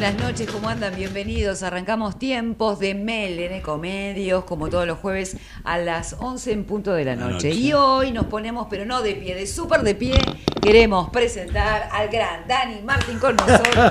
buenas 0.00 0.22
noches, 0.22 0.48
¿cómo 0.52 0.68
andan? 0.68 0.94
Bienvenidos. 0.94 1.64
Arrancamos 1.64 2.20
tiempos 2.20 2.78
de 2.78 2.94
Mel 2.94 3.40
en 3.40 3.54
Ecomedios, 3.54 4.44
como 4.44 4.68
todos 4.68 4.86
los 4.86 4.96
jueves 4.98 5.36
a 5.64 5.76
las 5.76 6.14
11 6.20 6.52
en 6.52 6.64
punto 6.66 6.92
de 6.92 7.04
la 7.04 7.16
noche. 7.16 7.32
noche. 7.32 7.50
Y 7.50 7.72
hoy 7.72 8.12
nos 8.12 8.26
ponemos, 8.26 8.68
pero 8.70 8.84
no 8.84 9.02
de 9.02 9.16
pie, 9.16 9.34
de 9.34 9.44
súper 9.48 9.82
de 9.82 9.96
pie, 9.96 10.20
queremos 10.62 11.10
presentar 11.10 11.88
al 11.90 12.08
gran 12.10 12.46
Dani 12.46 12.80
Martín 12.82 13.18
con 13.18 13.34
nosotros. 13.34 13.74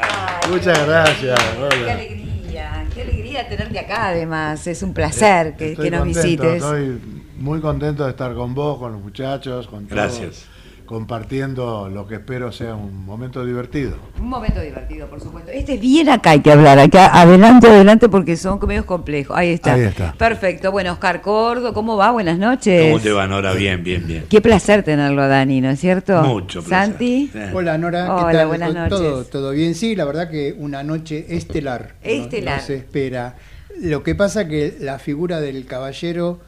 Ay, 0.00 0.50
Muchas 0.50 0.78
qué 0.78 0.86
gracias, 0.86 1.38
Qué 1.38 1.62
hola. 1.62 1.92
alegría, 1.92 2.86
qué 2.94 3.02
alegría 3.02 3.48
tenerte 3.50 3.80
acá 3.80 4.06
además. 4.06 4.66
Es 4.66 4.82
un 4.82 4.94
placer 4.94 5.56
que, 5.56 5.72
Estoy 5.72 5.84
que 5.84 5.90
nos 5.90 6.00
contento, 6.04 6.22
visites. 6.22 6.54
Estoy 6.54 7.00
muy 7.36 7.60
contento 7.60 8.04
de 8.04 8.10
estar 8.12 8.32
con 8.34 8.54
vos, 8.54 8.78
con 8.78 8.92
los 8.92 9.02
muchachos, 9.02 9.66
con 9.66 9.86
todos, 9.86 9.94
Gracias. 9.94 10.46
Compartiendo 10.92 11.88
lo 11.88 12.06
que 12.06 12.16
espero 12.16 12.52
sea 12.52 12.74
un 12.74 13.04
momento 13.06 13.44
divertido. 13.46 13.96
Un 14.20 14.28
momento 14.28 14.60
divertido, 14.60 15.06
por 15.08 15.20
supuesto. 15.22 15.50
Este 15.50 15.74
es 15.74 15.80
bien 15.80 16.10
acá 16.10 16.30
hay 16.32 16.40
que 16.40 16.52
hablar, 16.52 16.78
acá 16.78 17.06
adelante, 17.18 17.66
adelante, 17.68 18.10
porque 18.10 18.36
son 18.36 18.60
medios 18.66 18.84
complejos. 18.84 19.34
Ahí 19.36 19.48
está. 19.50 19.72
Ahí 19.72 19.82
está. 19.82 20.12
Perfecto. 20.12 20.70
Bueno, 20.70 20.92
Oscar 20.92 21.22
Cordo, 21.22 21.72
¿cómo 21.72 21.96
va? 21.96 22.10
Buenas 22.10 22.38
noches. 22.38 22.90
¿Cómo 22.90 23.00
te 23.02 23.10
va, 23.10 23.26
Nora? 23.26 23.54
Bien, 23.54 23.82
bien, 23.82 24.06
bien. 24.06 24.26
Qué 24.28 24.42
placer 24.42 24.82
tenerlo 24.82 25.22
a 25.22 25.28
Dani, 25.28 25.62
¿no 25.62 25.70
es 25.70 25.80
cierto? 25.80 26.22
Mucho 26.22 26.62
placer. 26.62 26.90
Santi. 26.92 27.30
Hola 27.54 27.78
Nora, 27.78 28.04
¿qué 28.04 28.10
Hola, 28.24 28.32
tal? 28.32 28.46
buenas 28.48 28.74
noches. 28.74 28.90
¿Todo, 28.90 29.24
¿Todo 29.24 29.50
bien? 29.52 29.74
Sí, 29.74 29.96
la 29.96 30.04
verdad 30.04 30.30
que 30.30 30.54
una 30.58 30.82
noche 30.82 31.24
estelar. 31.30 31.94
¿no? 32.04 32.10
Estelar. 32.10 32.60
No 32.60 32.66
se 32.66 32.76
espera. 32.76 33.36
Lo 33.80 34.02
que 34.02 34.14
pasa 34.14 34.46
que 34.46 34.76
la 34.78 34.98
figura 34.98 35.40
del 35.40 35.64
caballero 35.64 36.40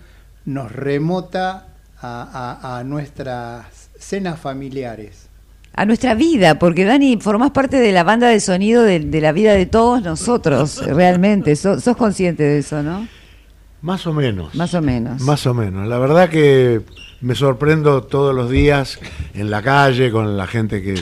nos 0.45 0.71
remota 0.71 1.69
a, 2.01 2.59
a- 2.63 2.79
a 2.79 2.85
nuestras 2.85 3.84
cenas 4.05 4.39
familiares. 4.41 5.29
A 5.77 5.85
nuestra 5.87 6.15
vida, 6.15 6.59
porque 6.59 6.85
Dani, 6.85 7.19
formás 7.21 7.51
parte 7.51 7.79
de 7.79 7.91
la 7.91 8.05
banda 8.05 8.29
de 8.29 8.39
sonido 8.39 8.83
de, 8.85 9.01
de 9.01 9.21
la 9.21 9.33
vida 9.33 9.55
de 9.55 9.67
todos 9.67 10.03
nosotros, 10.03 10.87
realmente. 10.87 11.57
So- 11.57 11.81
sos 11.81 11.97
consciente 11.97 12.45
de 12.45 12.59
eso, 12.59 12.83
¿no? 12.83 13.09
Más 13.83 14.07
o 14.07 14.13
menos. 14.13 14.55
Más 14.55 14.73
o 14.75 14.81
menos. 14.81 15.21
Más 15.23 15.47
o 15.47 15.53
menos. 15.53 15.89
La 15.89 15.99
verdad 15.99 16.29
que 16.31 16.83
me 17.21 17.35
sorprendo 17.35 18.05
todos 18.05 18.35
los 18.35 18.51
días 18.51 18.99
en 19.35 19.51
la 19.51 19.63
calle 19.63 20.11
con 20.13 20.37
la 20.37 20.47
gente 20.47 20.81
que, 20.83 20.95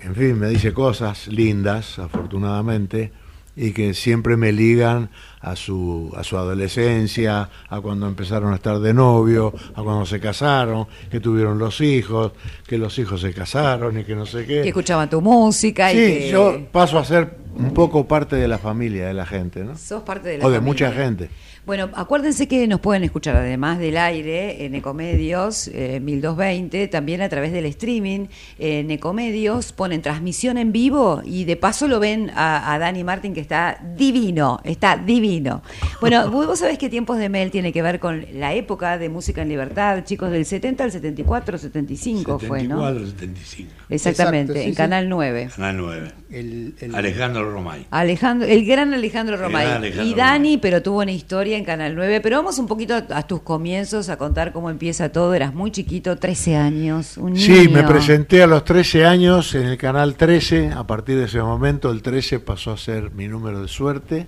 en 0.00 0.14
fin, 0.14 0.38
me 0.38 0.48
dice 0.48 0.72
cosas 0.72 1.28
lindas, 1.28 1.98
afortunadamente, 1.98 3.12
y 3.54 3.72
que 3.72 3.94
siempre 3.94 4.36
me 4.36 4.52
ligan 4.52 5.10
a 5.46 5.54
su, 5.54 6.12
a 6.16 6.24
su 6.24 6.36
adolescencia, 6.36 7.48
a 7.68 7.80
cuando 7.80 8.08
empezaron 8.08 8.52
a 8.52 8.56
estar 8.56 8.80
de 8.80 8.92
novio, 8.92 9.52
a 9.76 9.82
cuando 9.82 10.04
se 10.04 10.18
casaron, 10.18 10.88
que 11.08 11.20
tuvieron 11.20 11.56
los 11.58 11.80
hijos, 11.80 12.32
que 12.66 12.76
los 12.78 12.98
hijos 12.98 13.20
se 13.20 13.32
casaron 13.32 13.96
y 14.00 14.02
que 14.04 14.16
no 14.16 14.26
sé 14.26 14.40
qué. 14.44 14.62
Que 14.62 14.68
escuchaban 14.68 15.08
tu 15.08 15.20
música 15.20 15.92
y 15.92 15.96
Sí, 15.96 16.00
que 16.24 16.30
yo 16.30 16.58
paso 16.72 16.98
a 16.98 17.04
ser 17.04 17.36
un 17.54 17.72
poco 17.72 18.06
parte 18.08 18.34
de 18.36 18.48
la 18.48 18.58
familia 18.58 19.06
de 19.06 19.14
la 19.14 19.24
gente, 19.24 19.62
¿no? 19.62 19.78
sos 19.78 20.02
parte 20.02 20.30
de 20.30 20.38
la 20.38 20.46
O 20.46 20.50
de 20.50 20.56
familia. 20.56 20.60
mucha 20.88 20.92
gente. 20.92 21.30
Bueno, 21.66 21.90
acuérdense 21.94 22.46
que 22.46 22.68
nos 22.68 22.78
pueden 22.78 23.02
escuchar 23.02 23.34
además 23.34 23.80
del 23.80 23.96
aire 23.96 24.64
en 24.64 24.76
Ecomedios 24.76 25.66
eh, 25.74 25.98
1220, 26.00 26.86
también 26.86 27.22
a 27.22 27.28
través 27.28 27.50
del 27.52 27.66
streaming 27.66 28.26
en 28.60 28.88
Ecomedios, 28.92 29.72
ponen 29.72 30.00
transmisión 30.00 30.58
en 30.58 30.70
vivo 30.70 31.22
y 31.24 31.44
de 31.44 31.56
paso 31.56 31.88
lo 31.88 31.98
ven 31.98 32.30
a, 32.36 32.72
a 32.72 32.78
Dani 32.78 33.02
Martín 33.02 33.34
que 33.34 33.40
está 33.40 33.80
divino, 33.96 34.60
está 34.62 34.96
divino. 34.96 35.62
Bueno, 36.00 36.30
vos 36.30 36.56
sabés 36.60 36.78
que 36.78 36.88
Tiempos 36.88 37.18
de 37.18 37.28
Mel 37.28 37.50
tiene 37.50 37.72
que 37.72 37.82
ver 37.82 37.98
con 37.98 38.24
la 38.34 38.54
época 38.54 38.96
de 38.96 39.08
música 39.08 39.42
en 39.42 39.48
libertad, 39.48 40.04
chicos, 40.04 40.30
del 40.30 40.46
70 40.46 40.84
al 40.84 40.92
74, 40.92 41.58
75 41.58 42.38
fue, 42.38 42.62
¿no? 42.62 42.76
74, 42.86 43.06
75. 43.06 43.70
Exactamente, 43.88 44.52
Exacto, 44.52 44.60
sí, 44.62 44.68
en 44.68 44.70
sí. 44.72 44.76
Canal 44.76 45.08
9. 45.08 45.48
Canal 45.56 45.76
9. 45.78 46.12
El, 46.30 46.74
el- 46.80 46.94
Alejandro 46.94 47.50
Romay. 47.50 47.86
Alejandro, 47.90 48.46
el 48.46 48.64
gran 48.64 48.94
Alejandro 48.94 49.36
Romay. 49.36 49.64
gran 49.64 49.76
Alejandro 49.78 50.04
y 50.06 50.14
Dani, 50.14 50.48
Romay. 50.50 50.58
pero 50.60 50.80
tuvo 50.82 50.98
una 51.02 51.10
historia 51.12 51.55
en 51.56 51.64
Canal 51.64 51.94
9. 51.94 52.20
Pero 52.20 52.36
vamos 52.36 52.58
un 52.58 52.66
poquito 52.66 52.94
a, 52.94 53.04
a 53.10 53.22
tus 53.26 53.42
comienzos, 53.42 54.08
a 54.08 54.16
contar 54.16 54.52
cómo 54.52 54.70
empieza 54.70 55.10
todo. 55.10 55.34
Eras 55.34 55.54
muy 55.54 55.70
chiquito, 55.70 56.16
13 56.16 56.56
años, 56.56 57.16
un 57.16 57.36
Sí, 57.36 57.68
me 57.68 57.82
presenté 57.82 58.42
a 58.42 58.46
los 58.46 58.64
13 58.64 59.04
años 59.06 59.54
en 59.54 59.66
el 59.66 59.76
canal 59.78 60.14
13. 60.14 60.72
A 60.72 60.86
partir 60.86 61.16
de 61.18 61.24
ese 61.24 61.40
momento, 61.42 61.90
el 61.90 62.02
13 62.02 62.40
pasó 62.40 62.72
a 62.72 62.76
ser 62.76 63.10
mi 63.10 63.28
número 63.28 63.60
de 63.62 63.68
suerte. 63.68 64.26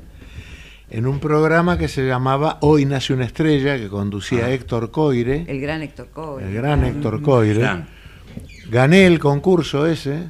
En 0.90 1.06
un 1.06 1.20
programa 1.20 1.76
que 1.76 1.86
se 1.86 2.06
llamaba 2.06 2.56
Hoy 2.62 2.86
nace 2.86 3.12
una 3.12 3.26
estrella, 3.26 3.76
que 3.76 3.88
conducía 3.88 4.46
Ah. 4.46 4.50
Héctor 4.52 4.90
Coire, 4.90 5.44
El 5.46 5.60
gran 5.60 5.82
Héctor 5.82 6.08
Cohen. 6.08 6.46
el 6.48 6.54
gran 6.54 6.82
Héctor 6.84 7.20
Coire. 7.20 7.58
Gran. 7.60 7.86
Gané 8.70 9.06
el 9.06 9.18
concurso 9.18 9.86
ese 9.86 10.24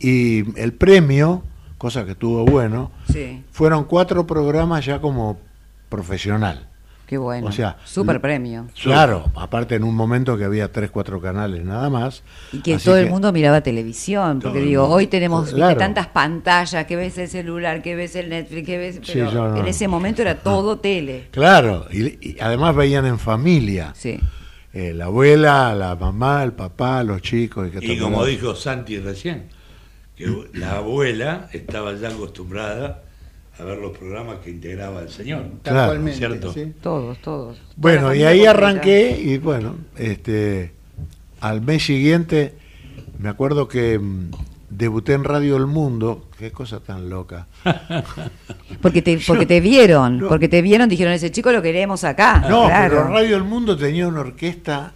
y 0.00 0.58
el 0.60 0.72
premio, 0.72 1.44
cosa 1.78 2.04
que 2.04 2.12
estuvo 2.12 2.44
bueno, 2.44 2.90
Sí, 3.12 3.42
fueron 3.52 3.84
cuatro 3.84 4.26
programas 4.26 4.84
ya 4.84 5.00
como 5.00 5.38
profesional. 5.88 6.68
qué 7.06 7.18
bueno. 7.18 7.48
O 7.48 7.52
sea, 7.52 7.76
Super 7.84 8.20
premio. 8.20 8.66
Claro, 8.82 9.30
aparte 9.36 9.74
en 9.74 9.84
un 9.84 9.94
momento 9.94 10.36
que 10.38 10.44
había 10.44 10.72
tres, 10.72 10.90
cuatro 10.90 11.20
canales 11.20 11.64
nada 11.64 11.90
más. 11.90 12.22
Y 12.52 12.60
que 12.60 12.78
todo 12.78 12.96
el 12.96 13.10
mundo 13.10 13.30
miraba 13.32 13.60
televisión, 13.60 14.40
porque 14.40 14.60
digo, 14.60 14.82
mundo. 14.82 14.96
hoy 14.96 15.06
tenemos 15.06 15.44
viste, 15.44 15.56
Claro. 15.56 15.76
tantas 15.76 16.06
pantallas, 16.08 16.86
que 16.86 16.96
ves 16.96 17.16
el 17.18 17.28
celular, 17.28 17.82
que 17.82 17.94
ves 17.94 18.16
el 18.16 18.30
Netflix, 18.30 18.66
que 18.66 18.78
ves... 18.78 18.94
Sí, 19.02 19.12
Pero 19.14 19.30
yo 19.30 19.48
no. 19.50 19.56
en 19.58 19.66
ese 19.66 19.86
momento 19.86 20.22
era 20.22 20.36
todo 20.36 20.78
tele. 20.80 21.28
Claro, 21.30 21.86
y, 21.92 22.30
y 22.30 22.36
además 22.40 22.74
veían 22.74 23.06
en 23.06 23.18
familia. 23.18 23.92
Sí. 23.94 24.18
Eh, 24.72 24.92
la 24.92 25.04
abuela, 25.04 25.72
la 25.76 25.94
mamá, 25.94 26.42
el 26.42 26.52
papá, 26.52 27.04
los 27.04 27.22
chicos. 27.22 27.68
Y, 27.68 27.78
que 27.78 27.92
Y 27.92 27.98
como 27.98 28.24
dijo 28.24 28.56
Santi 28.56 28.98
recién, 28.98 29.44
que 30.16 30.26
la 30.54 30.78
abuela 30.78 31.48
estaba 31.52 31.94
ya 31.94 32.08
acostumbrada 32.08 33.03
a 33.58 33.64
ver 33.64 33.78
los 33.78 33.96
programas 33.96 34.38
que 34.38 34.50
integraba 34.50 35.00
el 35.02 35.08
señor. 35.10 35.44
Claro, 35.62 36.00
cierto. 36.12 36.52
¿sí? 36.52 36.72
Todos, 36.82 37.18
todos. 37.18 37.58
Bueno, 37.76 38.14
y 38.14 38.24
ahí 38.24 38.44
arranqué 38.46 39.20
y 39.20 39.38
bueno, 39.38 39.76
este, 39.96 40.72
al 41.40 41.60
mes 41.60 41.84
siguiente 41.84 42.54
me 43.18 43.28
acuerdo 43.28 43.68
que 43.68 43.98
mm, 43.98 44.30
debuté 44.70 45.12
en 45.12 45.24
Radio 45.24 45.56
El 45.56 45.66
Mundo, 45.66 46.28
qué 46.36 46.50
cosa 46.50 46.80
tan 46.80 47.08
loca. 47.08 47.46
Porque 48.82 49.02
te, 49.02 49.18
porque 49.26 49.46
te 49.46 49.60
vieron, 49.60 50.24
porque 50.28 50.48
te 50.48 50.60
vieron, 50.60 50.88
dijeron, 50.88 51.12
ese 51.12 51.30
chico 51.30 51.52
lo 51.52 51.62
queremos 51.62 52.02
acá. 52.04 52.40
no, 52.48 52.66
claro. 52.66 52.96
pero 52.96 53.08
Radio 53.08 53.36
El 53.36 53.44
Mundo 53.44 53.76
tenía 53.76 54.08
una 54.08 54.20
orquesta 54.20 54.92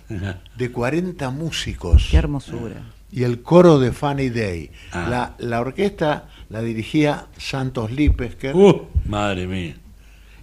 de 0.57 0.73
40 0.73 1.31
músicos 1.31 2.09
Qué 2.11 2.17
hermosura. 2.17 2.83
y 3.11 3.23
el 3.23 3.41
coro 3.43 3.79
de 3.79 3.93
Funny 3.93 4.29
Day. 4.31 4.71
Ah. 4.93 5.07
La, 5.09 5.35
la 5.39 5.61
orquesta 5.61 6.29
la 6.49 6.61
dirigía 6.63 7.27
Santos 7.37 7.91
Lipesker. 7.93 8.55
Uh, 8.57 8.87
madre 9.07 9.47
mía. 9.47 9.77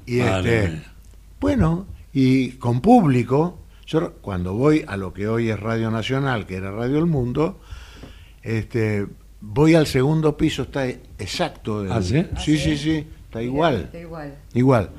Y 0.05 0.17
Madre 0.19 0.57
este, 0.65 0.71
mía. 0.71 0.93
bueno, 1.39 1.85
y 2.13 2.51
con 2.53 2.81
público, 2.81 3.59
yo 3.87 4.13
cuando 4.21 4.53
voy 4.53 4.83
a 4.87 4.97
lo 4.97 5.13
que 5.13 5.27
hoy 5.27 5.49
es 5.49 5.59
Radio 5.59 5.89
Nacional, 5.91 6.45
que 6.45 6.55
era 6.55 6.71
Radio 6.71 6.99
El 6.99 7.07
Mundo, 7.07 7.59
este, 8.43 9.07
voy 9.41 9.75
al 9.75 9.87
segundo 9.87 10.37
piso, 10.37 10.63
está 10.63 10.87
exacto. 10.87 11.83
el- 11.83 11.91
¿Ah, 11.91 12.01
sí? 12.01 12.25
Sí, 12.37 12.57
sí, 12.57 12.77
sí, 12.77 13.07
está 13.25 13.41
igual, 13.41 13.75
Está 13.85 13.99
igual. 13.99 14.35
igual. 14.53 14.89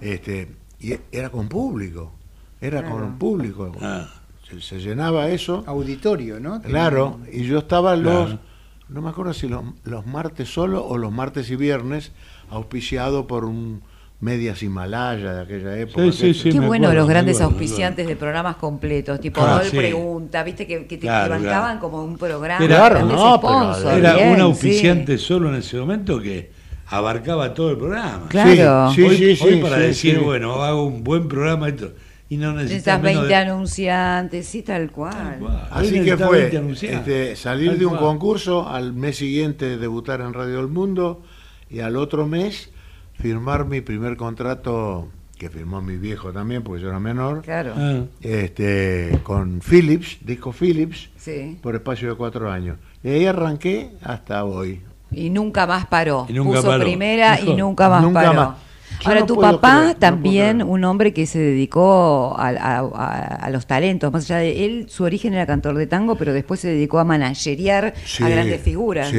Este, 0.00 0.48
y 0.80 0.94
era 1.12 1.30
con 1.30 1.48
público, 1.48 2.12
era 2.60 2.80
Claro. 2.80 2.96
con 2.98 3.18
público. 3.18 3.72
Ah. 3.80 4.08
Se, 4.48 4.60
se 4.60 4.78
llenaba 4.78 5.28
eso, 5.28 5.62
Auditorio, 5.66 6.40
¿no? 6.40 6.60
claro, 6.62 7.20
y 7.30 7.44
yo 7.44 7.58
estaba 7.58 7.94
los, 7.96 8.26
Claro. 8.26 8.40
No 8.88 9.02
me 9.02 9.10
acuerdo 9.10 9.32
si 9.34 9.48
los, 9.48 9.62
los 9.84 10.06
martes 10.06 10.48
solo 10.48 10.84
o 10.86 10.96
los 10.98 11.12
martes 11.12 11.50
y 11.50 11.56
viernes, 11.56 12.12
auspiciado 12.50 13.26
por 13.26 13.44
un 13.44 13.82
Medias 14.20 14.62
Himalaya 14.64 15.32
de 15.32 15.42
aquella 15.42 15.78
época. 15.78 16.02
Sí, 16.06 16.12
sí, 16.12 16.26
que- 16.26 16.34
sí. 16.34 16.50
Qué 16.50 16.58
bueno 16.60 16.86
acuerdo, 16.88 17.02
los 17.02 17.08
grandes 17.08 17.36
acuerdo, 17.36 17.52
auspiciantes 17.52 18.06
de 18.08 18.16
programas 18.16 18.56
completos, 18.56 19.20
tipo 19.20 19.40
Ah. 19.40 19.62
Pregunta, 19.70 20.42
viste 20.42 20.66
que, 20.66 20.86
que 20.86 20.96
te 20.96 21.02
Claro, 21.06 21.34
levantaban 21.36 21.78
claro. 21.78 21.80
como 21.80 22.02
un 22.04 22.18
programa. 22.18 22.64
Era- 22.64 23.02
no, 23.04 23.40
pero 23.40 23.90
Era 23.96 24.14
bien, 24.14 24.30
un 24.30 24.36
sí. 24.36 24.40
auspiciante 24.42 25.18
solo 25.18 25.48
en 25.50 25.56
ese 25.56 25.76
momento 25.78 26.20
que 26.20 26.50
abarcaba 26.88 27.54
todo 27.54 27.70
el 27.70 27.76
programa. 27.78 28.26
Claro. 28.28 28.90
Sí, 28.92 29.02
hoy, 29.02 29.16
sí, 29.16 29.36
sí, 29.36 29.44
hoy 29.44 29.62
para 29.62 29.76
sí, 29.76 29.82
decir, 29.82 30.14
sí. 30.18 30.24
bueno, 30.24 30.54
hago 30.64 30.84
un 30.86 31.04
buen 31.04 31.28
programa 31.28 31.70
todo, 31.76 31.92
y 32.30 32.36
no 32.36 32.52
necesitas 32.52 33.00
Necesitas 33.00 33.02
menos 33.02 33.22
20 33.22 33.28
de- 33.28 33.34
anunciantes, 33.50 34.46
sí, 34.46 34.62
tal 34.62 34.90
cual. 34.90 35.12
Tal 35.14 35.38
cual. 35.38 35.56
Hoy 35.76 35.86
Así 35.86 36.04
que 36.04 36.16
fue 36.16 36.38
20 36.40 36.58
anunciantes. 36.58 36.98
este, 37.30 37.36
salir 37.36 37.70
Tal 37.70 37.78
de 37.78 37.86
un 37.86 37.92
cual. 37.96 38.02
concurso, 38.04 38.68
al 38.68 38.92
mes 38.92 39.16
siguiente 39.16 39.78
debutar 39.78 40.20
en 40.20 40.34
Radio 40.34 40.60
El 40.60 40.68
Mundo 40.68 41.22
y 41.70 41.80
al 41.80 41.96
otro 41.96 42.26
mes 42.26 42.70
firmar 43.14 43.64
mi 43.66 43.80
primer 43.80 44.16
contrato, 44.16 45.08
que 45.38 45.48
firmó 45.50 45.80
mi 45.80 45.96
viejo 45.96 46.32
también, 46.32 46.62
porque 46.62 46.82
yo 46.82 46.88
era 46.88 46.98
menor, 47.00 47.42
Claro. 47.42 47.72
Ah, 47.76 48.00
este, 48.20 49.20
con 49.22 49.60
Philips, 49.60 50.18
disco 50.20 50.52
Philips, 50.52 51.10
Sí. 51.16 51.58
por 51.62 51.74
espacio 51.76 52.10
de 52.10 52.14
cuatro 52.16 52.50
años. 52.50 52.76
Y 53.02 53.08
ahí 53.10 53.26
arranqué 53.26 53.92
hasta 54.02 54.44
hoy. 54.44 54.82
Y 55.10 55.30
nunca 55.30 55.66
más 55.66 55.86
paró. 55.86 56.26
Y 56.28 56.32
nunca 56.34 56.56
Puso 56.58 56.68
paró. 56.68 56.84
primera 56.84 57.40
y 57.40 57.54
nunca 57.54 57.88
más 57.88 58.02
nunca 58.02 58.20
paró. 58.22 58.34
más. 58.34 58.56
Ahora, 59.04 59.20
no 59.20 59.26
tu 59.26 59.36
papá 59.40 59.80
creer, 59.82 59.94
también, 59.98 60.62
un 60.62 60.84
hombre 60.84 61.12
que 61.12 61.26
se 61.26 61.38
dedicó 61.38 62.34
a, 62.38 62.48
a- 62.48 62.78
a- 62.80 63.24
a 63.36 63.50
los 63.50 63.66
talentos, 63.66 64.12
más 64.12 64.24
allá 64.24 64.38
de 64.38 64.64
él, 64.64 64.86
su 64.88 65.04
origen 65.04 65.34
era 65.34 65.46
cantor 65.46 65.76
de 65.76 65.86
tango, 65.86 66.16
pero 66.16 66.32
después 66.32 66.60
se 66.60 66.68
dedicó 66.68 66.98
a 66.98 67.04
managerear 67.04 67.94
Sí, 68.04 68.22
a 68.24 68.28
grandes 68.28 68.60
figuras, 68.60 69.08
sí. 69.10 69.16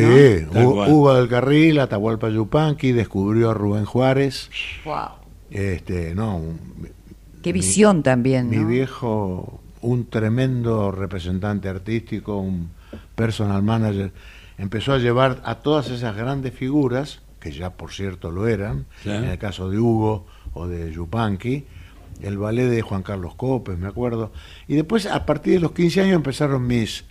¿no? 0.54 0.88
Hugo 0.88 1.14
del 1.14 1.30
Carril, 1.30 1.80
Atahualpa 1.80 2.30
Yupanqui, 2.30 2.92
descubrió 2.92 3.52
a 3.52 3.54
Rubén 3.54 3.86
Juárez. 3.86 4.50
Wow. 4.86 4.96
Este, 5.52 6.14
no, 6.16 6.38
un- 6.38 6.60
Qué 7.42 7.54
Mi- 7.54 7.60
visión 7.60 8.04
también, 8.04 8.50
Mi 8.50 8.58
¿no? 8.58 8.68
viejo, 8.68 9.62
un 9.82 10.08
tremendo 10.10 10.92
representante 10.92 11.70
artístico, 11.70 12.38
un 12.38 12.70
personal 13.16 13.64
manager, 13.64 14.12
empezó 14.58 14.92
a 14.94 14.98
llevar 14.98 15.42
a 15.46 15.56
todas 15.56 15.90
esas 15.90 16.16
grandes 16.18 16.54
figuras, 16.54 17.22
que 17.40 17.52
ya 17.52 17.72
por 17.72 17.92
cierto 17.94 18.32
lo 18.32 18.48
eran, 18.48 18.86
Sí. 19.04 19.10
en 19.10 19.26
el 19.26 19.38
caso 19.38 19.70
de 19.70 19.80
Hugo 19.80 20.26
o 20.54 20.68
de 20.68 20.92
Yupanqui, 20.92 21.66
el 22.22 22.38
ballet 22.38 22.68
de 22.68 22.82
Juan 22.82 23.02
Carlos 23.04 23.36
Copes, 23.36 23.78
me 23.78 23.88
acuerdo. 23.88 24.32
Y 24.68 24.76
después, 24.76 25.06
a 25.06 25.26
partir 25.26 25.54
de 25.54 25.60
los 25.60 25.72
15 25.72 26.02
años, 26.02 26.16
empezaron 26.16 26.68
mis, 26.68 27.06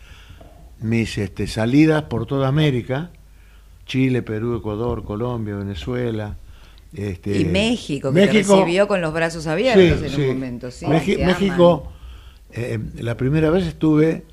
mis 0.81 1.17
este, 1.19 1.47
salidas 1.47 2.03
por 2.05 2.27
toda 2.27 2.49
América, 2.49 3.11
Chile, 3.87 4.23
Perú, 4.23 4.57
Ecuador, 4.57 5.05
Colombia, 5.05 5.57
Venezuela. 5.57 6.37
Este, 6.93 7.41
Y 7.41 7.45
México, 7.45 8.13
que 8.13 8.27
te 8.27 8.33
recibió 8.33 8.89
con 8.89 9.01
los 9.01 9.13
brazos 9.13 9.47
abiertos 9.47 10.03
en 10.03 10.21
un 10.21 10.27
momento, 10.29 10.71
sí. 10.71 10.87
Te 10.87 11.25
México, 11.25 11.93
eh, 12.53 12.79
la 12.97 13.17
primera 13.17 13.51
vez 13.51 13.67
estuve 13.67 14.25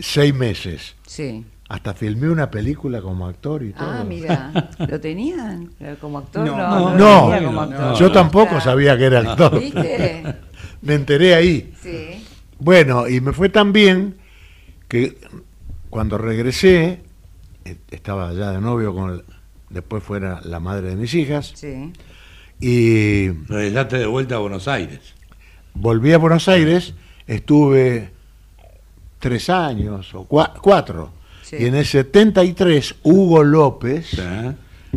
seis 0.00 0.34
meses. 0.34 0.94
Sí. 1.06 1.44
Hasta 1.68 1.92
filmé 1.92 2.30
una 2.30 2.50
película 2.50 3.02
como 3.02 3.26
actor 3.26 3.62
y 3.62 3.72
todo. 3.72 3.90
Ah, 3.90 4.02
mira, 4.02 4.70
¿lo 4.88 4.98
tenían 5.00 5.70
como 6.00 6.18
actor? 6.18 6.46
No, 6.46 6.96
No, 6.96 7.40
No, 7.40 7.60
actor. 7.60 7.94
yo 7.96 8.10
tampoco 8.10 8.46
Claro. 8.48 8.64
sabía 8.64 8.96
que 8.96 9.04
era 9.04 9.20
actor. 9.20 9.60
¿Viste? 9.60 10.22
Me 10.82 10.94
enteré 10.94 11.34
ahí. 11.34 11.74
Sí. 11.82 12.24
Bueno, 12.58 13.06
y 13.06 13.20
me 13.20 13.32
fue 13.32 13.48
tan 13.50 13.72
bien 13.72 14.16
que 14.88 15.18
cuando 15.90 16.16
regresé, 16.18 17.02
eh, 17.64 17.76
estaba 17.90 18.32
ya 18.32 18.50
de 18.52 18.60
novio 18.60 18.94
con 18.94 19.10
el- 19.10 19.24
después 19.70 20.02
fuera 20.02 20.40
la 20.44 20.60
madre 20.60 20.88
de 20.90 20.96
mis 20.96 21.12
hijas, 21.14 21.52
Sí. 21.54 21.92
y 22.60 23.28
Regresaste 23.28 23.98
de 23.98 24.06
vuelta 24.06 24.36
a 24.36 24.38
Buenos 24.38 24.66
Aires. 24.68 25.00
volví 25.74 26.12
a 26.12 26.18
Buenos 26.18 26.48
Aires, 26.48 26.94
estuve 27.26 28.10
tres 29.18 29.50
años 29.50 30.14
o 30.14 30.26
cua- 30.26 30.54
cuatro. 30.60 31.12
Sí. 31.48 31.56
Y 31.60 31.66
en 31.66 31.74
el 31.76 31.84
73, 31.86 32.96
Hugo 33.04 33.42
López. 33.44 34.10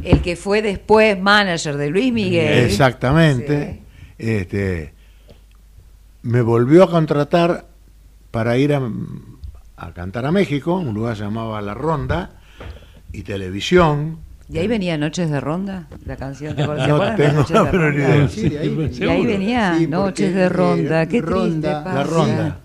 El 0.03 0.21
que 0.21 0.35
fue 0.35 0.61
después 0.61 1.19
manager 1.19 1.77
de 1.77 1.89
Luis 1.89 2.11
Miguel. 2.11 2.65
exactamente, 2.65 3.81
este, 4.17 4.93
me 6.23 6.41
volvió 6.41 6.83
a 6.83 6.89
contratar 6.89 7.67
para 8.31 8.57
ir 8.57 8.73
a, 8.73 8.81
a 9.77 9.93
cantar 9.93 10.25
a 10.25 10.31
México, 10.31 10.75
un 10.75 10.93
lugar 10.93 11.13
que 11.13 11.19
se 11.19 11.23
llamaba 11.25 11.61
La 11.61 11.73
Ronda, 11.73 12.31
y 13.11 13.23
televisión. 13.23 14.19
¿Y 14.49 14.57
ahí 14.57 14.67
venía 14.67 14.97
Noches 14.97 15.29
de 15.29 15.39
Ronda? 15.39 15.87
La 16.05 16.15
canción, 16.17 16.55
¿te 16.55 16.63
No 16.67 16.75
tengo 16.75 16.97
la 17.03 17.17
menor 17.17 17.71
Ronda? 17.73 17.93
idea. 17.95 18.27
Sí, 18.27 18.49
de 18.49 18.59
ahí 18.59 18.69
venía. 18.69 19.05
Y 19.05 19.09
ahí 19.09 19.25
venía 19.25 19.75
Sí, 19.77 19.87
Noches 19.87 20.33
de 20.35 20.49
Ronda. 20.49 21.05
Qué 21.07 21.21
Ronda- 21.21 21.83
triste. 21.83 21.95
La. 21.95 22.03
Ronda. 22.03 22.59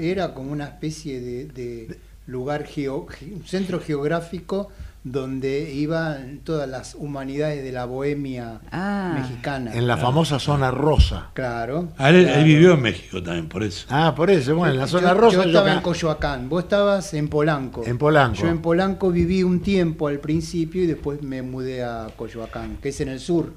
Era 0.00 0.34
como 0.34 0.52
una 0.52 0.64
especie 0.64 1.20
de, 1.20 1.44
de 1.46 1.98
lugar, 2.26 2.64
geo, 2.66 3.06
ge- 3.06 3.32
un 3.34 3.44
centro 3.44 3.80
geográfico 3.80 4.70
donde 5.06 5.70
iban 5.74 6.38
todas 6.44 6.66
las 6.66 6.94
humanidades 6.94 7.62
de 7.62 7.72
la 7.72 7.84
bohemia 7.84 8.60
Ah. 8.72 9.12
mexicana. 9.20 9.74
En 9.74 9.86
la 9.86 9.98
famosa 9.98 10.38
zona 10.38 10.70
rosa. 10.70 11.28
Claro. 11.34 11.90
Ah, 11.98 12.08
él, 12.08 12.42
vivió 12.44 12.72
en 12.72 12.80
México 12.80 13.22
también, 13.22 13.48
por 13.50 13.62
eso. 13.62 13.84
Ah, 13.90 14.14
por 14.16 14.30
eso, 14.30 14.56
bueno, 14.56 14.72
en 14.72 14.80
la 14.80 14.86
zona 14.86 15.08
yo, 15.12 15.14
rosa. 15.20 15.36
yo 15.36 15.42
yo 15.42 15.48
estaba 15.50 15.72
en 15.74 15.80
Coyoacán, 15.82 16.48
vos 16.48 16.62
estabas 16.62 17.12
en 17.12 17.28
Polanco. 17.28 17.82
En 17.84 17.98
Polanco. 17.98 18.38
Yo 18.40 18.48
en 18.48 18.62
Polanco 18.62 19.10
viví 19.10 19.42
un 19.42 19.60
tiempo 19.60 20.08
al 20.08 20.20
principio 20.20 20.82
y 20.82 20.86
después 20.86 21.20
me 21.20 21.42
mudé 21.42 21.84
a 21.84 22.06
Coyoacán, 22.16 22.78
que 22.80 22.88
es 22.88 23.00
en 23.02 23.10
el 23.10 23.20
sur. 23.20 23.52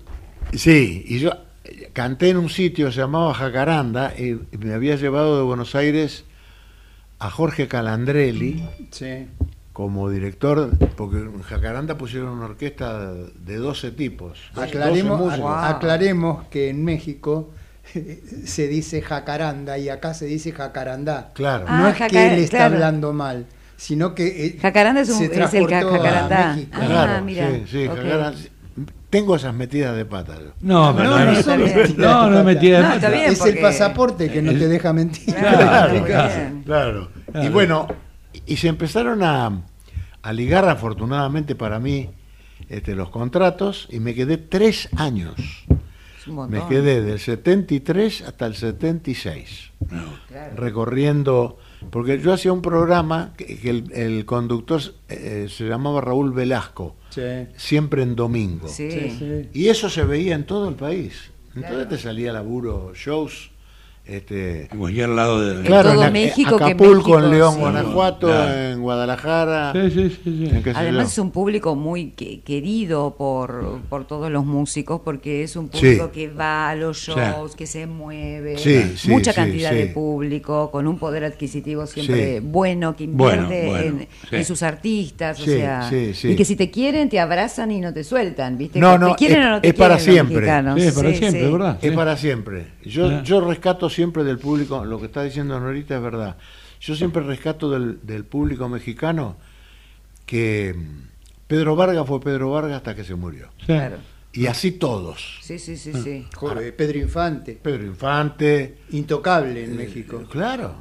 Sí, 0.52 1.06
y 1.08 1.20
yo 1.20 1.32
eh, 1.64 1.92
canté 1.94 2.30
en 2.32 2.38
un 2.38 2.50
sitio 2.50 2.88
que 2.88 2.92
se 2.92 3.00
llamaba 3.00 3.34
Jacaranda 3.34 4.14
y 4.18 4.32
y 4.52 4.58
me 4.60 4.74
había 4.74 4.98
llevado 4.98 5.38
de 5.38 5.44
Buenos 5.44 5.76
Aires 5.76 6.26
a 7.20 7.30
Jorge 7.30 7.68
Calandrelli 7.68 8.64
Sí. 8.92 9.28
como 9.74 10.10
director, 10.10 10.72
porque 10.96 11.18
en 11.18 11.42
Jacaranda 11.42 11.98
pusieron 11.98 12.30
una 12.30 12.46
orquesta 12.46 13.12
de 13.14 13.58
12 13.58 13.92
tipos. 13.92 14.40
12 14.56 14.68
Aclaremos, 14.70 15.20
músicos. 15.20 15.40
Wow. 15.40 15.50
aclaremos 15.58 16.46
que 16.48 16.70
en 16.70 16.84
México 16.84 17.52
se 18.46 18.68
dice 18.68 19.02
jacaranda 19.02 19.78
y 19.78 19.90
acá 19.90 20.14
se 20.14 20.26
dice 20.26 20.52
jacarandá. 20.52 21.32
Claro. 21.34 21.66
Ah, 21.68 21.80
no 21.82 21.88
es 21.90 22.12
que 22.12 22.34
él 22.34 22.40
está 22.40 22.58
claro. 22.58 22.74
hablando 22.76 23.14
mal, 23.14 23.46
sino 23.78 24.14
que 24.16 24.46
eh, 24.48 24.58
Jacaranda 24.62 25.02
es, 25.02 25.10
un, 25.10 25.18
se 25.20 25.26
es 25.26 25.54
el 25.54 25.68
jacarandá. 25.68 26.54
México. 26.56 26.72
Ah, 26.82 26.86
Claro, 26.88 27.24
mira. 27.26 27.50
sí, 27.52 27.64
sí. 27.70 27.88
Jacaranda. 27.88 28.34
Tengo 29.10 29.36
esas 29.38 29.54
metidas 29.54 29.96
de 29.96 30.04
pata. 30.06 30.36
yo. 30.38 30.52
No, 30.62 30.94
pero 30.96 31.10
No, 31.12 31.20
no, 31.20 31.26
no, 31.26 31.32
es- 31.32 31.48
no, 31.48 31.58
no 32.30 32.44
de 32.44 32.82
No, 32.82 32.88
pata. 32.88 32.96
está 32.96 33.10
bien. 33.10 33.32
Es 33.32 33.38
porque- 33.40 33.52
el 33.54 33.60
pasaporte 33.62 34.30
que 34.32 34.42
no 34.42 34.52
te 34.52 34.68
deja 34.68 34.92
mentir. 34.94 35.34
Claro. 36.66 37.10
Y 37.42 37.50
bueno, 37.50 37.88
y 38.46 38.58
se 38.58 38.68
empezaron 38.68 39.24
a, 39.24 39.62
a 40.22 40.34
ligar 40.34 40.68
afortunadamente 40.68 41.56
para 41.56 41.80
mí 41.80 42.10
este, 42.70 42.96
los 42.96 43.10
contratos 43.10 43.88
y 43.92 44.00
me 44.00 44.14
quedé 44.14 44.38
tres 44.38 44.90
años. 44.98 45.36
Me 46.50 46.62
quedé 46.68 47.02
del 47.02 47.20
73 47.20 48.22
hasta 48.24 48.48
el 48.48 48.56
76, 48.56 49.72
No. 49.90 50.04
Claro. 50.28 50.56
recorriendo, 50.58 51.58
porque 51.90 52.20
yo 52.20 52.34
hacía 52.34 52.52
un 52.54 52.62
programa 52.62 53.34
que, 53.38 53.58
que 53.58 53.70
el, 53.70 53.92
el 53.94 54.26
conductor 54.26 54.82
eh, 55.10 55.48
se 55.50 55.66
llamaba 55.68 56.02
Raúl 56.02 56.32
Velasco, 56.34 56.96
Sí. 57.10 57.22
siempre 57.56 58.04
en 58.04 58.16
domingo. 58.16 58.68
Sí. 58.68 58.92
Sí, 58.92 59.16
sí. 59.18 59.50
Y 59.54 59.68
eso 59.70 59.90
se 59.90 60.04
veía 60.04 60.36
en 60.36 60.46
todo 60.46 60.70
el 60.70 60.76
país. 60.76 61.32
Entonces 61.56 61.72
Claro. 61.72 61.88
te 61.88 61.98
salía 61.98 62.32
laburo, 62.34 62.92
shows, 62.94 63.50
este, 64.08 64.68
En 64.72 64.78
cualquier 64.80 65.10
lado 65.10 65.42
de. 65.42 65.64
claro, 65.64 65.94
todo 65.94 66.06
en 66.06 66.14
México, 66.14 66.58
que 66.58 66.64
Acapulco, 66.66 67.16
en 67.20 67.26
México, 67.26 67.36
León, 67.36 67.54
sí. 67.56 67.60
Guanajuato, 67.60 68.28
Claro. 68.28 68.54
en 68.72 68.82
Guadalajara, 68.82 69.74
Sí, 69.74 69.92
sí, 69.92 70.10
sí. 70.10 70.20
sí. 70.24 70.50
en 70.56 70.64
qué 70.64 70.74
sé 70.74 70.80
Además 70.80 71.12
es 71.12 71.18
un 71.18 71.32
público 71.32 71.76
muy 71.76 72.12
que- 72.12 72.42
querido 72.42 73.16
por, 73.18 73.80
por 73.90 74.06
todos 74.08 74.32
los 74.32 74.46
músicos 74.46 75.02
porque 75.04 75.44
es 75.44 75.56
un 75.56 75.68
público 75.70 76.06
Sí. 76.06 76.12
que 76.14 76.28
va 76.30 76.70
a 76.70 76.76
los 76.76 77.04
Sí. 77.04 77.12
shows, 77.12 77.56
que 77.56 77.68
se 77.68 77.86
mueve, 77.88 78.58
Sí, 78.58 78.94
sí, 78.96 79.10
mucha 79.10 79.32
sí, 79.32 79.36
cantidad 79.36 79.72
sí. 79.72 79.76
de 79.76 79.86
público, 79.88 80.72
con 80.72 80.88
un 80.88 80.98
poder 80.98 81.24
adquisitivo 81.26 81.86
siempre 81.86 82.40
Sí. 82.40 82.46
bueno, 82.46 82.96
que 82.96 83.04
invierte 83.06 83.66
bueno, 83.68 83.84
en, 83.84 84.00
sí. 84.30 84.36
en 84.36 84.46
sus 84.46 84.64
artistas, 84.64 85.40
o 85.40 85.46
sea, 85.46 85.90
sí, 85.90 86.14
sí. 86.14 86.30
y 86.30 86.36
que 86.36 86.46
si 86.46 86.56
te 86.56 86.70
quieren 86.72 87.10
te 87.10 87.20
abrazan 87.20 87.72
y 87.72 87.80
no 87.82 87.94
te 87.94 88.04
sueltan, 88.04 88.58
¿viste? 88.58 88.80
No, 88.80 88.94
Que 88.94 89.00
no, 89.00 89.10
te 89.12 89.16
quieren 89.16 89.42
es- 89.42 89.48
o 89.48 89.50
no 89.50 89.62
te 89.62 89.68
es 89.68 89.74
para 89.74 89.98
quieren 89.98 90.08
los 90.08 90.14
siempre. 90.14 90.36
mexicanos. 90.38 90.82
Sí, 90.82 90.92
para 90.92 91.14
siempre, 91.14 91.46
sí. 91.46 91.52
¿verdad? 91.52 91.78
Es 91.82 91.92
para 91.94 92.18
siempre. 92.18 92.66
Yo, 92.86 93.24
yo 93.24 93.42
rescato 93.42 93.90
siempre 93.98 94.24
del 94.24 94.38
público, 94.38 94.86
lo 94.86 95.00
que 95.00 95.08
está 95.08 95.24
diciendo 95.24 95.60
Norita 95.60 95.96
es 95.96 96.02
verdad. 96.04 96.38
Yo 96.80 96.96
siempre 96.96 97.24
rescato 97.24 97.70
del, 97.72 98.00
del 98.06 98.26
público 98.26 98.70
mexicano 98.70 99.36
que 100.28 100.76
mm, 100.78 101.08
Pedro 101.48 101.76
Vargas 101.76 102.06
fue 102.06 102.20
Pedro 102.22 102.52
Vargas 102.52 102.78
hasta 102.78 102.94
que 102.96 103.04
se 103.04 103.16
murió. 103.16 103.48
Sí. 103.60 103.66
Claro. 103.66 103.98
Y 104.34 104.46
así 104.46 104.74
todos. 104.74 105.40
Sí, 105.42 105.58
sí, 105.58 105.74
Ah. 105.74 105.78
sí, 105.80 105.94
sí. 106.04 106.28
Joder, 106.36 106.76
Pedro 106.76 107.00
Infante, 107.00 107.54
Pedro 107.60 107.86
Infante. 107.86 108.78
intocable 108.92 109.64
en 109.64 109.76
México. 109.76 110.24
Claro. 110.30 110.76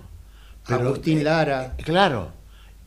Agustín 0.66 1.20
eh, 1.20 1.25
Lara. 1.25 1.75
eh, 1.78 1.82
claro. 1.82 2.32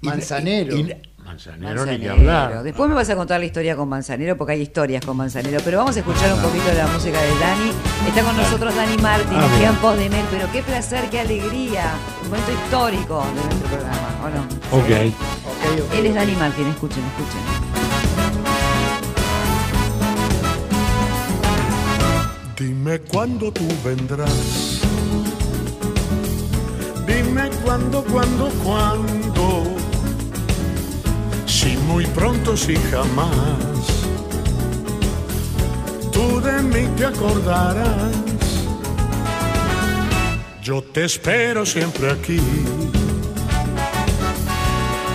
Y- 0.01 0.07
Manzanero. 0.07 0.77
y- 0.77 0.95
Manzanero, 1.23 1.85
ni 1.85 1.99
que 1.99 2.09
hablar. 2.09 2.63
Después 2.63 2.89
me 2.89 2.95
vas 2.95 3.07
a 3.09 3.15
contar 3.15 3.39
la 3.39 3.45
historia 3.45 3.75
con 3.75 3.87
Manzanero, 3.87 4.35
porque 4.35 4.53
hay 4.53 4.61
historias 4.61 5.05
con 5.05 5.15
Manzanero. 5.15 5.59
Pero 5.63 5.77
vamos 5.77 5.95
a 5.95 5.99
escuchar 5.99 6.33
un 6.33 6.39
poquito 6.41 6.65
de 6.65 6.73
la 6.75 6.87
música 6.87 7.21
de 7.21 7.39
Dani. 7.39 7.71
Está 8.07 8.23
con 8.23 8.35
nosotros 8.35 8.73
Dani 8.75 8.97
Martín, 8.97 9.37
Ah, 9.37 9.47
tiempos 9.59 9.97
de 9.99 10.09
Mel. 10.09 10.25
Pero 10.31 10.51
qué 10.51 10.63
placer, 10.63 11.07
qué 11.11 11.19
alegría. 11.19 11.93
Un 12.23 12.29
momento 12.29 12.51
histórico 12.51 13.23
de 13.27 13.33
nuestro 13.43 13.67
programa, 13.69 14.09
¿o 14.25 14.29
no? 14.29 14.41
Ok. 14.79 15.13
Ok, 15.45 15.81
ok, 15.85 15.93
Él 15.99 16.05
es. 16.07 16.15
Dani 16.15 16.35
Martín, 16.35 16.67
escuchen, 16.67 17.03
escuchen. 17.05 18.49
Dime 22.57 22.99
cuándo 23.01 23.51
tú 23.51 23.67
vendrás. 23.85 24.81
Dime 27.07 27.49
cuándo, 27.63 28.03
cuándo, 28.03 28.49
cuándo. 28.63 29.68
Si 31.59 31.75
muy 31.75 32.05
pronto, 32.05 32.55
si 32.55 32.73
jamás. 32.89 33.85
Tú 36.09 36.39
de 36.39 36.61
mí 36.61 36.87
te 36.95 37.05
acordarás. 37.05 38.15
Yo 40.63 40.81
te 40.81 41.03
espero 41.03 41.65
siempre 41.65 42.11
aquí. 42.11 42.39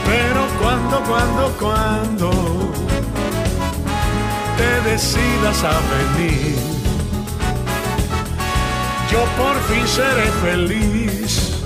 Pero 0.04 0.40
cuándo, 0.60 1.02
cuándo, 1.08 1.56
cuándo 1.58 2.30
te 4.58 4.90
decidas 4.90 5.64
a 5.64 5.80
venir, 5.94 6.56
yo 9.10 9.24
por 9.40 9.56
fin 9.62 9.88
seré 9.88 10.28
feliz. 10.42 11.62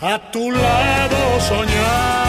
A 0.00 0.30
tu 0.30 0.52
lado 0.52 1.40
soñar 1.40 2.27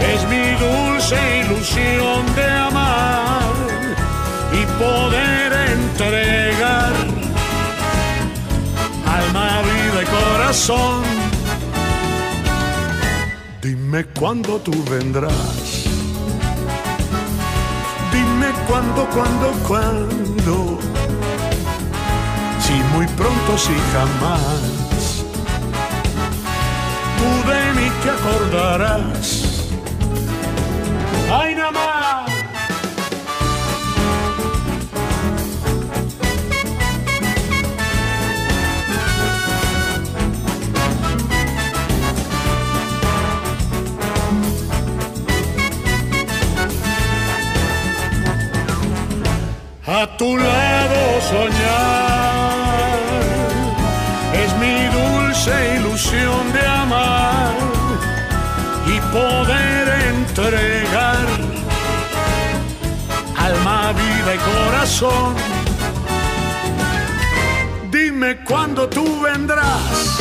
es 0.00 0.28
mi 0.28 0.50
dulce 0.64 1.44
ilusión 1.44 2.34
de 2.34 2.44
amar 2.44 3.42
y 4.52 4.64
poder 4.82 5.52
entregar 5.52 6.92
alma, 9.06 9.62
vida 9.62 10.02
y 10.02 10.06
corazón. 10.06 11.02
Dime 13.62 14.04
cuándo 14.18 14.58
tú 14.60 14.72
vendrás. 14.90 15.84
Dime 18.12 18.52
cuándo, 18.68 19.06
cuándo, 19.10 19.52
cuándo. 19.66 20.78
Si 22.60 22.74
muy 22.94 23.06
pronto, 23.08 23.58
si 23.58 23.74
jamás. 23.92 25.24
Tú 27.18 27.50
de 27.50 27.72
mí 27.80 27.90
te 28.02 28.10
acordarás. 28.10 29.47
¡Ay, 31.30 31.54
nada 31.54 31.70
más! 31.70 32.08
a 50.00 50.06
y 64.34 64.38
corazón. 64.38 65.34
Dime 67.90 68.38
cuándo 68.44 68.88
tú 68.88 69.20
vendrás. 69.20 70.18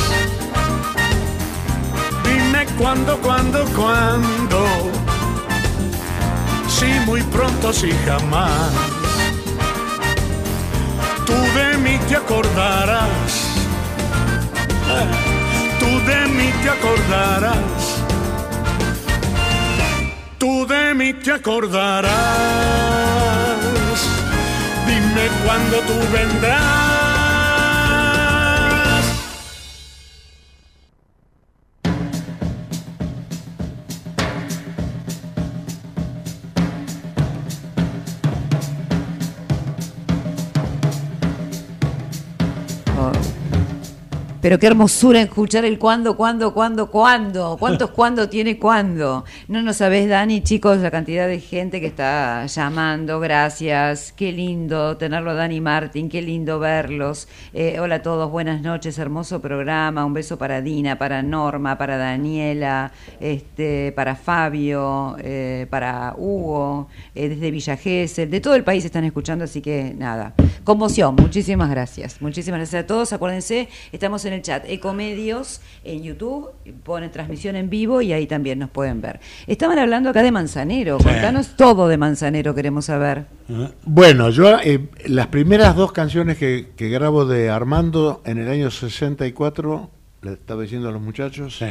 Dime 2.24 2.66
cuándo, 2.78 3.18
cuándo, 3.20 3.66
cuándo. 3.76 4.66
Si 6.68 6.86
muy 7.06 7.22
pronto, 7.24 7.74
si 7.74 7.92
jamás 8.06 8.72
tú 11.26 11.34
de 11.34 11.78
mí 11.78 12.00
te 12.08 12.16
acordarás. 12.16 13.32
Tú 15.80 15.86
de 16.10 16.28
mí 16.28 16.52
te 16.64 16.70
acordarás. 16.70 17.58
Tú 20.38 20.66
de 20.66 20.94
mí 20.94 21.14
te 21.14 21.32
acordarás. 21.34 22.68
Dime 25.18 25.30
cuándo 25.44 25.80
tú 25.82 26.00
vendrás. 26.14 26.97
Pero 44.48 44.60
qué 44.60 44.68
hermosura 44.68 45.20
escuchar 45.20 45.66
el 45.66 45.78
cuándo, 45.78 46.16
cuándo, 46.16 46.54
cuándo, 46.54 46.90
cuándo. 46.90 47.58
¿Cuántos 47.60 47.92
cuándo 47.98 48.30
tiene 48.30 48.58
cuándo? 48.58 49.26
No 49.50 49.62
nos 49.62 49.76
sabés, 49.76 50.08
Dani, 50.08 50.42
chicos, 50.42 50.78
la 50.78 50.90
cantidad 50.90 51.28
de 51.28 51.42
gente 51.42 51.82
que 51.82 51.88
está 51.88 52.46
llamando. 52.46 53.20
Gracias. 53.20 54.14
Qué 54.14 54.32
lindo 54.32 54.96
tenerlo, 54.96 55.36
Dani 55.36 55.60
Martín. 55.60 56.08
Qué 56.08 56.22
lindo 56.22 56.60
verlos. 56.60 57.28
Eh, 57.54 57.78
hola 57.82 57.96
a 57.96 58.02
todos, 58.02 58.32
buenas 58.32 58.62
noches. 58.62 58.98
Hermoso 58.98 59.42
programa. 59.42 60.06
Un 60.06 60.14
beso 60.14 60.38
para 60.38 60.62
Dina, 60.62 60.98
para 60.98 61.22
Norma, 61.22 61.78
para 61.78 61.98
Daniela, 61.98 62.94
este, 63.20 63.92
para 63.98 64.16
Fabio, 64.16 65.18
eh, 65.20 65.68
para 65.70 66.16
Hugo, 66.18 66.88
eh, 67.14 67.28
desde 67.28 67.52
Villa 67.52 67.76
Gesell. 67.76 68.30
De 68.30 68.40
todo 68.40 68.56
el 68.56 68.64
país 68.64 68.86
están 68.86 69.04
escuchando, 69.04 69.44
así 69.44 69.60
que 69.60 69.94
nada. 69.94 70.36
Conmoción. 70.64 71.16
Muchísimas 71.16 71.70
gracias. 71.70 72.22
Muchísimas 72.22 72.60
gracias 72.60 72.86
a 72.86 72.88
todos. 72.88 73.12
Acuérdense, 73.12 73.68
estamos 73.92 74.24
en 74.24 74.37
el 74.37 74.37
chat 74.42 74.64
Ecomedios 74.68 75.62
en 75.84 76.04
YouTube, 76.04 76.50
ponen 76.84 77.12
transmisión 77.12 77.56
en 77.56 77.70
vivo 77.70 78.02
y 78.02 78.14
ahí 78.14 78.28
también 78.28 78.60
nos 78.60 78.70
pueden 78.70 79.02
ver. 79.02 79.20
Estaban 79.48 79.80
hablando 79.80 80.10
acá 80.10 80.24
de 80.24 80.32
Manzanero, 80.32 80.98
Sí. 81.00 81.06
contanos 81.06 81.56
todo 81.56 81.88
de 81.88 81.98
Manzanero, 81.98 82.54
queremos 82.56 82.86
saber. 82.86 83.26
Ah, 83.50 83.72
Bueno, 83.84 84.30
yo 84.30 84.58
eh, 84.60 84.90
las 85.06 85.28
primeras 85.28 85.76
dos 85.76 85.92
canciones 85.92 86.38
que, 86.38 86.70
que 86.76 86.90
grabo 86.90 87.26
de 87.26 87.50
Armando 87.50 88.22
en 88.26 88.38
el 88.38 88.50
año 88.50 88.70
64, 88.72 89.90
le 90.22 90.34
estaba 90.34 90.62
diciendo 90.64 90.90
a 90.90 90.92
los 90.92 91.02
muchachos, 91.02 91.58
Sí. 91.58 91.66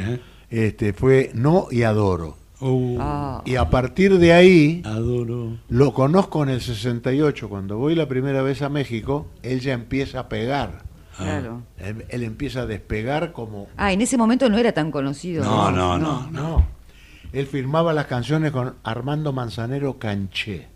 este, 0.51 0.93
fue 0.93 1.31
No 1.35 1.67
y 1.71 1.83
Adoro. 1.83 2.37
Uh, 2.59 2.97
Ah, 2.99 3.43
Y 3.45 3.57
a 3.57 3.69
partir 3.69 4.17
de 4.19 4.33
ahí, 4.33 4.81
Adoro. 4.87 5.59
lo 5.69 5.93
conozco 5.93 6.43
en 6.43 6.49
el 6.49 6.63
68, 6.63 7.51
cuando 7.51 7.77
voy 7.77 7.95
la 7.95 8.09
primera 8.09 8.41
vez 8.41 8.63
a 8.63 8.71
México, 8.71 9.27
él 9.43 9.61
ya 9.61 9.75
empieza 9.75 10.21
a 10.21 10.29
pegar. 10.31 10.86
Claro. 11.17 11.63
Él, 11.79 12.05
él 12.09 12.23
empieza 12.23 12.63
a 12.63 12.67
despegar 12.67 13.33
como... 13.33 13.69
Ah, 13.77 13.93
en 13.93 14.01
ese 14.01 14.17
momento 14.17 14.49
no 14.49 14.59
era 14.59 14.73
tan 14.73 14.91
conocido. 14.91 15.45
No, 15.45 15.71
no, 15.71 15.99
no, 15.99 16.31
no. 16.31 16.31
No. 16.31 16.67
Él 17.33 17.47
firmaba 17.47 17.93
las 17.93 18.07
canciones 18.07 18.53
con 18.53 18.77
Armando 18.85 19.33
Manzanero 19.33 19.99
Canché. 19.99 20.69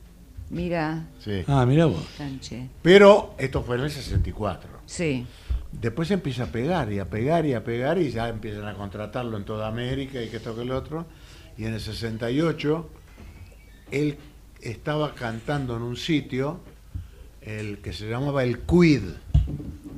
Mira, 0.51 1.07
Sí. 1.21 1.45
Ah, 1.47 1.65
mira 1.65 1.87
vos. 1.87 2.05
Canche. 2.19 2.69
Pero 2.83 3.35
esto 3.39 3.63
fue 3.63 3.77
en 3.77 3.83
el 3.83 3.91
64. 3.91 4.69
Sí. 4.85 5.27
Después 5.73 6.11
empieza 6.11 6.45
a 6.45 6.47
pegar 6.47 6.93
y 6.93 6.99
a 6.99 7.09
pegar 7.09 7.47
y 7.47 7.55
a 7.55 7.63
pegar 7.63 7.99
y 7.99 8.11
ya 8.11 8.29
empiezan 8.29 8.67
a 8.67 8.75
contratarlo 8.75 9.37
en 9.37 9.45
toda 9.45 9.69
América 9.69 10.21
y 10.21 10.29
que 10.29 10.39
esto 10.39 10.57
que 10.57 10.63
el 10.63 10.73
otro. 10.73 11.07
Y 11.57 11.67
en 11.67 11.75
el 11.75 11.81
68 11.81 12.91
él 13.93 14.19
estaba 14.61 15.15
cantando 15.15 15.77
en 15.77 15.83
un 15.83 15.97
sitio 15.97 16.61
el 17.43 17.79
que 17.79 17.93
se 17.93 18.09
llamaba 18.09 18.43
el 18.43 18.59
Quid, 18.61 19.03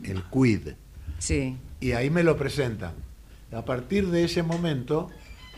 el 0.04 0.22
Quid. 0.24 0.74
Sí. 1.18 1.56
Y 1.80 1.92
ahí 1.92 2.10
me 2.10 2.22
lo 2.22 2.36
presentan. 2.36 2.92
A 3.52 3.64
partir 3.64 4.08
de 4.08 4.24
ese 4.24 4.42
momento 4.42 5.08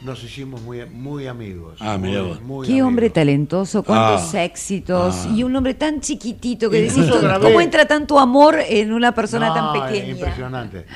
nos 0.04 0.22
hicimos 0.24 0.60
muy, 0.62 0.84
muy 0.86 1.26
amigos. 1.26 1.76
Ah, 1.80 1.96
vos. 1.96 2.42
muy 2.42 2.66
Qué 2.66 2.82
hombre 2.82 3.06
amigos. 3.06 3.14
talentoso, 3.14 3.82
cuántos 3.82 4.34
Ah. 4.34 4.44
éxitos 4.44 5.14
Ah. 5.26 5.32
y 5.34 5.42
un 5.44 5.54
hombre 5.56 5.74
tan 5.74 6.00
chiquitito 6.00 6.68
que 6.68 6.82
decís, 6.82 7.06
¿cómo 7.40 7.60
entra 7.60 7.86
tanto 7.86 8.18
amor 8.18 8.56
en 8.68 8.92
una 8.92 9.14
persona 9.14 9.48
No, 9.48 9.54
tan 9.54 9.76
es 9.76 9.82
pequeña? 9.92 10.12
Impresionante. 10.12 10.86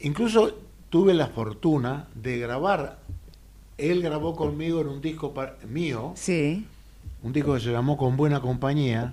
Incluso 0.00 0.56
tuve 0.90 1.12
la 1.14 1.26
fortuna 1.26 2.06
de 2.14 2.38
grabar. 2.38 2.98
Él 3.76 4.02
grabó 4.02 4.34
conmigo 4.34 4.80
en 4.80 4.88
un 4.88 5.00
disco 5.00 5.34
mío, 5.68 6.12
Sí. 6.16 6.64
un 7.22 7.32
disco 7.32 7.54
que 7.54 7.60
se 7.60 7.70
llamó 7.72 7.96
Con 7.96 8.16
Buena 8.16 8.40
Compañía. 8.40 9.12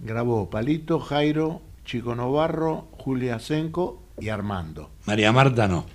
Grabó 0.00 0.48
Palito, 0.48 1.00
Jairo, 1.00 1.60
Chico 1.90 2.14
Novarro, 2.14 2.86
Julia 2.92 3.40
Senco 3.40 4.00
y 4.20 4.28
Armando. 4.28 4.90
María 5.06 5.32
Marta 5.32 5.66
no. 5.66 5.86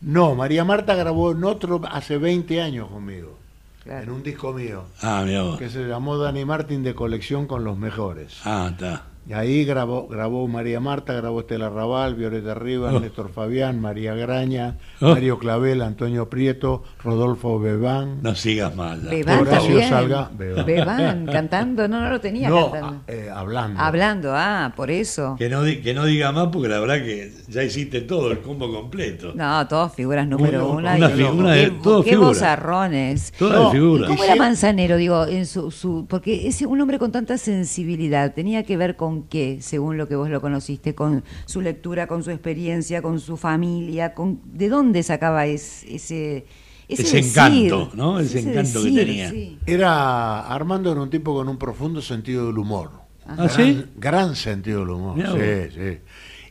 No, 0.00 0.34
María 0.34 0.64
Marta 0.64 0.96
grabó 0.96 1.30
en 1.30 1.44
otro 1.44 1.80
hace 1.88 2.18
20 2.18 2.60
años 2.60 2.88
conmigo, 2.90 3.38
Claro. 3.84 4.02
en 4.02 4.10
un 4.10 4.22
disco 4.24 4.52
mío, 4.52 4.82
Ah, 5.00 5.22
mira 5.24 5.42
vos. 5.42 5.56
que 5.56 5.68
se 5.70 5.86
llamó 5.86 6.18
Dani 6.18 6.44
Martín 6.44 6.82
de 6.82 6.96
Colección 6.96 7.46
con 7.46 7.62
los 7.62 7.78
Mejores. 7.78 8.40
Ah, 8.44 8.70
está. 8.72 9.04
Y 9.30 9.32
ahí 9.32 9.64
grabó, 9.64 10.08
grabó 10.08 10.48
María 10.48 10.80
Marta, 10.80 11.12
grabó 11.12 11.38
Estela 11.38 11.68
Raval, 11.70 12.16
Violeta 12.16 12.52
Rivas, 12.54 12.94
Oh. 12.94 12.98
Néstor 12.98 13.30
Fabián, 13.30 13.80
María 13.80 14.12
Graña, 14.16 14.76
Oh. 15.00 15.10
Mario 15.10 15.38
Clavel, 15.38 15.82
Antonio 15.82 16.28
Prieto, 16.28 16.82
Rodolfo 17.04 17.60
Bebán. 17.60 18.18
No 18.22 18.34
sigas 18.34 18.74
más. 18.74 19.00
ya. 19.00 19.08
Bebán 19.10 19.38
Horacio 19.42 19.60
también. 19.68 19.88
Salga, 19.88 20.30
Bebán. 20.36 20.66
Bebán, 20.66 21.26
cantando, 21.26 21.86
no, 21.86 22.00
no 22.00 22.10
lo 22.10 22.20
tenía 22.20 22.48
No, 22.48 22.72
cantando. 22.72 23.02
ah, 23.06 23.12
eh, 23.12 23.30
hablando. 23.32 23.80
Hablando, 23.80 24.32
ah, 24.34 24.72
por 24.74 24.90
eso. 24.90 25.36
Que 25.38 25.48
no, 25.48 25.62
que 25.62 25.94
no 25.94 26.06
diga 26.06 26.32
más 26.32 26.48
porque 26.48 26.66
la 26.68 26.80
verdad 26.80 26.96
que 26.96 27.32
ya 27.46 27.62
hiciste 27.62 28.00
todo, 28.00 28.32
el 28.32 28.40
combo 28.40 28.68
completo. 28.72 29.30
No, 29.36 29.64
todas 29.68 29.94
figuras 29.94 30.26
número 30.26 30.68
Uno- 30.70 30.78
una 30.78 30.98
y- 30.98 31.12
figura 31.12 31.54
qué, 31.54 31.60
de- 31.60 31.70
todo 31.84 32.02
qué 32.02 32.10
figura. 32.10 32.28
vozarrones. 32.30 33.32
Toda 33.38 33.54
No, 33.56 33.64
de 33.66 33.70
figura. 33.78 34.04
¿Y 34.06 34.08
¿Cómo 34.08 34.24
era 34.24 34.34
Manzanero? 34.34 34.96
Digo, 34.96 35.24
en 35.26 35.46
su, 35.46 35.70
su, 35.70 36.06
porque 36.08 36.48
es 36.48 36.60
un 36.62 36.80
hombre 36.80 36.98
con 36.98 37.12
tanta 37.12 37.38
sensibilidad. 37.38 38.34
¿Tenía 38.34 38.64
que 38.64 38.76
ver 38.76 38.96
con 38.96 39.19
qué, 39.28 39.58
según 39.60 39.96
lo 39.96 40.08
que 40.08 40.16
vos 40.16 40.30
lo 40.30 40.40
conociste? 40.40 40.94
¿Con 40.94 41.24
su 41.46 41.60
lectura, 41.60 42.06
con 42.06 42.22
su 42.22 42.30
experiencia, 42.30 43.02
con 43.02 43.20
su 43.20 43.36
familia? 43.36 44.14
con 44.14 44.40
¿De 44.44 44.68
dónde 44.68 45.02
sacaba 45.02 45.46
es- 45.46 45.84
ese, 45.84 46.46
Ese 46.88 47.02
ese 47.02 47.16
decir, 47.16 47.30
encanto, 47.30 47.90
¿no? 47.94 48.18
Ese, 48.20 48.38
ese 48.40 48.50
encanto 48.50 48.82
decir, 48.82 48.98
que 48.98 49.06
tenía. 49.06 49.30
sí. 49.30 49.58
Era 49.66 50.40
Armando 50.48 50.90
era 50.92 51.00
un 51.02 51.10
tipo 51.10 51.34
con 51.34 51.48
un 51.48 51.56
profundo 51.58 52.00
sentido 52.02 52.46
del 52.46 52.58
humor. 52.58 52.90
¿Ah, 53.26 53.36
gran, 53.36 53.50
sí? 53.50 53.84
gran 53.96 54.36
sentido 54.36 54.80
del 54.80 54.90
humor. 54.90 55.16
Mirá 55.16 55.32
Sí, 55.32 55.74
sí. 55.74 55.98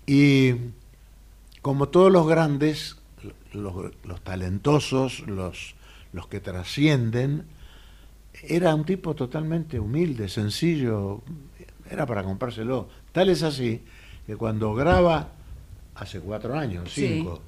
Y 0.07 0.55
como 1.61 1.89
todos 1.89 2.11
los 2.11 2.27
grandes, 2.27 2.95
los, 3.53 3.73
los 4.05 4.21
talentosos, 4.21 5.21
los, 5.27 5.75
los 6.13 6.27
que 6.27 6.39
trascienden, 6.39 7.43
era 8.41 8.73
un 8.73 8.85
tipo 8.85 9.15
totalmente 9.15 9.79
humilde, 9.79 10.29
sencillo, 10.29 11.21
era 11.89 12.05
para 12.05 12.23
comprárselo. 12.23 12.89
Tal 13.11 13.29
es 13.29 13.43
así 13.43 13.83
que 14.27 14.35
cuando 14.35 14.73
graba, 14.73 15.29
hace 15.95 16.19
cuatro 16.19 16.55
años, 16.57 16.91
Sí. 16.93 17.07
cinco, 17.07 17.41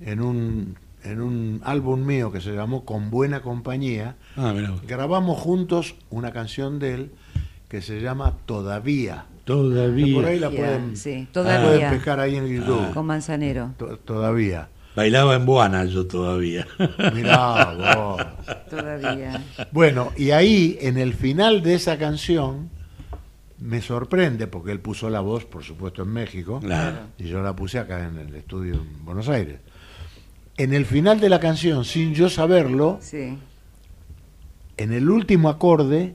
en 0.00 0.20
un, 0.20 0.76
en 1.04 1.20
un 1.20 1.60
álbum 1.64 2.04
mío 2.04 2.32
que 2.32 2.40
se 2.40 2.52
llamó 2.52 2.84
Con 2.84 3.10
Buena 3.10 3.40
Compañía, 3.42 4.16
Ah, 4.36 4.54
grabamos 4.88 5.38
juntos 5.38 5.94
una 6.10 6.32
canción 6.32 6.78
de 6.78 6.94
él 6.94 7.10
que 7.68 7.82
se 7.82 8.00
llama 8.00 8.34
Todavía. 8.46 9.26
Que 9.28 9.44
Todavía. 9.52 10.14
por 10.14 10.24
ahí 10.24 10.38
la 10.40 10.48
pueden, 10.50 10.96
sí, 10.96 11.20
la 11.26 11.32
todavía. 11.32 11.62
pueden 11.68 11.90
pescar 11.90 12.18
ahí 12.20 12.36
en 12.36 12.46
YouTube. 12.48 12.92
Con 12.94 13.04
Manzanero. 13.06 13.72
To- 13.76 13.98
Todavía. 13.98 14.68
Bailaba 14.96 15.34
en 15.34 15.44
Buana 15.44 15.84
yo 15.84 16.06
todavía. 16.06 16.66
Mirá 17.12 17.74
vos. 17.96 18.22
Todavía. 18.70 19.42
Bueno, 19.72 20.12
y 20.16 20.30
ahí 20.30 20.78
en 20.80 20.96
el 20.98 21.12
final 21.14 21.62
de 21.62 21.74
esa 21.74 21.98
canción 21.98 22.70
me 23.64 23.80
sorprende, 23.80 24.46
porque 24.46 24.72
él 24.72 24.80
puso 24.80 25.08
la 25.08 25.20
voz, 25.20 25.46
por 25.46 25.62
supuesto, 25.64 26.02
en 26.02 26.08
México, 26.10 26.60
Claro. 26.60 26.98
y 27.18 27.24
yo 27.24 27.42
la 27.42 27.56
puse 27.56 27.78
acá 27.78 28.06
en 28.06 28.18
el 28.18 28.34
estudio 28.34 28.74
en 28.74 29.04
Buenos 29.04 29.28
Aires. 29.28 29.58
En 30.58 30.72
el 30.74 30.84
final 30.86 31.18
de 31.18 31.28
la 31.30 31.40
canción, 31.40 31.84
sin 31.84 32.12
yo 32.14 32.28
saberlo, 32.28 32.98
Sí. 33.00 33.38
en 34.76 34.92
el 34.92 35.08
último 35.08 35.48
acorde, 35.48 36.14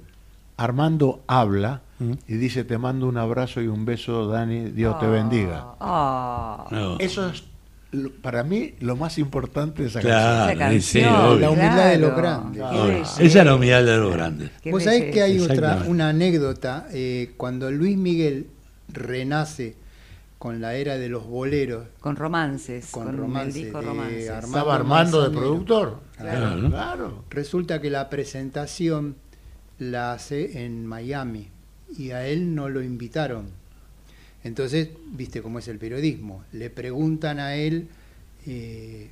Armando 0.58 1.22
habla 1.26 1.82
Mm. 2.00 2.12
y 2.28 2.34
dice, 2.36 2.64
te 2.66 2.78
mando 2.78 3.08
un 3.08 3.18
abrazo 3.18 3.62
y 3.62 3.68
un 3.68 3.84
beso, 3.86 4.28
Dani, 4.28 4.70
Dios 4.72 5.00
te 5.00 5.08
bendiga. 5.08 5.74
Ah. 5.80 6.66
No. 6.70 7.00
Eso 7.00 7.30
es 7.30 7.44
lo- 7.92 8.12
para 8.12 8.44
mí 8.44 8.74
lo 8.80 8.96
más 8.96 9.18
importante 9.18 9.82
de 9.84 9.88
esa 9.90 10.00
Claro. 10.00 10.82
Sí. 10.82 11.02
La 11.02 11.50
humildad 11.50 11.90
de 11.92 11.98
los 11.98 12.16
grandes. 12.16 12.62
Esa 13.20 13.40
es 13.40 13.46
la 13.46 13.56
humildad 13.56 13.84
de 13.84 13.98
los 13.98 14.14
grandes. 14.14 14.52
Vos 14.72 14.84
sabés 14.84 15.12
que 15.14 15.22
hay 15.22 15.40
otra, 15.40 15.84
una 15.88 16.10
anécdota, 16.10 16.88
eh, 16.92 17.34
cuando 17.38 17.72
Luis 17.72 17.98
Miguel 17.98 18.48
renace 18.88 19.76
con 20.38 20.62
la 20.62 20.76
era 20.76 20.98
de 20.98 21.10
los 21.10 21.26
boleros, 21.28 21.88
Con 22.00 22.16
romances. 22.16 22.88
Con 22.92 23.08
Con, 23.08 23.18
romances 23.18 23.56
el 23.58 23.64
disco 23.64 23.80
de 23.82 23.86
romances. 23.88 24.30
Armando 24.30 24.48
¿Estaba 24.58 24.76
Armando 24.76 25.22
de 25.30 25.38
productor? 25.38 26.00
Claro. 26.18 26.70
Claro. 26.70 27.24
resulta 27.30 27.82
que 27.82 27.90
la 27.90 28.10
presentación 28.10 29.16
la 29.80 30.14
hace 30.14 30.64
en 30.66 30.86
Miami 30.86 31.50
y 31.98 32.12
a 32.12 32.26
él 32.28 32.54
no 32.56 32.70
lo 32.70 32.82
invitaron. 32.82 33.48
Entonces, 34.44 34.90
viste 35.12 35.42
cómo 35.42 35.60
es 35.60 35.68
el 35.68 35.78
periodismo, 35.80 36.44
le 36.54 36.70
preguntan 36.70 37.40
a 37.40 37.56
él 37.56 37.88
eh, 38.48 39.10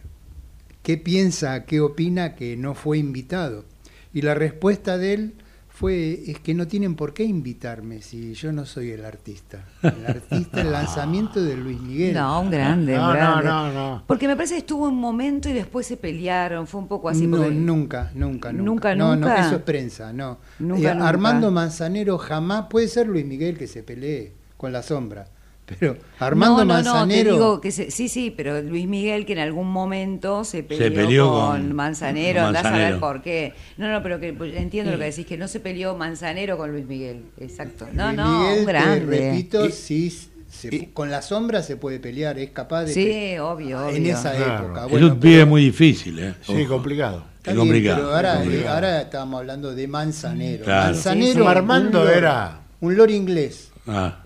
qué 0.84 0.98
piensa, 0.98 1.66
qué 1.66 1.82
opina 1.82 2.36
que 2.36 2.56
no 2.56 2.74
fue 2.76 2.98
invitado. 2.98 3.66
Y 4.14 4.22
la 4.22 4.34
respuesta 4.36 4.98
de 4.98 5.14
él 5.14 5.34
fue, 5.68 6.24
es 6.32 6.40
que 6.40 6.56
no 6.56 6.66
tienen 6.68 6.96
por 6.96 7.14
qué 7.14 7.24
invitarme 7.24 8.02
si 8.02 8.34
yo 8.34 8.52
no 8.52 8.66
soy 8.66 8.92
el 8.92 9.06
artista. 9.06 9.66
El 9.84 10.08
artista, 10.08 10.62
el 10.62 10.72
lanzamiento 10.72 11.44
de 11.44 11.56
Luis 11.58 11.80
Miguel. 11.82 12.16
No, 12.16 12.42
un 12.42 12.50
grande, 12.50 12.94
un 12.94 13.00
no, 13.02 13.12
grande. 13.12 13.46
no, 13.46 13.74
no. 13.74 14.04
Porque 14.08 14.28
me 14.28 14.36
parece 14.36 14.56
que 14.56 14.60
estuvo 14.60 14.88
un 14.88 14.96
momento 14.96 15.50
y 15.50 15.54
después 15.54 15.86
se 15.86 15.98
pelearon, 15.98 16.66
fue 16.66 16.80
un 16.82 16.88
poco 16.88 17.10
así. 17.10 17.28
no, 17.28 17.38
porque- 17.38 17.52
nunca, 17.54 18.12
nunca, 18.16 18.52
nunca. 18.54 18.64
Nunca, 18.64 18.96
no, 18.96 19.16
nunca. 19.16 19.40
no, 19.42 19.46
eso 19.48 19.56
es 19.58 19.62
prensa, 19.62 20.12
no. 20.14 20.40
Nunca, 20.58 20.92
Eh, 20.92 20.94
nunca. 20.96 21.10
Armando 21.10 21.52
Manzanero 21.52 22.18
jamás, 22.18 22.68
puede 22.72 22.88
ser 22.88 23.08
Luis 23.08 23.26
Miguel 23.26 23.58
que 23.58 23.68
se 23.68 23.84
pelee 23.84 24.32
con 24.58 24.74
la 24.74 24.82
sombra, 24.84 25.28
pero 25.66 25.98
Armando 26.20 26.60
no, 26.60 26.66
no, 26.66 26.74
Manzanero... 26.74 27.32
No, 27.32 27.38
te 27.38 27.44
digo 27.44 27.62
que 27.62 27.72
se- 27.72 27.92
sí, 27.92 28.10
sí, 28.10 28.34
pero 28.36 28.62
Luis 28.62 28.88
Miguel 28.88 29.26
que 29.26 29.34
en 29.34 29.40
algún 29.40 29.70
momento 29.72 30.44
se 30.44 30.64
peleó, 30.64 30.94
peleó 30.94 31.30
con, 31.32 31.48
con 31.62 31.76
Manzanero, 31.76 32.42
andás 32.46 32.66
a 32.66 32.72
ver 32.72 33.00
por 33.00 33.22
qué. 33.22 33.54
No, 33.78 33.92
no, 33.92 34.02
pero 34.02 34.20
que 34.20 34.34
pues, 34.34 34.56
entiendo 34.56 34.92
lo 34.92 34.98
que 34.98 35.06
decís, 35.06 35.26
que 35.26 35.38
no 35.38 35.48
se 35.48 35.60
peleó 35.60 35.96
Manzanero 35.96 36.58
con 36.58 36.72
Luis 36.72 36.86
Miguel. 36.88 37.24
Exacto. 37.40 37.88
No, 37.94 38.06
Luis 38.08 38.18
no, 38.18 38.40
Miguel, 38.40 38.60
un 38.60 38.66
te 38.66 38.72
grande. 38.72 39.32
repito, 39.32 39.66
Y- 39.66 39.72
sí, 39.74 40.10
se- 40.50 40.74
y- 40.76 40.86
con 40.94 41.12
la 41.12 41.22
sombra 41.22 41.62
se 41.62 41.76
puede 41.76 42.00
pelear, 42.00 42.40
es 42.40 42.50
capaz 42.52 42.86
de... 42.86 42.94
Sí, 42.94 43.38
obvio, 43.38 43.90
En 43.90 44.02
obvio. 44.02 44.14
esa 44.14 44.34
Claro. 44.36 44.64
época. 44.66 44.86
es 44.86 44.92
Bueno, 44.92 45.08
un 45.08 45.20
pibe 45.20 45.34
pero- 45.36 45.48
muy 45.48 45.64
difícil, 45.66 46.18
¿eh? 46.20 46.34
Sí, 46.42 46.54
Ojo. 46.64 46.68
complicado. 46.76 47.26
está 47.38 47.52
es 47.52 47.56
bien, 47.58 47.68
complicado, 47.68 47.98
pero 48.04 48.16
ahora, 48.16 48.34
es 48.36 48.40
complicado. 48.40 48.76
ahora 48.76 49.02
estamos 49.02 49.38
hablando 49.40 49.76
de 49.76 49.88
Manzanero. 49.88 50.64
Claro. 50.64 50.86
Manzanero, 50.94 51.34
Sí, 51.34 51.40
sí. 51.42 51.46
Armando 51.46 52.02
un 52.04 52.08
era- 52.10 52.62
Un 52.80 52.96
lord 52.96 53.10
inglés. 53.12 53.70
Ah, 53.86 54.20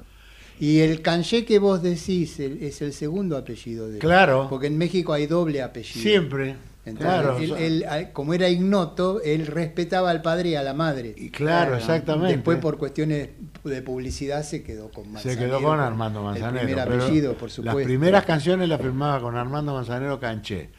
Y 0.62 0.80
el 0.82 1.02
canché 1.02 1.43
que 1.43 1.58
vos 1.58 1.82
decís 1.82 2.39
es 2.39 2.82
el 2.84 2.93
segundo 2.93 3.36
apellido 3.36 3.88
de 3.88 3.95
él. 3.95 4.00
Claro. 4.00 4.45
Porque 4.47 4.67
en 4.67 4.78
México 4.78 5.12
hay 5.12 5.26
doble 5.26 5.62
apellido. 5.63 6.00
Siempre. 6.02 6.56
Entonces, 6.86 7.47
claro. 7.50 7.58
él- 7.58 7.86
como 8.13 8.34
era 8.36 8.47
ignoto, 8.47 9.21
él 9.24 9.47
respetaba 9.47 10.10
al 10.12 10.21
padre 10.21 10.50
y 10.50 10.56
a 10.56 10.62
la 10.63 10.74
madre. 10.76 11.13
y 11.17 11.30
claro, 11.32 11.76
exactamente. 11.76 12.36
Después, 12.36 12.60
por 12.60 12.78
cuestiones 12.78 13.30
de 13.63 13.82
publicidad, 13.82 14.43
se 14.43 14.62
quedó 14.63 14.89
con 14.91 15.06
se 15.06 15.10
Manzanero. 15.12 15.41
quedó 15.41 15.62
con 15.63 15.80
Armando 15.80 16.24
Manzanero. 16.24 16.60
El 16.60 16.65
primer 16.76 16.80
apellido, 16.80 17.34
por 17.34 17.50
supuesto. 17.50 17.80
Las 17.80 17.86
primeras 17.88 18.26
canciones 18.26 18.69
las 18.69 18.80
firmaba 18.82 19.19
con 19.19 19.36
Armando 19.36 19.74
Manzanero 19.74 20.19
Canché. 20.19 20.69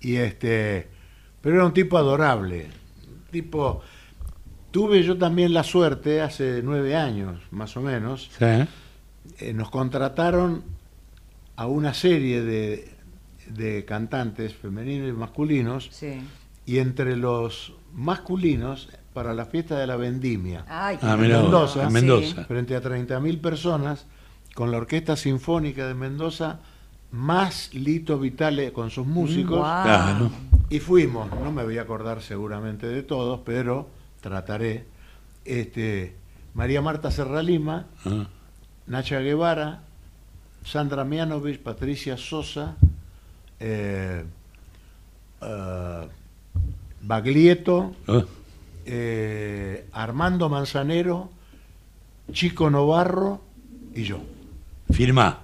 Y 0.00 0.16
este, 0.16 0.88
pero 1.40 1.54
era 1.56 1.66
un 1.66 1.74
tipo 1.74 1.98
adorable. 1.98 2.66
Tipo, 3.30 3.80
tuve 4.72 5.02
yo 5.04 5.16
también 5.18 5.52
la 5.54 5.62
suerte 5.62 6.20
hace 6.20 6.62
nueve 6.64 6.96
años, 6.96 7.40
más 7.50 7.76
o 7.76 7.80
menos, 7.80 8.28
sí, 8.38 8.44
¿eh? 9.38 9.52
nos 9.52 9.70
contrataron 9.70 10.62
a 11.56 11.66
una 11.66 11.92
serie 11.94 12.42
de, 12.42 12.94
de 13.48 13.84
cantantes 13.84 14.54
femeninos 14.54 15.08
y 15.08 15.12
masculinos, 15.12 15.88
Sí. 15.92 16.20
y 16.66 16.78
entre 16.78 17.16
los 17.16 17.74
masculinos, 17.94 18.88
para 19.12 19.34
la 19.34 19.44
fiesta 19.44 19.76
de 19.78 19.86
la 19.88 19.96
vendimia, 19.96 20.64
Ay, 20.68 20.96
Ah, 21.02 21.16
vos, 21.16 21.26
Mendoza. 21.26 21.86
en 21.86 21.92
Mendoza. 21.92 22.44
frente 22.44 22.76
a 22.76 22.80
30.000 22.82 23.40
personas, 23.40 24.06
con 24.54 24.70
la 24.70 24.78
Orquesta 24.78 25.16
Sinfónica 25.16 25.86
de 25.86 25.94
Mendoza, 25.94 26.60
más 27.10 27.74
Lito 27.74 28.18
Vitale 28.20 28.72
con 28.72 28.90
sus 28.90 29.06
músicos, 29.06 29.58
Guau. 29.58 29.82
Claro. 29.84 30.30
y 30.70 30.78
fuimos, 30.78 31.28
no 31.42 31.50
me 31.50 31.64
voy 31.64 31.78
a 31.78 31.82
acordar 31.82 32.22
seguramente 32.22 32.86
de 32.86 33.02
todos, 33.02 33.40
pero 33.44 33.88
trataré, 34.20 34.84
este, 35.44 36.14
María 36.54 36.80
Marta 36.80 37.10
Serralima, 37.10 37.86
Ah, 38.04 38.28
Nacha 38.90 39.20
Guevara, 39.20 39.82
Sandra 40.64 41.04
Mianovich, 41.04 41.60
Patricia 41.60 42.16
Sosa, 42.16 42.74
eh, 43.60 44.24
eh, 45.40 46.08
Baglietto, 47.00 47.94
ah, 48.08 48.24
eh, 48.84 49.86
Armando 49.92 50.48
Manzanero, 50.48 51.30
Chico 52.32 52.68
Novarro 52.68 53.40
y 53.94 54.02
yo. 54.02 54.20
Firmá. 54.90 55.38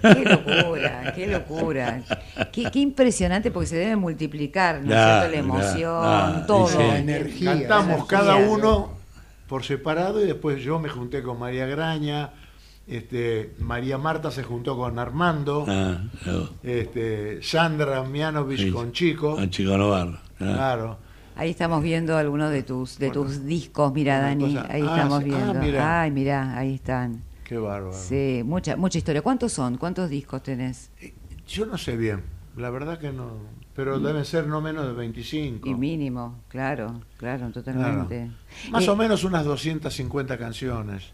Qué 0.00 0.24
locura, 0.24 1.12
qué 1.14 1.26
locura. 1.26 2.02
Qué, 2.50 2.70
qué 2.70 2.78
impresionante 2.78 3.50
porque 3.50 3.66
se 3.66 3.76
debe 3.76 3.96
multiplicar, 3.96 4.80
¿no 4.80 4.94
es 4.94 5.04
cierto? 5.04 5.28
La 5.28 5.36
emoción. 5.36 6.00
Ah, 6.02 6.44
todo. 6.46 6.66
sí. 6.68 6.78
La 6.78 6.98
energía. 6.98 7.52
Cantamos 7.52 7.88
energía. 7.88 8.06
cada 8.08 8.36
uno 8.36 8.96
por 9.48 9.64
separado 9.64 10.24
y 10.24 10.26
después 10.26 10.62
yo 10.62 10.78
me 10.78 10.88
junté 10.88 11.22
con 11.22 11.38
María 11.38 11.66
Graña, 11.66 12.30
este, 12.86 13.54
María 13.58 13.98
Marta 13.98 14.30
se 14.30 14.42
juntó 14.42 14.76
con 14.76 14.98
Armando, 14.98 15.64
Ah, 15.68 15.98
este, 16.62 17.42
Sandra 17.42 18.02
Mianovich 18.04 18.60
Sí. 18.60 18.70
con 18.70 18.92
Chico, 18.92 19.36
Ah, 19.38 19.48
Chico 19.48 19.76
Novarro. 19.76 20.18
Ah. 20.34 20.38
claro. 20.38 20.98
Ahí 21.36 21.50
estamos 21.50 21.82
viendo 21.82 22.16
algunos 22.16 22.50
de 22.50 22.62
tus 22.62 22.98
de 22.98 23.10
tus 23.10 23.44
discos, 23.44 23.92
mira 23.92 24.20
Dani, 24.20 24.54
cosa- 24.54 24.66
ahí 24.72 24.82
ah, 24.82 24.96
estamos 24.96 25.22
sí, 25.22 25.30
ah, 25.32 25.36
viendo. 25.36 25.54
mira. 25.60 26.00
Ay, 26.02 26.10
mira, 26.10 26.56
ahí 26.58 26.74
están. 26.76 27.22
Qué 27.44 27.58
bárbaro. 27.58 27.92
Sí, 27.92 28.42
mucha 28.44 28.76
mucha 28.76 28.98
historia. 28.98 29.20
¿Cuántos 29.22 29.52
son? 29.52 29.76
¿Cuántos 29.76 30.08
discos 30.08 30.42
tenés? 30.42 30.90
Yo 31.46 31.66
no 31.66 31.76
sé 31.78 31.96
bien, 31.96 32.22
la 32.56 32.70
verdad 32.70 32.98
que 32.98 33.12
no, 33.12 33.32
pero 33.74 34.00
deben 34.00 34.24
ser 34.24 34.46
no 34.46 34.60
menos 34.62 34.86
de 34.86 34.94
25. 34.94 35.68
Y 35.68 35.74
mínimo, 35.74 36.40
claro, 36.48 37.02
claro, 37.18 37.50
totalmente. 37.50 38.30
Más 38.70 38.84
Eh, 38.84 38.90
o 38.90 38.96
menos 38.96 39.22
unas 39.22 39.44
250 39.44 40.38
canciones. 40.38 41.12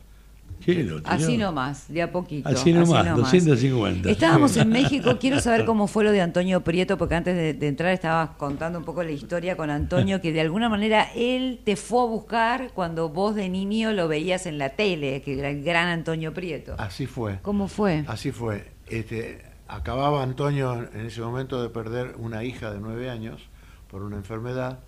Así 1.05 1.37
nomás, 1.37 1.93
de 1.93 2.03
a 2.03 2.13
poquito. 2.13 2.49
Así 2.49 2.73
nomás, 2.73 3.17
250. 3.17 4.11
Estábamos 4.11 4.57
en 4.57 4.69
México, 4.69 5.17
quiero 5.21 5.41
saber 5.41 5.65
cómo 5.65 5.87
fue 5.87 6.05
lo 6.05 6.13
de 6.13 6.21
Antonio 6.21 6.63
Prieto, 6.63 6.99
porque 6.99 7.15
antes 7.15 7.37
de, 7.37 7.55
de 7.55 7.69
entrar 7.69 7.93
estabas 7.93 8.31
contando 8.37 8.79
un 8.79 8.85
poco 8.85 9.03
la 9.03 9.11
historia 9.11 9.57
con 9.57 9.71
Antonio, 9.71 10.21
que 10.21 10.33
de 10.33 10.41
alguna 10.41 10.69
manera 10.69 11.09
él 11.15 11.61
te 11.65 11.77
fue 11.77 12.03
a 12.03 12.07
buscar 12.07 12.71
cuando 12.75 13.09
vos 13.09 13.35
de 13.35 13.49
niño 13.49 13.93
lo 13.93 14.09
veías 14.09 14.47
en 14.47 14.59
la 14.59 14.71
tele, 14.71 15.23
que 15.23 15.39
era 15.39 15.51
el 15.51 15.63
gran 15.63 15.89
Antonio 15.89 16.33
Prieto. 16.33 16.75
Así 16.79 17.07
fue. 17.07 17.39
¿Cómo 17.43 17.69
fue? 17.69 18.05
Así 18.07 18.33
fue. 18.33 18.73
Este, 18.89 19.45
acababa 19.69 20.23
Antonio 20.23 20.89
en 20.93 21.07
ese 21.07 21.21
momento 21.21 21.63
de 21.63 21.69
perder 21.71 22.15
una 22.19 22.45
hija 22.45 22.71
de 22.71 22.81
nueve 22.81 23.11
años 23.11 23.49
por 23.91 24.03
una 24.03 24.17
enfermedad. 24.17 24.81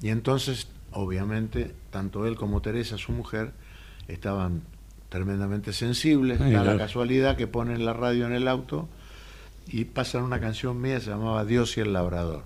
Y 0.00 0.08
entonces, 0.08 0.68
obviamente, 0.92 1.74
tanto 1.90 2.26
él 2.26 2.36
como 2.36 2.60
Teresa, 2.60 2.98
su 2.98 3.12
mujer, 3.12 3.52
estaban 4.08 4.62
tremendamente 5.14 5.72
sensibles. 5.72 6.40
Ay, 6.40 6.52
Da 6.52 6.64
la 6.64 6.76
casualidad 6.76 7.36
que 7.36 7.46
ponen 7.46 7.84
la 7.84 7.92
radio 7.92 8.26
en 8.26 8.32
el 8.32 8.48
auto 8.48 8.88
y 9.68 9.84
pasan 9.84 10.22
una 10.24 10.40
canción 10.40 10.80
mía, 10.80 11.00
se 11.00 11.10
llamaba 11.10 11.44
Dios 11.44 11.76
y 11.78 11.80
el 11.80 11.92
Labrador, 11.92 12.42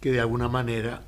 que 0.00 0.12
de 0.12 0.20
alguna 0.20 0.48
manera 0.48 1.02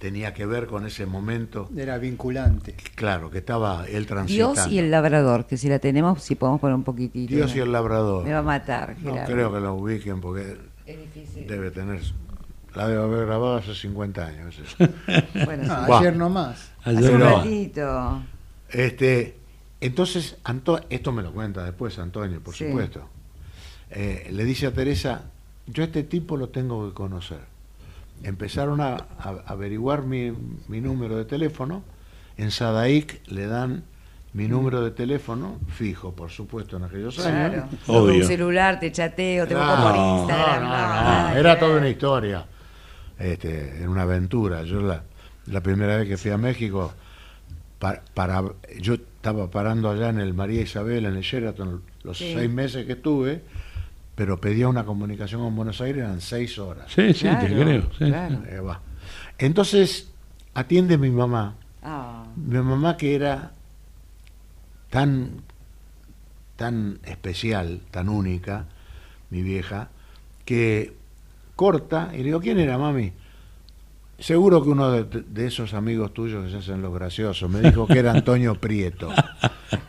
tenía 0.00 0.32
que 0.34 0.46
ver 0.46 0.66
con 0.66 0.86
ese 0.86 1.06
momento, 1.06 1.68
Era 1.76 1.98
vinculante. 1.98 2.74
claro, 2.94 3.30
que 3.30 3.38
estaba 3.38 3.86
él 3.86 4.06
transitando. 4.06 4.54
Dios 4.54 4.72
y 4.72 4.78
el 4.78 4.90
labrador, 4.90 5.46
que 5.46 5.56
si 5.58 5.68
la 5.68 5.78
tenemos, 5.78 6.22
si 6.22 6.34
podemos 6.34 6.60
poner 6.60 6.74
un 6.74 6.84
poquitito. 6.84 7.34
Dios 7.34 7.54
y 7.54 7.60
el 7.60 7.70
Labrador. 7.70 8.24
Me 8.24 8.32
va 8.32 8.38
a 8.38 8.42
matar, 8.42 8.96
No 9.02 9.14
creo 9.26 9.52
que 9.52 9.60
lo 9.60 9.74
ubiquen 9.74 10.20
porque 10.22 10.56
Es 10.86 10.98
difícil. 10.98 11.46
debe 11.46 11.70
tener. 11.70 12.00
La 12.74 12.88
debe 12.88 13.02
haber 13.02 13.26
grabado 13.26 13.56
hace 13.56 13.74
50 13.74 14.26
años. 14.26 14.58
eso. 14.58 14.76
Bueno, 15.44 15.64
No, 15.64 15.94
ayer 15.98 16.16
nomás. 16.16 16.70
hace 16.82 17.10
un 17.12 17.18
no. 17.20 17.36
ratito. 17.36 18.22
Este, 18.70 19.36
entonces, 19.80 20.36
Anto- 20.44 20.80
esto 20.90 21.12
me 21.12 21.22
lo 21.22 21.32
cuenta 21.32 21.64
después 21.64 21.98
Antonio, 21.98 22.40
por 22.40 22.54
Sí. 22.54 22.66
supuesto. 22.66 23.08
Eh, 23.90 24.28
le 24.32 24.44
dice 24.44 24.66
a 24.66 24.72
Teresa, 24.72 25.22
yo 25.66 25.82
a 25.82 25.86
este 25.86 26.02
tipo 26.04 26.36
lo 26.36 26.48
tengo 26.48 26.88
que 26.88 26.94
conocer. 26.94 27.40
Empezaron 28.22 28.80
a, 28.80 28.94
a 29.18 29.42
averiguar 29.46 30.02
mi, 30.02 30.32
mi 30.68 30.80
número 30.80 31.16
de 31.16 31.24
teléfono. 31.24 31.82
En 32.36 32.50
Sadaic 32.50 33.20
le 33.28 33.46
dan 33.46 33.84
mi 34.32 34.46
número 34.46 34.82
de 34.82 34.90
teléfono, 34.92 35.58
fijo, 35.68 36.12
por 36.12 36.30
supuesto, 36.30 36.76
en 36.76 36.84
aquellos 36.84 37.16
Claro. 37.16 37.52
años. 37.62 37.64
Obvio. 37.88 38.14
Un 38.20 38.24
celular, 38.24 38.78
te 38.78 38.92
chateo, 38.92 39.46
te 39.48 39.54
Claro. 39.54 39.82
por 39.82 39.96
Instagram. 40.20 40.62
no, 40.62 40.68
no, 40.68 40.76
no, 40.76 40.78
nada 40.78 41.38
era 41.38 41.58
toda 41.58 41.78
una 41.78 41.88
historia, 41.88 42.46
este, 43.18 43.78
era 43.78 43.90
una 43.90 44.02
aventura. 44.02 44.62
Yo 44.62 44.80
la, 44.80 45.02
la 45.46 45.60
primera 45.62 45.96
vez 45.96 46.06
que 46.06 46.16
fui 46.16 46.30
a 46.30 46.36
México, 46.38 46.92
pa- 47.78 48.02
para, 48.14 48.44
yo 48.78 48.96
estaba 49.20 49.50
parando 49.50 49.90
allá 49.90 50.08
en 50.08 50.18
el 50.18 50.32
María 50.32 50.62
Isabel, 50.62 51.04
en 51.04 51.14
el 51.14 51.20
Sheraton, 51.22 51.82
los 52.04 52.16
Sí. 52.16 52.32
seis 52.32 52.50
meses 52.50 52.86
que 52.86 52.92
estuve, 52.92 53.42
pero 54.14 54.40
pedía 54.40 54.66
una 54.66 54.86
comunicación 54.86 55.42
con 55.42 55.54
Buenos 55.54 55.78
Aires, 55.82 56.04
eran 56.04 56.22
seis 56.22 56.58
horas. 56.58 56.86
Sí, 56.90 57.12
sí, 57.12 57.20
Claro, 57.26 57.46
te 57.46 57.54
creo. 57.54 57.82
sí. 57.98 58.04
claro. 58.06 58.42
Eh, 58.48 58.60
va. 58.60 58.80
Entonces, 59.36 60.10
atiende 60.54 60.96
mi 60.96 61.10
mamá, 61.10 61.56
Ah, 61.82 62.24
mi 62.34 62.58
mamá 62.60 62.96
que 62.96 63.14
era 63.14 63.52
tan, 64.88 65.42
tan 66.56 66.98
especial, 67.04 67.82
tan 67.90 68.08
única, 68.08 68.66
mi 69.28 69.42
vieja, 69.42 69.88
que 70.46 70.94
corta 71.56 72.10
y 72.14 72.18
le 72.18 72.24
digo, 72.24 72.40
¿quién 72.40 72.58
era 72.58 72.78
mami? 72.78 73.12
Seguro 74.20 74.62
que 74.62 74.68
uno 74.68 74.90
de, 74.92 75.04
de 75.04 75.46
esos 75.46 75.74
amigos 75.74 76.12
tuyos 76.14 76.44
que 76.44 76.50
se 76.50 76.58
hacen 76.58 76.82
los 76.82 76.92
graciosos 76.94 77.50
me 77.50 77.60
dijo 77.60 77.86
que 77.86 77.98
era 77.98 78.12
Antonio 78.12 78.54
Prieto. 78.54 79.08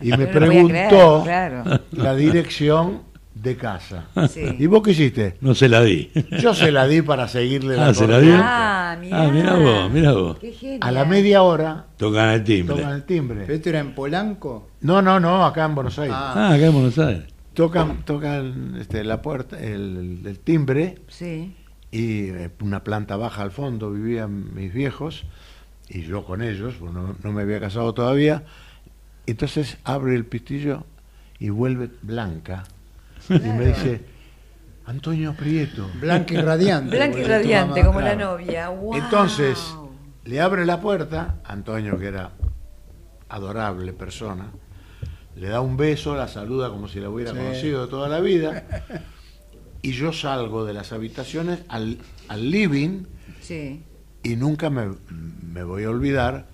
Y 0.02 0.10
me 0.12 0.26
No 0.26 0.32
preguntó 0.32 1.22
creer, 1.24 1.54
claro. 1.62 1.80
la 1.92 2.16
dirección 2.16 3.02
de 3.36 3.56
casa. 3.56 4.06
Sí. 4.30 4.42
¿Y 4.60 4.68
vos 4.68 4.82
qué 4.84 4.92
hiciste? 4.92 5.36
No 5.42 5.56
se 5.56 5.68
la 5.70 5.82
di. 5.82 6.12
Yo 6.42 6.54
se 6.54 6.72
la 6.72 6.88
di 6.88 7.02
para 7.02 7.28
seguirle 7.28 7.76
la 7.76 7.88
Ah, 7.88 7.94
¿se 7.94 8.08
la 8.08 8.16
corriente. 8.16 8.36
dio? 8.38 8.46
Ah, 8.46 8.98
mirá. 9.02 9.22
Ah, 9.24 9.28
mirá 9.32 9.56
vos, 9.56 9.92
mirá 9.92 10.12
vos. 10.14 10.38
Qué. 10.40 10.78
A 10.82 10.92
la 10.92 11.06
media 11.06 11.42
hora 11.44 11.86
Tocan 11.98 12.30
el 12.30 12.44
timbre. 12.44 12.76
tocan 12.76 12.94
el 12.94 13.04
timbre. 13.04 13.42
¿Pero 13.42 13.54
esto 13.54 13.70
era 13.70 13.80
en 13.80 13.94
Polanco? 13.96 14.70
No, 14.82 15.02
no, 15.02 15.20
no, 15.20 15.46
acá 15.46 15.66
en 15.66 15.76
Buenos 15.76 15.98
Aires. 16.00 16.16
Ah. 16.18 16.34
Ah, 16.36 16.54
acá 16.54 16.66
en 16.68 16.74
Buenos 16.74 16.98
Aires. 17.00 17.24
Tocan, 17.54 18.04
tocan 18.06 18.76
este, 18.80 19.04
la 19.04 19.22
puerta, 19.22 19.60
el, 19.60 20.22
el 20.26 20.40
timbre 20.40 21.00
Sí. 21.10 21.56
Y 21.92 22.30
eh, 22.30 22.50
una 22.62 22.84
planta 22.84 23.18
baja 23.18 23.42
al 23.42 23.52
fondo 23.52 23.92
vivían 23.92 24.54
mis 24.56 24.74
viejos 24.74 25.24
y 25.90 26.04
yo 26.04 26.24
con 26.26 26.42
ellos, 26.42 26.76
pues 26.80 26.92
no, 26.94 27.16
no 27.22 27.32
me 27.34 27.42
había 27.42 27.60
casado 27.60 27.94
todavía. 27.94 28.44
Entonces 29.26 29.78
abre 29.84 30.16
el 30.16 30.26
pistillo 30.26 30.86
y 31.40 31.50
vuelve 31.50 31.90
blanca 32.02 32.64
y 33.30 33.34
me 33.34 33.68
dice, 33.68 34.02
Antonio 34.86 35.34
Prieto. 35.36 35.90
Blanca 36.00 36.34
y 36.34 36.38
radiante. 36.38 36.96
Blanca 36.96 37.20
y 37.20 37.24
radiante, 37.24 37.84
como 37.86 38.02
la 38.02 38.16
novia. 38.16 38.70
Wow. 38.70 38.96
Entonces 38.96 39.76
le 40.24 40.40
abre 40.42 40.66
la 40.66 40.80
puerta, 40.82 41.36
Antonio 41.46 41.98
que 42.00 42.08
era 42.08 42.32
adorable 43.30 43.94
persona, 43.94 44.48
le 45.36 45.48
da 45.48 45.62
un 45.62 45.78
beso, 45.78 46.16
la 46.16 46.28
saluda 46.28 46.70
como 46.70 46.88
si 46.88 47.00
la 47.00 47.10
hubiera 47.10 47.32
Sí. 47.32 47.38
conocido 47.38 47.88
toda 47.88 48.10
la 48.10 48.20
vida, 48.20 48.66
y 49.82 49.92
yo 49.94 50.14
salgo 50.14 50.66
de 50.66 50.74
las 50.74 50.92
habitaciones 50.92 51.60
al, 51.68 51.98
al 52.28 52.52
living 52.52 53.04
Sí. 53.42 53.82
y 54.24 54.36
nunca 54.36 54.70
me, 54.70 54.92
me 55.10 55.64
voy 55.64 55.84
a 55.84 55.90
olvidar, 55.90 56.48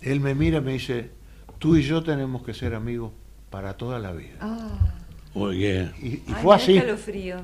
él 0.00 0.20
me 0.20 0.34
mira 0.34 0.58
y 0.58 0.60
me 0.62 0.72
dice, 0.72 1.10
tú 1.58 1.76
y 1.76 1.82
yo 1.82 2.02
tenemos 2.02 2.42
que 2.42 2.54
ser 2.54 2.74
amigos 2.74 3.12
para 3.50 3.76
toda 3.76 3.98
la 3.98 4.12
vida. 4.12 4.36
Ah. 4.40 4.94
Uy, 5.34 5.60
qué. 5.60 5.90
Y, 6.02 6.06
y 6.08 6.22
Ay, 6.28 6.34
fue 6.42 6.54
así, 6.56 6.72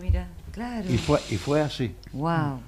mira. 0.00 0.28
Claro. 0.52 0.90
y 0.92 0.98
fue, 0.98 1.20
y 1.30 1.36
fue 1.36 1.60
así. 1.60 1.94
Wow. 2.12 2.60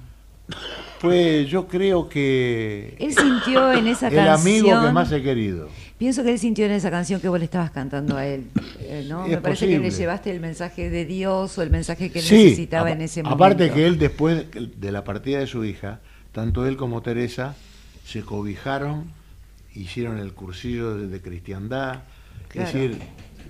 Fue, 0.99 1.45
yo 1.45 1.67
creo 1.67 2.07
que 2.09 2.95
Él 2.99 3.13
sintió 3.13 3.71
en 3.73 3.87
esa 3.87 4.07
el 4.07 4.15
canción. 4.15 4.39
amigo 4.71 4.81
que 4.85 4.91
más 4.91 5.11
he 5.11 5.21
querido. 5.21 5.69
Pienso 6.01 6.23
que 6.23 6.31
él 6.31 6.39
sintió 6.39 6.65
en 6.65 6.71
esa 6.71 6.89
canción 6.89 7.21
que 7.21 7.29
vos 7.29 7.37
le 7.37 7.45
estabas 7.45 7.69
cantando 7.69 8.17
a 8.17 8.25
él. 8.25 8.45
eh, 8.79 9.05
¿no? 9.07 9.25
Es 9.25 9.29
Me 9.33 9.37
parece 9.37 9.67
que 9.67 9.77
le 9.77 9.91
llevaste 9.91 10.31
el 10.31 10.39
mensaje 10.39 10.89
de 10.89 11.05
Dios 11.05 11.55
o 11.59 11.61
el 11.61 11.69
mensaje 11.69 12.09
que 12.09 12.17
él 12.17 12.25
Sí, 12.25 12.43
necesitaba 12.45 12.89
en 12.91 13.01
ese 13.01 13.21
momento. 13.21 13.35
Aparte 13.43 13.69
que 13.69 13.85
él 13.85 13.99
después 13.99 14.45
de 14.51 14.91
la 14.91 15.03
partida 15.03 15.37
de 15.37 15.45
su 15.45 15.63
hija, 15.63 15.99
tanto 16.31 16.65
él 16.65 16.75
como 16.75 17.03
Teresa 17.03 17.53
se 18.03 18.23
cobijaron, 18.23 19.11
hicieron 19.75 20.17
el 20.17 20.33
cursillo 20.33 20.95
de, 20.97 21.07
de 21.07 21.21
cristiandad, 21.21 21.99
Claro. 22.47 22.67
es 22.67 22.73
decir, 22.73 22.97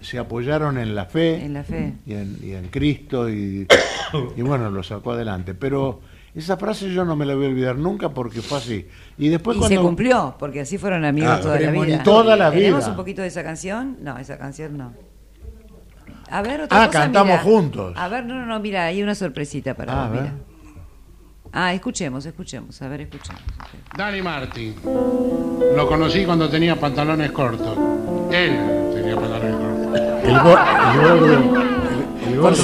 se 0.02 0.20
apoyaron 0.20 0.78
en 0.78 0.94
la 0.94 1.06
fe, 1.06 1.46
En 1.46 1.54
la 1.54 1.64
fe. 1.64 1.94
Y, 2.06 2.16
en, 2.16 2.38
y 2.44 2.52
en 2.52 2.68
Cristo 2.68 3.30
y, 3.30 3.66
y 4.36 4.42
bueno, 4.42 4.70
lo 4.70 4.84
sacó 4.84 5.14
adelante. 5.14 5.54
Pero 5.54 6.02
esa 6.34 6.56
frase 6.58 6.94
yo 6.94 7.04
no 7.06 7.16
me 7.16 7.26
la 7.26 7.36
voy 7.36 7.46
a 7.46 7.50
olvidar 7.50 7.76
nunca 7.78 8.10
porque 8.10 8.42
fue 8.42 8.58
así. 8.60 8.88
Y 9.18 9.30
después 9.30 9.58
y 9.58 9.60
cuando... 9.60 9.76
se 9.78 9.82
cumplió, 9.82 10.36
porque 10.40 10.62
así 10.62 10.78
fueron 10.78 11.04
amigos 11.06 11.32
Ah, 11.32 11.42
toda 11.42 11.60
la 11.60 11.72
vida. 11.72 12.04
Toda 12.04 12.36
la 12.36 12.52
¿Tenemos 12.52 12.80
vida. 12.82 12.90
un 12.92 12.96
poquito 12.96 13.22
de 13.22 13.28
esa 13.28 13.44
canción? 13.44 13.98
No, 14.02 14.18
esa 14.18 14.38
canción 14.38 14.78
no. 14.78 14.94
A 16.30 16.42
ver, 16.42 16.62
otra 16.62 16.84
Ah, 16.84 16.88
cosa, 16.88 17.00
cantamos 17.00 17.32
mira. 17.34 17.44
juntos. 17.44 17.94
A 17.98 18.08
ver, 18.08 18.26
no, 18.26 18.36
no, 18.36 18.46
no, 18.46 18.60
mira, 18.62 18.86
hay 18.86 19.04
una 19.04 19.14
sorpresita 19.16 19.74
para 19.74 19.92
Ah, 20.06 20.08
vos, 20.08 20.20
mira. 20.22 20.34
Ah, 21.54 21.74
escuchemos, 21.74 22.26
escuchemos, 22.26 22.82
a 22.82 22.88
ver, 22.88 23.02
escuchemos. 23.02 23.42
Dani 23.98 24.22
Martin. 24.22 24.74
Lo 25.76 25.86
conocí 25.90 26.24
cuando 26.24 26.48
tenía 26.50 26.78
pantalones 26.80 27.30
cortos. 27.34 27.78
Él 28.32 28.58
tenía 28.96 29.16
pantalones 29.16 29.56
cortos. 29.58 30.00
El, 30.24 30.40
go- 30.40 30.58
el 30.94 31.00
gordo... 31.02 31.26
el- 31.26 32.34
el 32.34 32.40
gordo- 32.40 32.56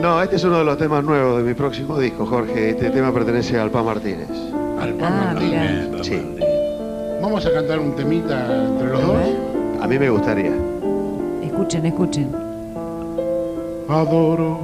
No, 0.00 0.22
este 0.22 0.36
es 0.36 0.44
uno 0.44 0.58
de 0.58 0.64
los 0.64 0.78
temas 0.78 1.04
nuevos 1.04 1.38
de 1.38 1.44
mi 1.44 1.54
próximo 1.54 1.98
disco, 1.98 2.24
Jorge. 2.24 2.70
Este 2.70 2.90
tema 2.90 3.12
pertenece 3.12 3.58
a 3.58 3.62
Alpa 3.62 3.82
Martínez. 3.82 4.28
Al 4.80 4.94
Pan 4.94 5.12
Ah, 5.12 5.30
Martínez. 5.34 5.88
papá. 5.88 6.04
Sí. 6.04 6.36
Vamos 7.20 7.44
a 7.46 7.52
cantar 7.52 7.78
un 7.78 7.94
temita 7.94 8.46
entre 8.66 8.88
los 8.88 9.02
dos. 9.06 9.16
A 9.82 9.86
mí 9.86 9.98
me 9.98 10.08
gustaría. 10.08 10.52
Escuchen, 11.42 11.84
escuchen. 11.86 12.28
Adoro 13.88 14.60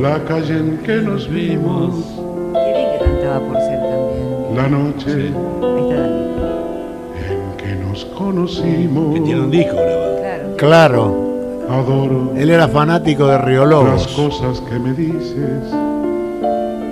la 0.00 0.22
calle 0.24 0.58
en 0.58 0.78
que 0.78 0.96
nos 0.96 1.28
vimos, 1.30 1.94
Qué 2.52 2.72
bien 2.74 2.88
que 2.98 3.04
cantaba 3.04 3.40
Porcel 3.40 3.80
también. 3.80 4.56
la 4.56 4.68
noche 4.68 5.10
Ahí 5.12 5.82
está 5.88 6.00
Dani. 6.02 6.26
en 7.30 7.56
que 7.56 7.74
nos 7.88 8.04
conocimos. 8.06 9.14
Que 9.14 9.20
tiene 9.22 9.40
un 9.40 9.50
disco 9.50 9.76
grabado. 9.76 10.16
Claro. 10.18 10.56
Claro, 10.56 11.25
Adoro 11.68 12.32
él 12.36 12.50
era 12.50 12.68
fanático 12.68 13.26
de 13.26 13.38
Río 13.38 13.64
las 13.66 14.06
cosas 14.08 14.60
que 14.60 14.78
me 14.78 14.92
dices, 14.92 15.64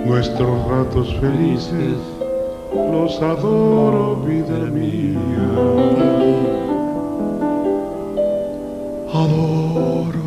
nuestros 0.05 0.67
ratos 0.67 1.15
felices, 1.21 1.95
los 2.91 3.21
adoro, 3.21 4.17
vida 4.25 4.57
mía. 4.73 5.17
Adoro 9.13 10.25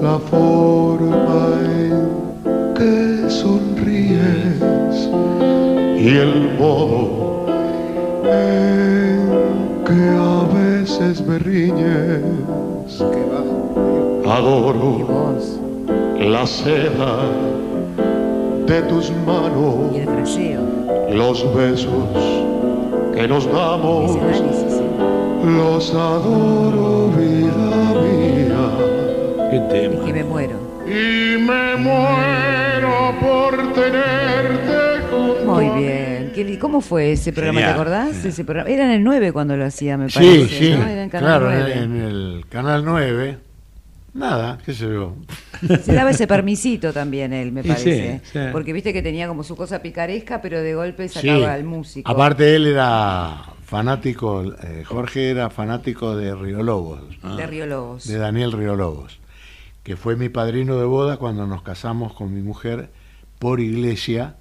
la 0.00 0.18
forma 0.30 1.58
en 1.64 2.74
que 2.74 3.30
sonríes 3.30 4.60
y 5.98 6.16
el 6.18 6.56
modo 6.56 7.46
en 8.24 9.84
que 9.84 10.08
a 10.16 10.54
veces 10.54 11.20
me 11.26 11.38
riñes. 11.38 12.43
Y 13.00 14.28
Adoro 14.28 15.34
la 16.18 16.46
seda 16.46 17.16
de 18.66 18.82
tus 18.82 19.10
manos, 19.26 19.92
Y 19.94 19.98
el 19.98 20.06
fraseo. 20.08 20.60
los 21.12 21.54
besos 21.54 21.90
que 23.14 23.26
nos 23.28 23.46
damos. 23.52 24.12
Sí. 24.12 24.18
Los 25.44 25.92
adoro, 25.94 27.08
vida 27.18 27.70
mía. 28.00 28.64
Qué 29.50 29.58
tema. 29.70 30.04
que 30.06 30.12
me 30.12 30.24
muero. 30.24 30.56
y 30.86 31.36
me 31.38 31.76
muero 31.76 33.12
por 33.20 33.72
tenerte 33.74 35.02
junto 35.10 35.52
Muy 35.52 35.66
a 35.66 35.72
mí. 35.74 35.82
bien. 35.82 36.03
¿Cómo 36.60 36.80
fue 36.80 37.12
ese 37.12 37.32
programa? 37.32 37.60
¿Te 37.60 37.66
acordás? 37.66 38.24
Ese 38.24 38.44
programa. 38.44 38.70
Era 38.70 38.84
en 38.86 38.90
el 38.92 39.04
9 39.04 39.32
cuando 39.32 39.56
lo 39.56 39.64
hacía, 39.64 39.96
me 39.96 40.08
Sí, 40.08 40.14
parece. 40.18 40.48
sí, 40.48 40.70
¿no? 40.70 40.86
Era 40.86 41.02
en 41.02 41.10
Canal 41.10 41.40
claro, 41.40 41.50
en, 41.52 41.58
9. 41.60 41.74
en 41.82 41.96
el 41.96 42.44
Canal 42.48 42.84
9. 42.84 43.38
Nada, 44.14 44.58
qué 44.64 44.72
sé 44.74 44.84
yo. 44.84 45.16
Se 45.82 45.92
daba 45.92 46.10
ese 46.10 46.28
permisito 46.28 46.92
también 46.92 47.32
él, 47.32 47.50
me 47.50 47.64
parece. 47.64 48.20
sí, 48.22 48.30
sí. 48.32 48.38
Porque 48.52 48.72
viste 48.72 48.92
que 48.92 49.02
tenía 49.02 49.26
como 49.26 49.42
su 49.42 49.56
cosa 49.56 49.82
picaresca, 49.82 50.40
pero 50.40 50.62
de 50.62 50.74
golpe 50.74 51.08
Sí. 51.08 51.14
sacaba 51.20 51.52
al 51.52 51.64
músico. 51.64 52.08
Aparte 52.08 52.54
él 52.54 52.66
era 52.68 53.42
fanático, 53.64 54.44
eh, 54.62 54.84
Jorge 54.86 55.30
era 55.30 55.50
fanático 55.50 56.14
de 56.16 56.32
Río 56.34 56.62
Lobos, 56.62 57.00
de 57.36 57.46
Río 57.46 57.66
Lobos. 57.66 58.06
de 58.06 58.18
Daniel 58.18 58.52
Río 58.52 58.76
Lobos, 58.76 59.18
que 59.82 59.96
fue 59.96 60.14
mi 60.14 60.28
padrino 60.28 60.78
de 60.78 60.84
boda 60.84 61.16
cuando 61.16 61.46
nos 61.48 61.62
casamos 61.62 62.12
con 62.14 62.32
mi 62.32 62.40
mujer 62.40 62.90
por 63.40 63.58
iglesia 63.58 64.36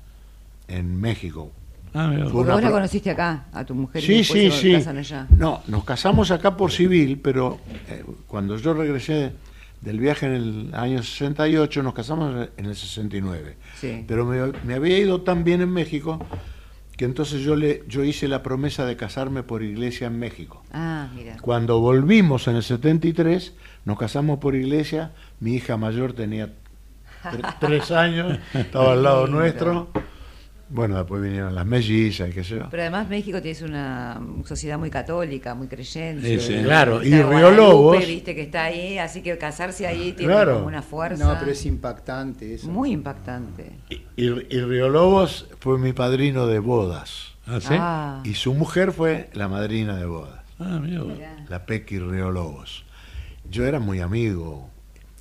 en 0.67 1.01
México. 1.01 1.51
Ah, 1.93 2.07
mira. 2.07 2.25
Porque 2.29 2.51
vos 2.51 2.61
la 2.61 2.71
conociste 2.71 3.09
acá, 3.11 3.45
a 3.53 3.63
tu 3.65 3.75
mujer, 3.75 4.03
y 4.03 4.05
Sí, 4.05 4.13
después 4.17 4.41
sí, 4.41 4.51
se 4.51 4.57
sí. 4.61 4.73
casan 4.73 4.97
allá. 4.97 5.27
No, 5.37 5.61
nos 5.67 5.83
casamos 5.83 6.31
acá 6.31 6.57
por 6.57 6.71
civil, 6.71 7.19
pero 7.23 7.59
eh, 7.89 8.03
cuando 8.27 8.57
yo 8.57 8.73
regresé 8.73 9.33
del 9.81 9.99
viaje 9.99 10.25
en 10.25 10.31
el 10.33 10.69
año 10.73 11.03
68, 11.03 11.83
nos 11.83 11.93
casamos 11.93 12.47
en 12.57 12.65
el 12.65 12.75
69. 12.75 13.57
Sí. 13.79 14.05
Pero 14.07 14.25
me, 14.25 14.53
me 14.65 14.73
había 14.75 14.97
ido 14.97 15.21
tan 15.21 15.43
bien 15.43 15.61
en 15.61 15.69
México 15.71 16.19
que 16.97 17.05
entonces 17.05 17.41
yo, 17.41 17.55
le, 17.55 17.83
yo 17.87 18.03
hice 18.03 18.27
la 18.27 18.43
promesa 18.43 18.85
de 18.85 18.95
casarme 18.95 19.43
por 19.43 19.61
iglesia 19.63 20.07
en 20.07 20.17
México. 20.19 20.63
Ah, 20.71 21.07
mira. 21.15 21.37
Cuando 21.41 21.79
volvimos 21.79 22.47
en 22.47 22.55
el 22.55 22.63
73, 22.63 23.53
nos 23.85 23.97
casamos 23.97 24.39
por 24.39 24.55
iglesia, 24.55 25.11
mi 25.39 25.55
hija 25.55 25.75
mayor 25.75 26.13
tenía 26.13 26.53
tre- 27.23 27.55
tres 27.59 27.91
años, 27.91 28.39
estaba 28.53 28.93
al 28.93 29.03
lado 29.03 29.27
nuestro. 29.27 29.89
Bueno, 30.69 30.97
después 30.97 31.21
vinieron 31.21 31.53
las 31.53 31.65
mellizas 31.65 32.29
y 32.29 32.33
qué 32.33 32.43
sé 32.43 32.55
yo. 32.57 32.67
Pero 32.71 32.81
además 32.83 33.07
México 33.07 33.41
tiene 33.41 33.63
una 33.65 34.19
sociedad 34.45 34.79
muy 34.79 34.89
católica, 34.89 35.53
muy 35.53 35.67
creyente. 35.67 36.39
Sí, 36.39 36.53
sí. 36.57 36.63
Claro, 36.63 37.03
y 37.03 37.11
Río 37.11 37.51
Lobos- 37.51 38.05
viste 38.07 38.33
que 38.33 38.41
está 38.43 38.63
ahí, 38.65 38.97
así 38.97 39.21
que 39.21 39.37
casarse 39.37 39.85
ahí 39.85 40.13
tiene 40.13 40.33
Claro. 40.33 40.55
como 40.55 40.67
una 40.67 40.81
fuerza 40.81 41.23
No, 41.33 41.37
pero 41.39 41.51
es 41.51 41.65
impactante 41.65 42.55
eso. 42.55 42.67
muy 42.69 42.91
impactante. 42.91 43.71
Y, 43.89 44.01
y 44.25 44.29
Río 44.61 44.89
Lobos 44.89 45.47
fue 45.59 45.77
mi 45.77 45.93
padrino 45.93 46.47
de 46.47 46.59
bodas. 46.59 47.33
¿Ah, 47.45 47.59
sí? 47.59 47.73
Ah, 47.77 48.21
Y 48.23 48.33
su 48.35 48.53
mujer 48.53 48.93
fue 48.93 49.29
la 49.33 49.47
madrina 49.49 49.97
de 49.97 50.05
bodas, 50.05 50.39
Ah, 50.59 50.79
mira 50.81 51.03
la 51.49 51.65
Pequi 51.65 51.99
Río 51.99 52.31
Lobos. 52.31 52.85
Yo 53.49 53.65
era 53.65 53.79
muy 53.79 53.99
amigo 53.99 54.69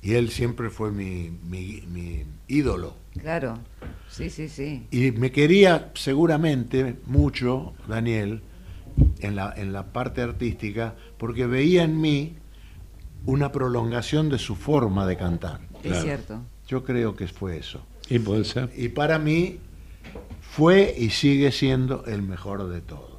y 0.01 0.13
él 0.13 0.29
siempre 0.29 0.69
fue 0.69 0.89
mi, 0.91 1.31
mi- 1.43 1.83
mi 1.91 2.23
ídolo. 2.47 2.95
Claro, 3.19 3.59
sí, 4.09 4.29
sí, 4.29 4.49
sí. 4.49 4.87
Y 4.91 5.11
me 5.11 5.31
quería 5.31 5.91
seguramente 5.95 6.95
mucho, 7.05 7.73
Daniel, 7.87 8.41
en 9.19 9.35
la, 9.35 9.53
en 9.55 9.71
la 9.73 9.91
parte 9.93 10.21
artística, 10.21 10.95
porque 11.17 11.45
veía 11.45 11.83
en 11.83 11.99
mí 12.01 12.35
una 13.25 13.51
prolongación 13.51 14.29
de 14.29 14.37
su 14.39 14.55
forma 14.55 15.05
de 15.05 15.17
cantar. 15.17 15.61
Es 15.75 15.81
Claro. 15.91 16.01
cierto. 16.03 16.41
Yo 16.67 16.83
creo 16.83 17.15
que 17.15 17.27
fue 17.27 17.57
eso. 17.57 17.85
Y 18.09 18.19
puede 18.19 18.43
ser. 18.45 18.71
Y 18.75 18.89
para 18.89 19.19
mí 19.19 19.59
fue 20.41 20.93
y 20.97 21.09
sigue 21.09 21.51
siendo 21.51 22.05
el 22.05 22.21
mejor 22.23 22.67
de 22.69 22.81
todos. 22.81 23.12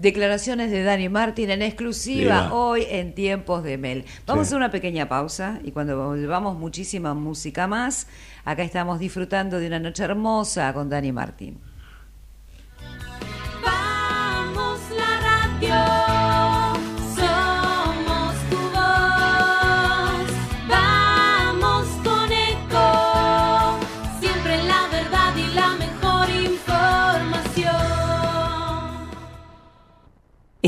Declaraciones 0.00 0.70
de 0.70 0.82
Dani 0.82 1.08
Martín 1.08 1.48
en 1.48 1.62
exclusiva 1.62 2.52
hoy 2.52 2.86
en 2.90 3.14
tiempos 3.14 3.64
de 3.64 3.78
Mel. 3.78 4.04
Vamos 4.26 4.42
Sí. 4.42 4.48
a 4.48 4.48
hacer 4.48 4.56
una 4.58 4.70
pequeña 4.70 5.08
pausa 5.08 5.58
y 5.64 5.72
cuando 5.72 5.96
volvamos 5.96 6.58
muchísima 6.58 7.14
música 7.14 7.66
más, 7.66 8.06
acá 8.44 8.62
estamos 8.62 8.98
disfrutando 8.98 9.58
de 9.58 9.68
una 9.68 9.78
noche 9.78 10.04
hermosa 10.04 10.74
con 10.74 10.90
Dani 10.90 11.12
Martín. 11.12 11.58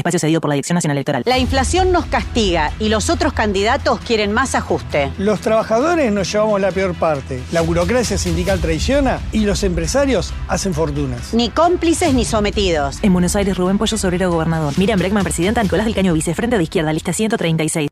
Espacio 0.09 0.21
cedido 0.21 0.40
por 0.40 0.49
la 0.49 0.55
Dirección 0.55 0.77
Nacional 0.77 0.97
Electoral. 0.97 1.23
La 1.27 1.38
inflación 1.38 1.92
nos 1.92 2.07
castiga 2.07 2.73
y 2.79 2.88
los 2.88 3.11
otros 3.11 3.35
candidatos 3.35 4.01
quieren 4.01 4.33
más 4.33 4.55
ajuste. 4.55 5.12
Los 5.18 5.40
trabajadores 5.40 6.11
nos 6.12 6.33
llevamos 6.33 6.61
la 6.62 6.73
peor 6.73 6.94
parte. 6.94 7.42
La 7.53 7.61
burocracia 7.61 8.16
sindical 8.16 8.59
traiciona 8.59 9.21
y 9.33 9.40
los 9.40 9.62
empresarios 9.64 10.33
hacen 10.49 10.73
fortunas. 10.73 11.35
Ni 11.35 11.51
cómplices 11.51 12.14
ni 12.14 12.25
sometidos. 12.25 12.99
En 13.03 13.12
Buenos 13.12 13.37
Aires, 13.37 13.57
Rubén 13.59 13.77
Pollo, 13.77 13.99
Sobrero, 13.99 14.31
gobernador. 14.31 14.73
Miriam 14.79 14.99
Breckman, 14.99 15.25
presidenta. 15.25 15.62
Nicolás 15.62 15.85
del 15.85 15.94
Caño, 15.94 16.14
vicefrente 16.14 16.57
de 16.57 16.62
izquierda, 16.62 16.90
lista 16.92 17.12
136. 17.12 17.90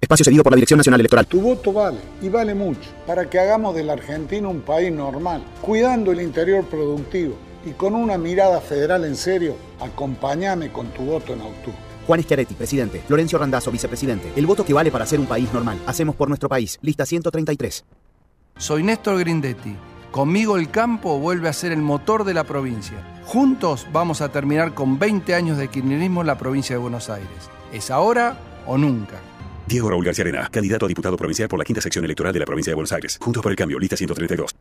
Espacio 0.00 0.24
cedido 0.24 0.44
por 0.44 0.52
la 0.52 0.56
Dirección 0.56 0.78
Nacional 0.78 1.00
Electoral. 1.00 1.26
Tu 1.26 1.40
voto 1.40 1.72
vale, 1.72 1.98
y 2.22 2.28
vale 2.28 2.54
mucho, 2.54 2.88
para 3.04 3.28
que 3.28 3.40
hagamos 3.40 3.74
de 3.74 3.82
la 3.82 3.94
Argentina 3.94 4.46
un 4.46 4.60
país 4.60 4.92
normal, 4.92 5.42
cuidando 5.60 6.12
el 6.12 6.20
interior 6.20 6.64
productivo 6.66 7.47
y 7.68 7.72
con 7.72 7.94
una 7.94 8.16
mirada 8.16 8.60
federal 8.60 9.04
en 9.04 9.16
serio, 9.16 9.56
acompáñame 9.80 10.72
con 10.72 10.88
tu 10.88 11.02
voto 11.02 11.34
en 11.34 11.42
octubre. 11.42 11.78
Juan 12.06 12.22
Schiaretti, 12.22 12.54
presidente. 12.54 13.02
Lorenzo 13.08 13.36
Randazzo, 13.36 13.70
vicepresidente. 13.70 14.32
El 14.34 14.46
voto 14.46 14.64
que 14.64 14.72
vale 14.72 14.90
para 14.90 15.04
ser 15.04 15.20
un 15.20 15.26
país 15.26 15.52
normal. 15.52 15.78
Hacemos 15.86 16.16
por 16.16 16.28
nuestro 16.28 16.48
país. 16.48 16.78
Lista 16.80 17.04
133. 17.04 17.84
Soy 18.56 18.82
Néstor 18.82 19.18
Grindetti. 19.18 19.76
Conmigo 20.10 20.56
el 20.56 20.70
campo 20.70 21.18
vuelve 21.18 21.50
a 21.50 21.52
ser 21.52 21.70
el 21.70 21.82
motor 21.82 22.24
de 22.24 22.32
la 22.32 22.44
provincia. 22.44 22.96
Juntos 23.26 23.86
vamos 23.92 24.22
a 24.22 24.30
terminar 24.30 24.72
con 24.72 24.98
20 24.98 25.34
años 25.34 25.58
de 25.58 25.68
kirchnerismo 25.68 26.22
en 26.22 26.28
la 26.28 26.38
provincia 26.38 26.74
de 26.74 26.80
Buenos 26.80 27.10
Aires. 27.10 27.50
¿Es 27.74 27.90
ahora 27.90 28.38
o 28.66 28.78
nunca? 28.78 29.20
Diego 29.66 29.90
Raúl 29.90 30.06
García 30.06 30.22
Arena, 30.22 30.48
candidato 30.50 30.86
a 30.86 30.88
diputado 30.88 31.18
provincial 31.18 31.46
por 31.46 31.58
la 31.58 31.64
quinta 31.66 31.82
sección 31.82 32.06
electoral 32.06 32.32
de 32.32 32.38
la 32.38 32.46
provincia 32.46 32.70
de 32.70 32.74
Buenos 32.74 32.92
Aires. 32.92 33.18
Juntos 33.20 33.42
por 33.42 33.52
el 33.52 33.56
cambio, 33.56 33.78
lista 33.78 33.98
132. 33.98 34.56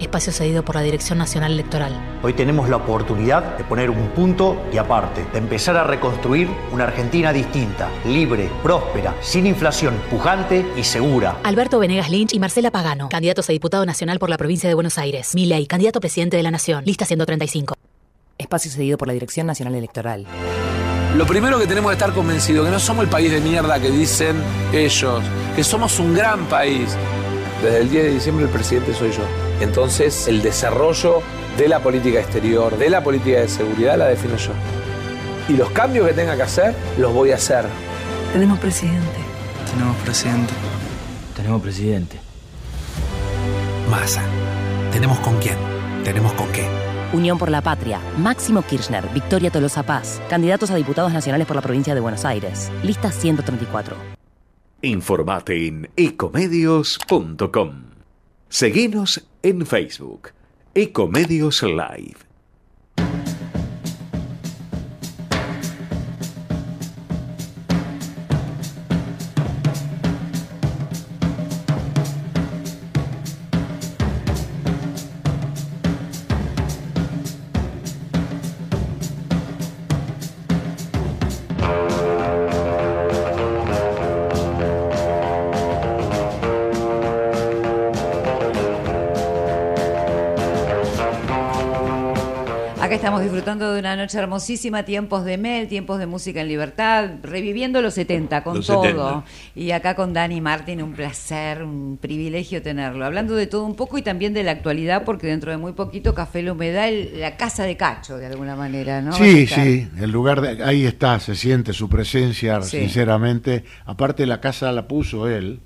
Espacio 0.00 0.32
cedido 0.32 0.64
por 0.64 0.74
la 0.74 0.82
Dirección 0.82 1.18
Nacional 1.18 1.52
Electoral. 1.52 1.92
Hoy 2.22 2.32
tenemos 2.32 2.68
la 2.68 2.76
oportunidad 2.76 3.56
de 3.56 3.64
poner 3.64 3.90
un 3.90 4.08
punto 4.08 4.60
y 4.72 4.76
aparte, 4.76 5.24
de 5.32 5.38
empezar 5.38 5.76
a 5.76 5.84
reconstruir 5.84 6.48
una 6.72 6.84
Argentina 6.84 7.32
distinta, 7.32 7.88
libre, 8.04 8.50
próspera, 8.62 9.14
sin 9.20 9.46
inflación, 9.46 9.94
pujante 10.10 10.66
y 10.76 10.82
segura. 10.82 11.38
Alberto 11.44 11.78
Venegas 11.78 12.10
Lynch 12.10 12.34
y 12.34 12.40
Marcela 12.40 12.72
Pagano, 12.72 13.08
candidatos 13.08 13.48
a 13.48 13.52
diputado 13.52 13.86
nacional 13.86 14.18
por 14.18 14.30
la 14.30 14.36
provincia 14.36 14.68
de 14.68 14.74
Buenos 14.74 14.98
Aires. 14.98 15.34
Milei, 15.34 15.66
candidato 15.66 15.98
a 15.98 16.00
presidente 16.00 16.36
de 16.36 16.42
la 16.42 16.50
Nación. 16.50 16.84
Lista 16.84 17.04
135. 17.04 17.74
Espacio 18.36 18.72
cedido 18.72 18.98
por 18.98 19.06
la 19.06 19.14
Dirección 19.14 19.46
Nacional 19.46 19.76
Electoral. 19.76 20.26
Lo 21.16 21.24
primero 21.24 21.56
que 21.60 21.68
tenemos 21.68 21.90
que 21.90 21.94
estar 21.94 22.12
convencidos 22.12 22.66
que 22.66 22.72
no 22.72 22.80
somos 22.80 23.04
el 23.04 23.10
país 23.10 23.30
de 23.30 23.40
mierda 23.40 23.78
que 23.78 23.92
dicen 23.92 24.34
ellos, 24.72 25.22
que 25.54 25.62
somos 25.62 26.00
un 26.00 26.14
gran 26.14 26.46
país. 26.46 26.96
Desde 27.62 27.78
el 27.78 27.88
10 27.88 28.04
de 28.04 28.10
diciembre 28.10 28.44
el 28.46 28.50
presidente 28.50 28.92
soy 28.92 29.12
yo. 29.12 29.43
Entonces 29.60 30.28
el 30.28 30.42
desarrollo 30.42 31.22
de 31.56 31.68
la 31.68 31.80
política 31.80 32.20
exterior, 32.20 32.76
de 32.76 32.90
la 32.90 33.02
política 33.02 33.40
de 33.40 33.48
seguridad 33.48 33.96
la 33.96 34.06
defino 34.06 34.36
yo. 34.36 34.52
Y 35.48 35.56
los 35.56 35.70
cambios 35.70 36.08
que 36.08 36.14
tenga 36.14 36.36
que 36.36 36.42
hacer, 36.42 36.74
los 36.98 37.12
voy 37.12 37.30
a 37.30 37.36
hacer. 37.36 37.66
Tenemos 38.32 38.58
presidente. 38.58 39.18
Tenemos 39.70 39.96
presidente. 39.98 40.52
Tenemos 41.36 41.62
presidente. 41.62 42.20
Massa. 43.90 44.22
Tenemos 44.92 45.18
con 45.20 45.38
quién. 45.38 45.56
Tenemos 46.04 46.32
con 46.32 46.50
qué. 46.52 46.66
Unión 47.12 47.38
por 47.38 47.50
la 47.50 47.60
Patria. 47.60 48.00
Máximo 48.18 48.62
Kirchner. 48.62 49.08
Victoria 49.12 49.50
Tolosa 49.50 49.82
Paz. 49.82 50.20
Candidatos 50.28 50.70
a 50.70 50.76
diputados 50.76 51.12
nacionales 51.12 51.46
por 51.46 51.56
la 51.56 51.62
provincia 51.62 51.94
de 51.94 52.00
Buenos 52.00 52.24
Aires. 52.24 52.72
Lista 52.82 53.12
134. 53.12 53.96
Informate 54.82 55.66
en 55.66 55.90
ecomedios.com. 55.96 57.93
Seguinos 58.54 59.20
en 59.42 59.66
Facebook. 59.66 60.30
Ecomedios 60.76 61.60
Live. 61.64 62.23
Disfrutando 93.44 93.74
de 93.74 93.80
una 93.80 93.96
noche 93.96 94.18
hermosísima, 94.18 94.84
tiempos 94.84 95.24
de 95.26 95.36
Mel, 95.36 95.68
tiempos 95.68 95.98
de 95.98 96.06
música 96.06 96.40
en 96.40 96.48
libertad, 96.48 97.10
reviviendo 97.22 97.82
los 97.82 97.92
70 97.94 98.42
con 98.42 98.56
Los 98.56 98.66
todo. 98.66 98.82
70. 98.82 99.24
Y 99.54 99.70
acá 99.72 99.94
con 99.94 100.14
Dani 100.14 100.40
Martín, 100.40 100.82
un 100.82 100.94
placer, 100.94 101.62
un 101.62 101.98
privilegio 102.00 102.62
tenerlo. 102.62 103.04
Hablando 103.04 103.34
de 103.34 103.46
todo 103.46 103.64
un 103.64 103.76
poco 103.76 103.98
y 103.98 104.02
también 104.02 104.32
de 104.32 104.42
la 104.44 104.52
actualidad, 104.52 105.04
porque 105.04 105.26
dentro 105.26 105.50
de 105.50 105.58
muy 105.58 105.72
poquito 105.72 106.14
Café 106.14 106.40
el- 106.40 107.20
la 107.20 107.36
casa 107.36 107.64
de 107.64 107.76
Cacho, 107.76 108.16
de 108.16 108.26
alguna 108.26 108.56
manera, 108.56 109.02
¿no? 109.02 109.12
Sí, 109.12 109.46
sí, 109.46 109.88
el 110.00 110.10
lugar 110.10 110.40
de, 110.40 110.64
ahí 110.64 110.86
está, 110.86 111.20
se 111.20 111.34
siente 111.34 111.72
su 111.74 111.88
presencia, 111.90 112.62
Sí. 112.62 112.78
sinceramente. 112.80 113.64
Aparte 113.84 114.24
la 114.26 114.40
casa 114.40 114.72
la 114.72 114.88
puso 114.88 115.28
él, 115.28 115.60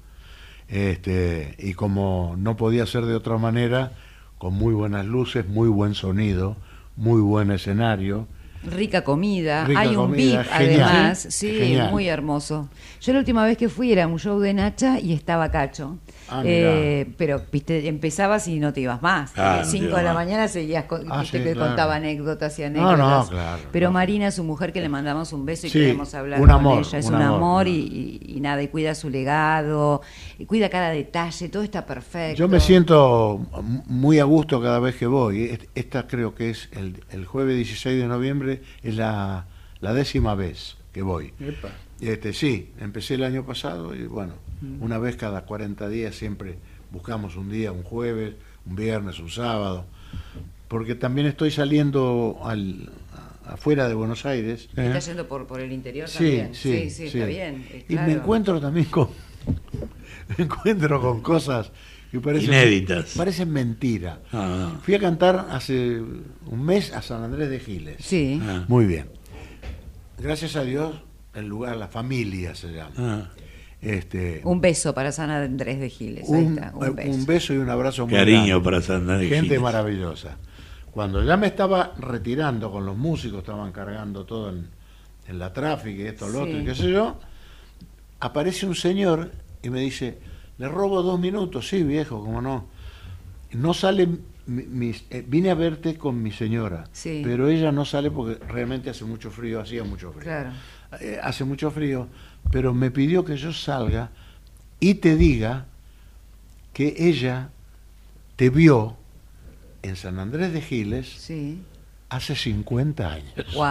este, 0.68 1.54
y 1.58 1.74
como 1.74 2.34
no 2.36 2.56
podía 2.56 2.86
ser 2.86 3.04
de 3.04 3.14
otra 3.14 3.38
manera, 3.38 3.92
con 4.38 4.54
muy 4.54 4.74
buenas 4.74 5.06
luces, 5.06 5.46
muy 5.46 5.68
buen 5.68 5.94
sonido, 5.94 6.56
muy 6.98 7.20
buen 7.20 7.50
escenario. 7.52 8.26
Rica 8.64 9.02
comida, 9.04 9.64
Rica 9.64 9.80
hay 9.80 9.88
un 9.90 10.06
comida, 10.08 10.42
VIP 10.42 10.50
genial. 10.52 10.82
además, 10.82 11.26
Sí, 11.30 11.52
genial. 11.58 11.90
muy 11.90 12.08
hermoso. 12.08 12.68
Yo 13.00 13.12
la 13.12 13.20
última 13.20 13.44
vez 13.44 13.56
que 13.56 13.68
fui 13.68 13.92
era 13.92 14.06
un 14.06 14.18
show 14.18 14.38
de 14.40 14.52
Nacha 14.54 14.98
y 15.00 15.12
estaba 15.12 15.50
Cacho. 15.50 15.98
Ah, 16.30 16.42
Eh, 16.44 17.10
pero 17.16 17.40
viste, 17.50 17.86
empezabas 17.88 18.48
y 18.48 18.58
no 18.58 18.72
te 18.72 18.80
ibas 18.82 19.00
más. 19.00 19.32
Ah, 19.36 19.54
A 19.54 19.58
no 19.60 19.64
5 19.64 19.90
te 19.90 19.96
de 19.96 20.02
la 20.02 20.12
más. 20.12 20.26
mañana 20.26 20.48
seguías, 20.48 20.84
con- 20.84 21.10
Ah, 21.10 21.20
viste 21.22 21.38
sí, 21.38 21.44
que 21.44 21.52
claro. 21.52 21.68
contaba 21.68 21.94
anécdotas 21.94 22.58
y 22.58 22.62
No, 22.62 22.68
no, 22.70 22.88
anécdotas. 22.90 23.30
claro, 23.30 23.62
Pero 23.72 23.92
Marina, 23.92 24.30
su 24.30 24.44
mujer, 24.44 24.72
que 24.72 24.80
le 24.80 24.88
mandamos 24.90 25.32
un 25.32 25.46
beso 25.46 25.66
y 25.68 25.70
Sí, 25.70 25.78
queremos 25.78 26.12
hablar 26.14 26.40
un 26.40 26.46
con 26.48 26.54
amor, 26.56 26.82
ella. 26.86 26.98
Es 26.98 27.06
un 27.06 27.14
un, 27.14 27.22
amor, 27.22 27.36
amor, 27.36 27.68
y, 27.68 28.20
y- 28.26 28.36
y 28.36 28.40
nada, 28.40 28.62
y 28.62 28.68
cuida 28.68 28.94
su 28.94 29.08
legado, 29.08 30.02
y 30.38 30.44
cuida 30.44 30.68
cada 30.68 30.90
detalle, 30.90 31.48
todo 31.48 31.62
está 31.62 31.86
perfecto. 31.86 32.36
Yo 32.38 32.48
me 32.48 32.60
siento 32.60 33.40
muy 33.86 34.18
a 34.18 34.24
gusto 34.24 34.60
cada 34.60 34.80
vez 34.80 34.96
que 34.96 35.06
voy. 35.06 35.44
Est- 35.44 35.64
Esta 35.74 36.06
creo 36.06 36.34
que 36.34 36.50
es 36.50 36.68
el, 36.72 37.02
el 37.10 37.24
jueves 37.24 37.56
16 37.56 37.98
de 38.00 38.06
noviembre, 38.08 38.47
es 38.82 38.96
la, 38.96 39.46
la 39.80 39.92
décima 39.94 40.34
vez 40.34 40.76
que 40.92 41.02
voy. 41.02 41.32
Epa. 41.40 41.68
Este, 42.00 42.32
sí, 42.32 42.70
empecé 42.80 43.14
el 43.14 43.24
año 43.24 43.44
pasado 43.44 43.94
y 43.94 44.06
bueno, 44.06 44.34
Mm. 44.60 44.82
una 44.82 44.98
vez 44.98 45.14
cada 45.16 45.44
40 45.44 45.88
días 45.88 46.16
siempre 46.16 46.56
buscamos 46.90 47.36
un 47.36 47.48
día, 47.48 47.70
un 47.70 47.84
jueves, 47.84 48.34
un 48.66 48.74
viernes, 48.74 49.20
un 49.20 49.30
sábado, 49.30 49.84
porque 50.66 50.96
también 50.96 51.28
estoy 51.28 51.52
saliendo 51.52 52.40
al, 52.42 52.90
afuera 53.46 53.86
de 53.88 53.94
Buenos 53.94 54.26
Aires. 54.26 54.68
Está 54.76 54.98
yendo 54.98 55.28
por, 55.28 55.46
por 55.46 55.60
el 55.60 55.70
interior 55.70 56.08
Sí, 56.08 56.16
también. 56.18 56.54
sí, 56.56 56.90
sí, 56.90 57.08
sí. 57.08 57.18
está 57.18 57.26
bien. 57.26 57.66
eh, 57.70 57.84
Y 57.88 57.94
me 57.94 58.12
encuentro 58.14 58.60
también 58.60 58.86
con 58.86 59.08
me 60.36 60.44
encuentro 60.44 61.00
con 61.00 61.20
cosas 61.20 61.70
que 62.10 62.20
parecen 62.20 62.48
Inéditas. 62.50 63.14
parecen 63.16 63.50
mentira. 63.52 64.20
Ah, 64.32 64.72
Fui 64.82 64.94
a 64.94 64.98
cantar 64.98 65.46
hace 65.50 66.00
un 66.00 66.62
mes 66.64 66.92
a 66.92 67.02
San 67.02 67.22
Andrés 67.22 67.50
de 67.50 67.60
Giles. 67.60 67.96
Sí. 68.00 68.40
Ah. 68.42 68.64
Muy 68.68 68.86
bien. 68.86 69.06
Gracias 70.18 70.56
a 70.56 70.64
Dios, 70.64 70.94
el 71.34 71.46
lugar, 71.46 71.76
la 71.76 71.88
familia 71.88 72.54
se 72.54 72.72
llama. 72.72 72.92
Ah. 72.96 73.28
Este, 73.80 74.40
Un 74.44 74.60
beso 74.60 74.92
para 74.92 75.12
San 75.12 75.30
Andrés 75.30 75.78
de 75.78 75.88
Giles. 75.90 76.28
Ahí 76.32 76.44
un, 76.44 76.54
está, 76.58 76.68
eh, 76.68 76.72
un 76.74 76.96
beso. 76.96 77.10
un 77.10 77.26
beso 77.26 77.54
y 77.54 77.56
un 77.58 77.70
abrazo 77.70 78.06
muy 78.06 78.14
Cariño 78.16 78.44
grande. 78.46 78.64
para 78.64 78.82
San 78.82 78.96
Andrés 79.02 79.20
de 79.20 79.28
Gente 79.28 79.42
Giles. 79.48 79.60
maravillosa. 79.60 80.36
Cuando 80.90 81.22
ya 81.22 81.36
me 81.36 81.46
estaba 81.46 81.92
retirando 81.98 82.72
con 82.72 82.84
los 82.84 82.96
músicos, 82.96 83.40
estaban 83.40 83.70
cargando 83.70 84.24
todo 84.24 84.50
en, 84.50 84.66
en 85.28 85.38
la 85.38 85.52
tráfico 85.52 86.02
y 86.02 86.06
esto, 86.06 86.26
lo 86.26 86.32
Sí. 86.44 86.50
otro, 86.50 86.60
y 86.60 86.64
qué 86.64 86.74
sé 86.74 86.90
yo, 86.90 87.20
aparece 88.18 88.66
un 88.66 88.74
señor 88.74 89.30
y 89.62 89.70
me 89.70 89.80
dice, 89.80 90.18
le 90.58 90.68
robo 90.68 91.02
dos 91.02 91.18
minutos, 91.20 91.68
sí 91.68 91.82
viejo, 91.82 92.20
cómo 92.20 92.40
no. 92.42 92.66
No 93.52 93.72
sale, 93.74 94.08
mi- 94.46 94.94
eh, 95.10 95.24
vine 95.26 95.50
a 95.50 95.54
verte 95.54 95.96
con 95.96 96.22
mi 96.22 96.32
señora, 96.32 96.84
Sí. 96.92 97.22
pero 97.24 97.48
ella 97.48 97.72
no 97.72 97.84
sale 97.84 98.10
porque 98.10 98.44
realmente 98.46 98.90
hace 98.90 99.04
mucho 99.04 99.30
frío, 99.30 99.60
hacía 99.60 99.84
mucho 99.84 100.10
frío. 100.12 100.24
Claro. 100.24 100.50
Eh, 101.00 101.18
hace 101.22 101.44
mucho 101.44 101.70
frío, 101.70 102.08
pero 102.50 102.74
me 102.74 102.90
pidió 102.90 103.24
que 103.24 103.36
yo 103.36 103.52
salga 103.52 104.10
y 104.80 104.94
te 104.94 105.16
diga 105.16 105.66
que 106.72 106.94
ella 106.98 107.50
te 108.36 108.50
vio 108.50 108.96
en 109.82 109.96
San 109.96 110.18
Andrés 110.18 110.52
de 110.52 110.60
Giles 110.60 111.08
Sí. 111.08 111.60
Hace 112.10 112.34
50 112.34 113.12
años. 113.12 113.32
Wow. 113.54 113.66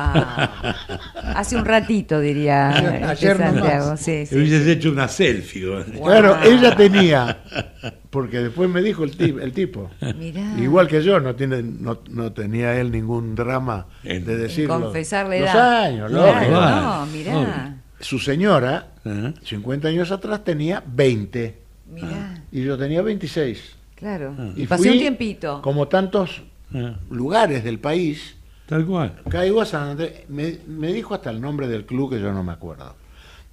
Hace 1.35 1.55
un 1.55 1.65
ratito, 1.65 2.19
diría 2.19 2.69
este 2.71 3.03
Ayer 3.05 3.39
nomás. 3.39 3.53
Santiago. 3.55 3.97
Sí, 3.97 4.25
sí. 4.25 4.35
Hubieses 4.35 4.67
hecho 4.67 4.91
una 4.91 5.07
selfie. 5.07 5.65
Claro, 6.03 6.37
ella 6.43 6.75
tenía, 6.75 7.39
porque 8.09 8.39
después 8.39 8.69
me 8.69 8.81
dijo 8.81 9.03
el, 9.03 9.17
ti- 9.17 9.35
el 9.41 9.51
tipo, 9.53 9.89
Mirá. 10.17 10.53
igual 10.59 10.87
que 10.87 11.01
yo, 11.01 11.19
no, 11.19 11.35
tiene, 11.35 11.61
no, 11.63 11.99
no 12.09 12.31
tenía 12.31 12.79
él 12.79 12.91
ningún 12.91 13.33
drama 13.35 13.87
de 14.03 14.19
decir 14.19 14.67
los- 14.67 14.81
confesar 14.83 15.27
la 15.27 15.39
los 15.39 15.49
edad. 15.49 15.83
años. 15.83 16.11
Claro, 16.11 16.33
lógico. 16.33 16.61
no, 16.61 17.05
mirá. 17.07 17.75
Su 17.99 18.19
señora, 18.19 18.89
50 19.43 19.87
años 19.87 20.11
atrás, 20.11 20.43
tenía 20.43 20.83
20 20.85 21.57
Mirá, 21.91 22.43
y 22.51 22.63
yo 22.63 22.77
tenía 22.77 23.01
26. 23.01 23.75
claro. 23.95 24.35
Ah. 24.37 24.49
Y 24.55 24.63
Y 24.63 24.67
pasó 24.67 24.83
fui, 24.83 24.91
un 24.91 24.99
tiempito. 24.99 25.61
Como 25.63 25.87
tantos 25.87 26.43
lugares 27.09 27.63
del 27.63 27.79
país, 27.79 28.35
Tal 28.65 28.85
cual. 28.85 29.21
caigo 29.29 29.61
a 29.61 29.65
San 29.65 29.89
Andrés. 29.89 30.27
Me, 30.29 30.59
me 30.67 30.91
dijo 30.93 31.13
hasta 31.13 31.29
el 31.29 31.39
nombre 31.39 31.67
del 31.67 31.85
club 31.85 32.11
que 32.11 32.19
yo 32.19 32.33
no 32.33 32.43
me 32.43 32.51
acuerdo. 32.51 32.95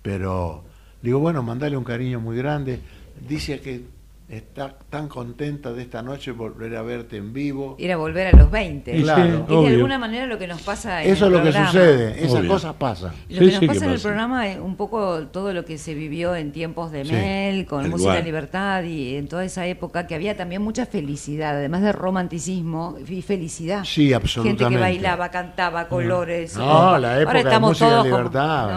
Pero 0.03 0.65
digo, 1.03 1.19
bueno, 1.21 1.43
mandale 1.43 1.77
un 1.77 1.85
cariño 1.85 2.21
muy 2.21 2.37
grande. 2.37 2.81
Dice 3.29 3.61
que 3.61 3.83
está 4.27 4.79
tan 4.89 5.07
contenta 5.09 5.73
de 5.75 5.83
esta 5.83 6.01
noche 6.03 6.33
volver 6.33 6.75
a 6.77 6.83
verte 6.83 7.19
en 7.19 7.33
vivo. 7.35 7.77
Era 7.79 7.97
volver 7.99 8.35
a 8.35 8.37
los 8.39 8.51
20. 8.51 9.03
Claro. 9.03 9.45
es 9.49 9.49
de 9.49 9.75
alguna 9.75 9.99
manera 9.99 10.27
lo 10.27 10.39
que 10.39 10.47
nos 10.47 10.63
pasa 10.63 11.03
en 11.05 11.13
Eso 11.13 11.27
el 11.27 11.35
es 11.35 11.39
lo 11.39 11.45
que 11.45 11.53
sucede, 11.67 12.25
esas 12.25 12.41
Obvio. 12.41 12.51
cosas 12.51 12.75
pasan. 12.75 13.13
Lo 13.29 13.39
que 13.39 13.47
nos 13.53 13.65
pasa 13.67 13.85
en 13.85 13.91
el 13.93 14.01
programa 14.01 14.49
es 14.49 14.59
un 14.59 14.77
poco 14.77 15.27
todo 15.29 15.53
lo 15.53 15.65
que 15.67 15.77
se 15.77 15.95
vivió 15.95 16.35
en 16.35 16.53
tiempos 16.53 16.91
de 16.91 17.05
Sí, 17.05 17.13
Mel, 17.13 17.67
con 17.67 17.83
tal 17.83 17.91
Música 17.91 18.19
Libertad 18.21 18.83
y 18.85 19.17
en 19.17 19.29
toda 19.29 19.45
esa 19.45 19.67
época 19.67 20.07
que 20.07 20.15
había 20.15 20.37
también 20.37 20.63
mucha 20.63 20.87
felicidad, 20.87 21.57
además 21.57 21.83
de 21.83 21.93
romanticismo 21.93 22.97
y 23.07 23.21
felicidad. 23.23 23.85
Sí, 23.85 24.05
Gente 24.05 24.09
que 24.09 24.15
absolutamente. 24.15 24.81
bailaba, 24.81 25.29
cantaba, 25.31 25.87
colores. 25.89 26.57
No, 26.57 26.99
la 26.99 27.17
época 27.21 27.29
Ahora 27.31 27.33
de 27.43 27.49
estamos 27.51 27.69
música 27.71 27.89
todos 27.89 28.03
como- 28.05 28.17
libertad 28.17 28.73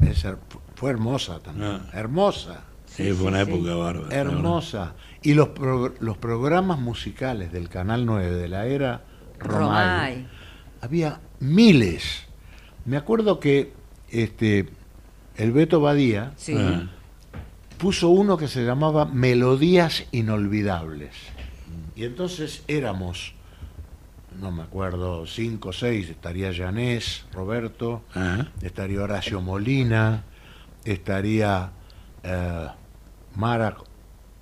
¿no? 0.00 0.08
es 0.08 0.24
her- 0.24 0.38
fue 0.76 0.90
hermosa 0.90 1.40
también. 1.40 1.80
Hermosa. 1.92 2.62
Sí, 2.96 3.12
fue 3.12 3.26
una 3.28 3.40
época 3.42 3.74
bárbara. 3.74 4.14
Hermosa. 4.16 4.94
Y 5.22 5.34
los, 5.34 5.48
pro- 5.48 5.94
los 6.00 6.16
programas 6.18 6.78
musicales 6.78 7.50
del 7.52 7.68
Canal 7.68 8.06
9 8.06 8.30
de 8.30 8.48
la 8.48 8.66
era 8.66 9.02
Romay, 9.38 10.14
Romay. 10.14 10.28
había 10.80 11.20
miles. 11.40 12.24
Me 12.84 12.96
acuerdo 12.96 13.40
que 13.40 13.72
este 14.10 14.68
el 15.36 15.50
Beto 15.52 15.80
Badía 15.80 16.32
Sí. 16.36 16.54
Ah. 16.56 16.88
puso 17.78 18.10
uno 18.10 18.36
que 18.36 18.46
se 18.48 18.64
llamaba 18.64 19.04
Melodías 19.06 20.04
Inolvidables. 20.12 21.14
Y 21.96 22.04
entonces 22.04 22.62
éramos, 22.68 23.34
no 24.40 24.50
me 24.52 24.62
acuerdo, 24.62 25.26
cinco 25.26 25.70
o 25.70 25.72
seis, 25.72 26.08
estaría 26.10 26.52
Janés, 26.54 27.24
Roberto, 27.32 28.02
Ah. 28.14 28.46
estaría 28.62 29.00
Horacio 29.02 29.40
Molina, 29.40 30.22
estaría 30.84 31.70
eh, 32.22 32.68
Mara 33.36 33.76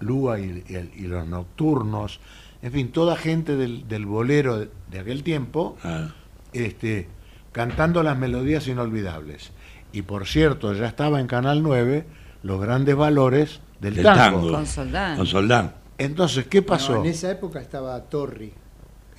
Lúa 0.00 0.38
y, 0.40 0.64
y 0.68 0.74
el- 0.74 0.90
y 0.96 1.02
los 1.06 1.26
Nocturnos, 1.26 2.20
en 2.62 2.72
fin, 2.72 2.92
toda 2.92 3.16
gente 3.16 3.56
del, 3.56 3.86
del 3.88 4.06
bolero 4.06 4.58
de, 4.58 4.70
de 4.90 4.98
aquel 5.00 5.22
tiempo, 5.22 5.76
Ah. 5.84 6.08
este, 6.52 7.08
cantando 7.52 8.02
las 8.02 8.16
melodías 8.18 8.66
inolvidables. 8.68 9.50
Y 9.92 10.02
por 10.02 10.26
cierto, 10.26 10.72
ya 10.74 10.86
estaba 10.86 11.20
en 11.20 11.26
Canal 11.26 11.62
9 11.62 12.04
los 12.42 12.60
grandes 12.60 12.96
valores 12.96 13.60
del, 13.80 13.94
Del 13.94 14.04
tango. 14.04 14.38
tango. 14.40 14.52
Con 14.52 14.66
Soldán. 14.66 15.16
Con 15.16 15.26
Soldán. 15.26 15.74
Entonces, 15.98 16.46
¿qué 16.46 16.62
pasó? 16.62 16.94
No, 16.94 17.00
en 17.04 17.10
esa 17.10 17.30
época 17.30 17.60
estaba 17.60 18.00
Torri. 18.04 18.52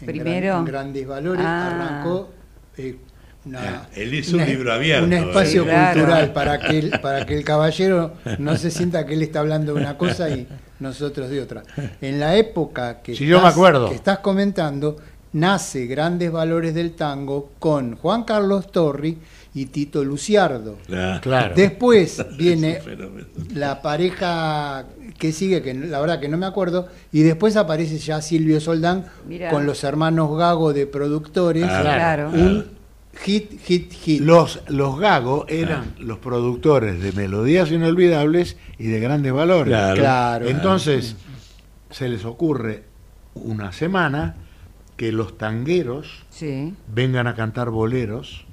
En 0.01 0.05
Primero. 0.07 0.47
gran- 0.47 0.59
en 0.59 0.65
grandes 0.65 1.07
valores 1.07 1.45
Ah. 1.45 1.67
arrancó 1.67 2.31
eh, 2.77 2.97
una, 3.45 3.59
Ah, 3.61 3.87
él 3.95 4.13
hizo 4.13 4.37
un 4.37 4.45
libro 4.45 4.71
abierto, 4.71 5.05
Un 5.05 5.13
espacio 5.13 5.63
eh. 5.63 5.65
Claro. 5.65 5.93
cultural 5.99 6.33
para 6.33 6.59
que, 6.59 6.79
el, 6.79 6.89
para 7.01 7.25
que 7.25 7.35
el 7.37 7.43
caballero 7.43 8.13
no 8.39 8.55
se 8.57 8.71
sienta 8.71 9.05
que 9.05 9.13
él 9.15 9.21
está 9.21 9.39
hablando 9.39 9.73
de 9.73 9.81
una 9.81 9.97
cosa 9.97 10.29
y 10.29 10.47
nosotros 10.79 11.29
de 11.29 11.41
otra. 11.41 11.63
En 12.01 12.19
la 12.19 12.35
época 12.37 13.01
que, 13.01 13.15
Sí, 13.15 13.25
yo 13.25 13.41
me 13.41 13.47
acuerdo. 13.47 13.89
que 13.89 13.95
estás 13.95 14.19
comentando, 14.19 14.97
nace 15.33 15.87
Grandes 15.87 16.31
Valores 16.31 16.73
del 16.73 16.93
Tango 16.93 17.51
con 17.59 17.95
Juan 17.97 18.23
Carlos 18.23 18.71
Torri 18.71 19.17
y 19.55 19.65
Tito 19.67 20.03
Luciardo. 20.03 20.77
Claro. 20.87 21.21
Claro. 21.21 21.53
Después 21.55 22.23
viene 22.37 22.79
la 23.53 23.81
pareja 23.81 24.85
que 25.17 25.31
sigue, 25.31 25.61
que 25.61 25.73
la 25.73 25.99
verdad 26.01 26.19
que 26.19 26.27
no 26.27 26.37
me 26.37 26.45
acuerdo, 26.45 26.87
y 27.11 27.21
después 27.21 27.55
aparece 27.55 27.97
ya 27.97 28.21
Silvio 28.21 28.59
Soldán 28.59 29.05
Mirá. 29.27 29.49
con 29.51 29.65
los 29.65 29.83
hermanos 29.83 30.35
Gago 30.37 30.73
de 30.73 30.87
productores. 30.87 31.65
Ah, 31.69 31.81
Claro. 31.81 32.29
Un 32.29 32.65
hit, 33.21 33.59
hit, 33.61 33.91
hit. 33.93 34.21
Los, 34.21 34.61
los 34.67 34.99
Gago 34.99 35.45
eran 35.47 35.93
los 35.99 36.17
productores 36.19 37.01
de 37.01 37.11
Melodías 37.13 37.71
Inolvidables 37.71 38.57
y 38.77 38.87
de 38.87 38.99
Grandes 38.99 39.33
Valores. 39.33 39.67
Claro. 39.67 39.95
Claro. 40.01 40.47
Entonces, 40.47 41.15
se 41.89 42.09
les 42.09 42.25
ocurre 42.25 42.83
una 43.35 43.71
semana 43.71 44.35
que 44.97 45.11
los 45.11 45.37
tangueros 45.37 46.23
Sí. 46.29 46.73
vengan 46.87 47.27
a 47.27 47.35
cantar 47.35 47.69
boleros 47.69 48.45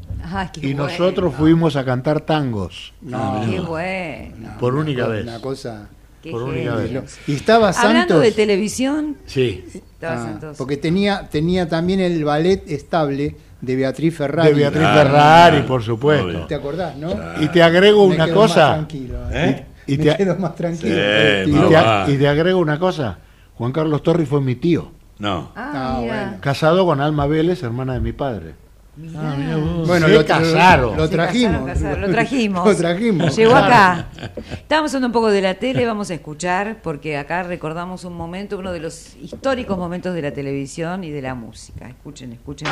y 0.56 0.72
bueno. 0.74 0.86
nosotros 0.88 1.34
fuimos 1.34 1.76
a 1.76 1.84
cantar 1.84 2.22
tangos. 2.22 2.92
No, 3.00 3.42
Qué 3.48 3.60
bueno. 3.60 4.56
por 4.58 4.74
única 4.74 5.04
una 5.04 5.14
vez. 5.14 5.22
Una 5.24 5.40
cosa. 5.40 5.88
Qué 6.22 6.30
por 6.30 6.42
única 6.42 6.74
vez. 6.76 7.18
Y 7.26 7.34
estaba 7.34 7.68
Hablando 7.70 8.00
Santos. 8.00 8.22
de 8.22 8.32
televisión, 8.32 9.16
Sí. 9.26 9.64
estaba 9.74 10.14
Ah, 10.14 10.24
Santos. 10.26 10.56
porque 10.58 10.76
tenía, 10.76 11.28
tenía 11.30 11.68
también 11.68 12.00
el 12.00 12.24
ballet 12.24 12.62
estable 12.70 13.36
de 13.60 13.76
Beatriz 13.76 14.16
Ferrari. 14.16 14.48
De 14.48 14.54
Beatriz 14.54 14.82
Ferrari, 14.88 15.56
claro. 15.56 15.66
por 15.66 15.82
supuesto. 15.82 16.46
¿Te 16.46 16.54
acordás, 16.54 16.96
no? 16.96 17.14
Y 17.40 17.48
te 17.48 17.62
agrego 17.62 18.06
Me 18.08 18.14
una 18.14 18.24
quedo 18.26 18.40
más 18.40 18.48
cosa. 18.48 18.72
tranquilo, 18.74 19.18
¿Eh? 19.32 19.66
Y 19.86 19.96
Me 19.98 20.04
te, 20.04 20.16
quedo 20.16 20.36
más 20.36 20.54
tranquilo. 20.54 20.88
Sí, 20.94 20.98
Eh, 21.00 21.44
y 21.46 21.50
más 21.52 22.06
te- 22.06 22.12
y 22.14 22.26
agrego 22.26 22.58
una 22.58 22.78
cosa. 22.78 23.18
Juan 23.54 23.72
Carlos 23.72 24.02
Torri 24.02 24.24
fue 24.26 24.40
mi 24.40 24.54
tío, 24.56 24.92
No. 25.18 25.52
Ah, 25.54 25.72
Ah, 25.74 26.00
bueno. 26.00 26.32
casado 26.40 26.86
con 26.86 27.00
Alma 27.00 27.26
Vélez, 27.26 27.62
hermana 27.62 27.92
de 27.94 28.00
mi 28.00 28.12
padre. 28.12 28.54
Ah, 29.16 29.34
mira 29.36 29.56
vos. 29.56 29.88
Bueno, 29.88 30.06
Se 30.06 30.14
lo, 30.14 30.26
casaron. 30.26 30.96
Lo 30.96 31.08
trajimos. 31.08 31.52
casaron, 31.52 31.66
casaron, 31.66 32.00
Lo 32.00 32.10
trajimos. 32.10 32.66
Lo 32.66 32.76
trajimos. 32.76 33.36
Llegó 33.36 33.56
acá. 33.56 34.06
Estábamos 34.52 34.90
hablando 34.92 35.06
un 35.08 35.12
poco 35.12 35.30
de 35.30 35.40
la 35.40 35.54
tele, 35.54 35.86
vamos 35.86 36.10
a 36.10 36.14
escuchar, 36.14 36.80
porque 36.82 37.16
acá 37.16 37.42
recordamos 37.42 38.04
un 38.04 38.14
momento, 38.14 38.58
uno 38.58 38.72
de 38.72 38.80
los 38.80 39.16
históricos 39.16 39.78
momentos 39.78 40.14
de 40.14 40.22
la 40.22 40.32
televisión 40.32 41.04
y 41.04 41.10
de 41.10 41.22
la 41.22 41.34
música. 41.34 41.88
Escuchen, 41.88 42.32
escuchen. 42.32 42.68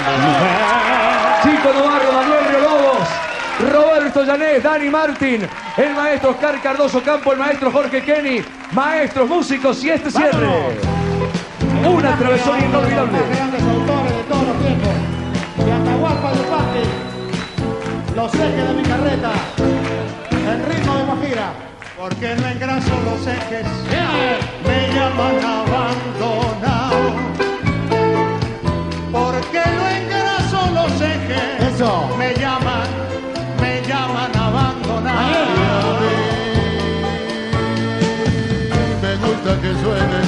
Chico 1.43 1.73
Novarro, 1.73 2.13
Manuel 2.13 2.45
Riolobos, 2.49 3.09
Roberto 3.73 4.25
Llanes, 4.25 4.63
Dani 4.63 4.89
Martín, 4.89 5.49
el 5.77 5.95
maestro 5.95 6.31
Oscar 6.31 6.61
Cardoso 6.63 7.03
Campo, 7.03 7.33
el 7.33 7.39
maestro 7.39 7.71
Jorge 7.71 8.03
Kenny, 8.03 8.43
maestros, 8.73 9.29
músicos 9.29 9.83
y 9.85 9.91
este 9.91 10.11
cierre. 10.11 10.49
Una 11.89 12.17
travesón 12.17 12.59
inolvidable. 12.65 13.19
grandes 13.35 13.63
autores 13.63 14.17
de 14.17 14.23
todos 14.25 14.47
los 14.49 14.59
tiempos. 14.59 15.08
Y 15.67 15.71
Atahualpa 15.71 16.31
Pati, 16.51 16.85
los 18.17 18.35
ejes 18.35 18.69
de 18.69 18.75
mi 18.75 18.83
carreta, 18.83 19.33
el 20.53 20.65
ritmo 20.67 20.95
de 20.97 21.05
Guajira. 21.05 21.53
Porque 21.99 22.35
no 22.37 22.47
engraso 22.49 22.95
los 23.05 23.27
ejes, 23.27 23.67
me 24.65 24.95
llaman 24.95 25.37
abandonado. 25.45 26.99
Porque 29.13 29.63
no 29.77 29.89
engraso 29.89 30.71
los 30.75 31.01
ejes, 31.01 31.75
Eso. 31.75 32.09
me 32.17 32.35
llaman, 32.35 32.89
me 33.61 33.83
llaman 33.83 34.37
abandonado. 34.37 35.99
Me 39.03 39.17
gusta 39.17 39.61
que 39.61 39.73
suene, 39.83 40.21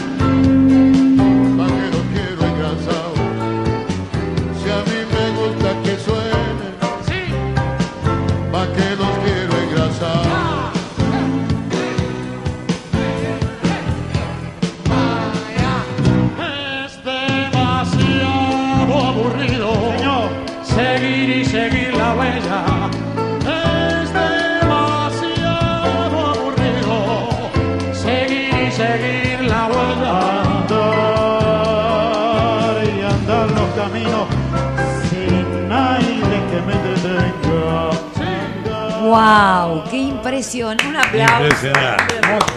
¡Wow! 39.10 39.82
¡Qué 39.90 39.96
impresión! 39.98 40.76
Un 40.88 40.94
aplauso 40.96 41.42
Impresionante. 41.44 42.14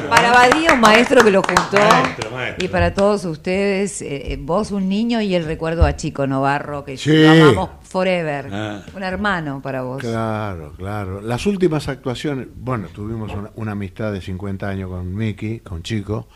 para 0.08 0.32
Badía, 0.32 0.74
un 0.74 0.80
maestro 0.82 1.24
que 1.24 1.32
lo 1.32 1.42
juntó. 1.42 1.78
Maestro, 1.78 2.30
maestro. 2.32 2.66
Y 2.66 2.68
para 2.68 2.94
todos 2.94 3.26
ustedes, 3.26 4.04
eh, 4.04 4.34
eh, 4.34 4.38
vos 4.40 4.70
un 4.72 4.88
niño 4.88 5.20
y 5.20 5.34
el 5.34 5.46
recuerdo 5.46 5.84
a 5.84 5.96
Chico 5.96 6.28
Novarro, 6.28 6.84
que 6.86 6.96
Sí. 6.98 7.12
lo 7.24 7.32
amamos 7.32 7.70
forever. 7.82 8.50
Ah. 8.52 8.82
Un 8.96 9.02
hermano 9.02 9.62
para 9.64 9.82
vos. 9.82 10.00
Claro, 10.02 10.74
claro. 10.78 11.22
Las 11.22 11.48
últimas 11.48 11.88
actuaciones, 11.88 12.48
bueno, 12.56 12.88
tuvimos 12.94 13.34
una, 13.34 13.50
una 13.56 13.72
amistad 13.72 14.12
de 14.14 14.22
50 14.22 14.70
años 14.70 14.90
con 14.92 15.16
Miki, 15.16 15.60
con 15.62 15.82
Chico, 15.82 16.28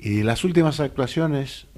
y 0.00 0.22
las 0.24 0.42
últimas 0.42 0.80
actuaciones 0.80 1.68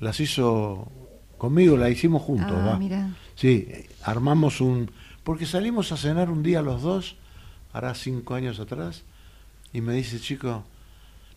las 0.00 0.18
hizo 0.20 0.90
conmigo, 1.36 1.76
las 1.76 1.90
hicimos 1.90 2.22
juntos. 2.22 2.56
Ah, 2.58 2.76
mira. 2.78 3.10
Sí, 3.34 3.68
armamos 4.02 4.62
un... 4.62 4.90
Porque 5.28 5.44
salimos 5.44 5.92
a 5.92 5.98
cenar 5.98 6.30
un 6.30 6.42
día 6.42 6.62
los 6.62 6.80
dos, 6.80 7.16
hará 7.74 7.94
cinco 7.94 8.34
años 8.34 8.60
atrás, 8.60 9.02
y 9.74 9.82
me 9.82 9.92
dice, 9.92 10.18
chico, 10.18 10.64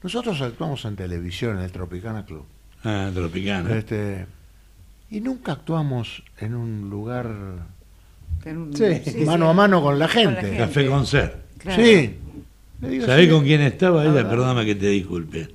nosotros 0.01 0.39
actuamos 0.39 0.85
en 0.85 0.95
televisión, 0.95 1.57
en 1.57 1.63
el 1.65 1.73
Tropicana 1.73 2.23
Club. 2.25 2.45
Ah, 2.85 3.11
Tropicana. 3.13 3.75
Este, 3.75 4.27
y 5.09 5.19
nunca 5.19 5.51
actuamos 5.51 6.23
en 6.39 6.55
un 6.55 6.89
lugar 6.89 7.67
En 8.45 8.57
un- 8.59 8.73
Sí. 8.73 8.85
sí, 9.03 9.25
mano 9.25 9.47
sí. 9.47 9.49
a 9.49 9.53
mano 9.55 9.81
con 9.81 9.99
la 9.99 10.07
Con 10.07 10.23
la 10.23 10.41
gente. 10.41 10.57
Café 10.57 10.87
con 10.87 11.05
ser. 11.05 11.41
Claro. 11.57 11.83
Sí. 11.83 12.15
Digo, 12.79 13.05
¿Sabés 13.05 13.25
sí. 13.25 13.31
con 13.33 13.43
quién 13.43 13.59
estaba 13.59 14.05
ella? 14.05 14.29
Perdóname 14.29 14.65
que 14.65 14.75
te 14.75 14.87
disculpe. 14.87 15.49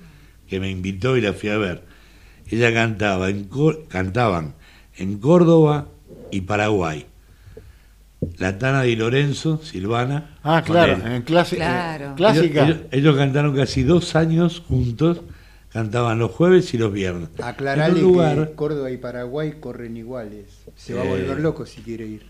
Que 0.46 0.60
me 0.60 0.68
invitó 0.70 1.16
y 1.16 1.22
la 1.22 1.32
fui 1.32 1.48
a 1.48 1.56
ver. 1.56 1.84
Ella 2.50 2.70
cantaba 2.74 3.30
en 3.30 3.48
cantaban 3.88 4.52
en 4.98 5.18
Córdoba 5.20 5.88
y 6.30 6.42
Paraguay. 6.42 7.06
La 8.38 8.58
Tana 8.58 8.82
Di 8.82 8.96
Lorenzo, 8.96 9.60
Silvana. 9.62 10.36
Ah, 10.42 10.62
claro, 10.64 10.96
en 11.06 11.22
clase, 11.22 11.56
Claro. 11.56 12.06
eh, 12.06 12.12
clásica. 12.16 12.64
Ellos, 12.64 12.76
ellos- 12.76 12.88
ellos 12.90 13.16
cantaron 13.16 13.54
casi 13.54 13.82
dos 13.82 14.16
años 14.16 14.62
juntos, 14.66 15.20
cantaban 15.70 16.18
los 16.18 16.30
jueves 16.30 16.72
y 16.74 16.78
los 16.78 16.92
viernes. 16.92 17.28
Aclarale 17.42 18.00
lugar, 18.00 18.48
que 18.48 18.54
Córdoba 18.54 18.90
y 18.90 18.96
Paraguay 18.96 19.54
corren 19.60 19.96
iguales. 19.96 20.46
Se 20.76 20.94
va 20.94 21.02
a 21.02 21.04
volver 21.04 21.38
loco 21.40 21.66
si 21.66 21.82
quiere 21.82 22.06
ir. 22.06 22.22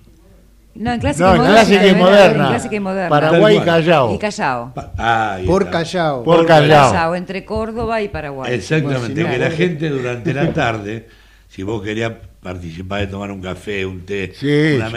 No, 0.75 0.93
en 0.93 1.01
clásica 1.01 1.25
No, 1.31 1.37
moderna. 1.37 1.55
clásica 1.55 1.87
y 1.87 1.95
moderna. 1.95 2.43
en 2.45 2.49
clásica 2.51 2.75
y 2.77 2.81
moderna. 2.81 3.09
Paraguay 3.09 3.57
y. 3.57 3.61
Callao. 3.61 4.15
Y 4.15 4.19
Callao. 4.19 4.73
Ah, 4.99 5.39
Por. 5.47 5.71
Callao. 5.71 6.23
Por 6.25 6.37
Por 6.39 6.47
Callao. 6.47 6.93
Callao, 6.93 7.15
entre 7.15 7.45
Córdoba 7.47 8.03
y 8.03 8.09
Paraguay. 8.09 8.53
Exactamente, 8.53 8.99
Bueno, 8.99 9.15
si 9.15 9.23
no, 9.23 9.31
que 9.31 9.39
la 9.39 9.51
gente 9.57 9.89
durante 9.89 10.35
la 10.35 10.53
tarde, 10.53 11.09
si 11.49 11.63
vos 11.63 11.81
querías 11.83 12.13
participar 12.43 13.01
de 13.01 13.07
tomar 13.07 13.31
un 13.31 13.41
café, 13.41 13.87
un 13.87 14.05
té, 14.05 14.33
Sí, 14.35 14.75
una 14.77 14.87
sí. 14.89 14.93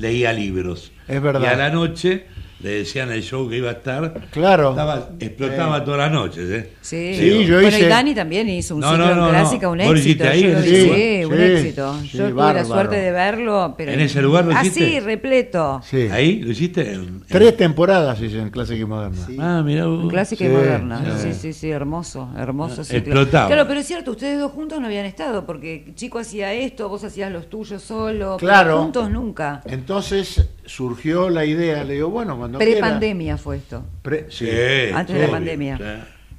Leía 0.00 0.32
libros. 0.32 0.92
Es 1.06 1.20
verdad. 1.20 1.42
Y 1.42 1.46
a 1.46 1.56
la 1.56 1.70
noche 1.70 2.26
le 2.62 2.70
decían 2.70 3.10
el 3.10 3.22
show 3.22 3.48
que 3.48 3.56
iba 3.56 3.70
a 3.70 3.72
estar. 3.72 4.14
Claro. 4.30 4.70
Estaba- 4.70 5.08
explotaba 5.18 5.84
todas 5.84 6.00
las 6.00 6.12
noches, 6.12 6.50
¿eh? 6.50 6.70
Sí, 6.80 7.14
Sí, 7.14 7.44
yo 7.46 7.54
bueno, 7.54 7.68
hice- 7.68 7.80
y 7.86 7.88
Dani 7.88 8.14
también 8.14 8.48
hizo 8.48 8.74
un 8.74 8.80
No, 8.82 8.90
ciclo 8.90 9.14
no, 9.14 9.24
en 9.26 9.30
clásica, 9.30 9.66
no. 9.66 9.72
un 9.72 9.78
¿Vos 9.78 9.86
lo 9.86 9.92
éxito. 9.94 10.08
hiciste 10.24 10.28
ahí, 10.28 10.42
yo 10.42 10.48
en 10.48 10.52
lugar? 10.54 10.64
sí, 10.64 11.24
un 11.24 11.36
Sí, 11.36 11.42
éxito. 11.42 11.94
sí, 12.02 12.08
Yo 12.18 12.28
tuve 12.30 12.54
la 12.54 12.64
suerte 12.64 12.96
de 12.96 13.10
verlo. 13.12 13.74
Pero 13.76 13.92
¿En 13.92 14.00
ese 14.00 14.20
lugar 14.22 14.44
lo 14.44 14.54
Ah, 14.54 14.60
hiciste? 14.62 14.80
sí, 14.90 15.00
repleto. 15.00 15.80
Sí. 15.84 16.08
¿Ahí 16.10 16.40
lo 16.42 16.50
hiciste? 16.50 16.92
En- 16.92 17.00
en- 17.00 17.20
Tres 17.26 17.56
temporadas 17.56 18.20
hice 18.20 18.38
en 18.40 18.50
clásica 18.50 18.80
y 18.80 18.84
moderna. 18.84 19.26
Sí. 19.26 19.36
Ah, 19.38 19.62
mirá 19.64 19.86
vos. 19.86 20.10
Clásica 20.10 20.44
y 20.44 20.48
Sí, 20.48 20.52
moderna. 20.52 21.02
sí. 21.18 21.28
Sí, 21.32 21.34
sí, 21.34 21.52
sí, 21.52 21.70
hermoso, 21.70 22.28
hermoso. 22.36 22.82
Ah, 22.82 22.84
ciclo. 22.84 22.98
explotaba. 22.98 23.46
Claro, 23.46 23.66
pero 23.68 23.80
es 23.80 23.86
cierto, 23.86 24.10
ustedes 24.10 24.38
dos 24.38 24.52
juntos 24.52 24.80
no 24.80 24.86
habían 24.86 25.06
estado, 25.06 25.46
porque 25.46 25.92
Chico 25.94 26.18
hacía 26.18 26.52
esto, 26.52 26.88
vos 26.88 27.04
hacías 27.04 27.30
los 27.32 27.48
tuyos 27.48 27.82
solo. 27.82 28.10
pero 28.10 28.36
Claro. 28.38 28.82
juntos 28.82 29.10
nunca. 29.10 29.60
Entonces 29.66 30.44
surgió 30.66 31.30
la 31.30 31.44
idea, 31.44 31.84
le 31.84 31.94
digo, 31.94 32.10
bueno, 32.10 32.36
cuando 32.38 32.49
quiera. 32.58 32.72
Pre-pandemia 32.80 33.36
fue 33.38 33.56
esto. 33.58 33.84
Pre- 34.02 34.26
sí. 34.30 34.46
Sí, 34.46 34.92
Antes 34.94 35.16
de 35.16 35.22
la 35.26 35.30
pandemia. 35.30 35.76
sí. 35.78 35.84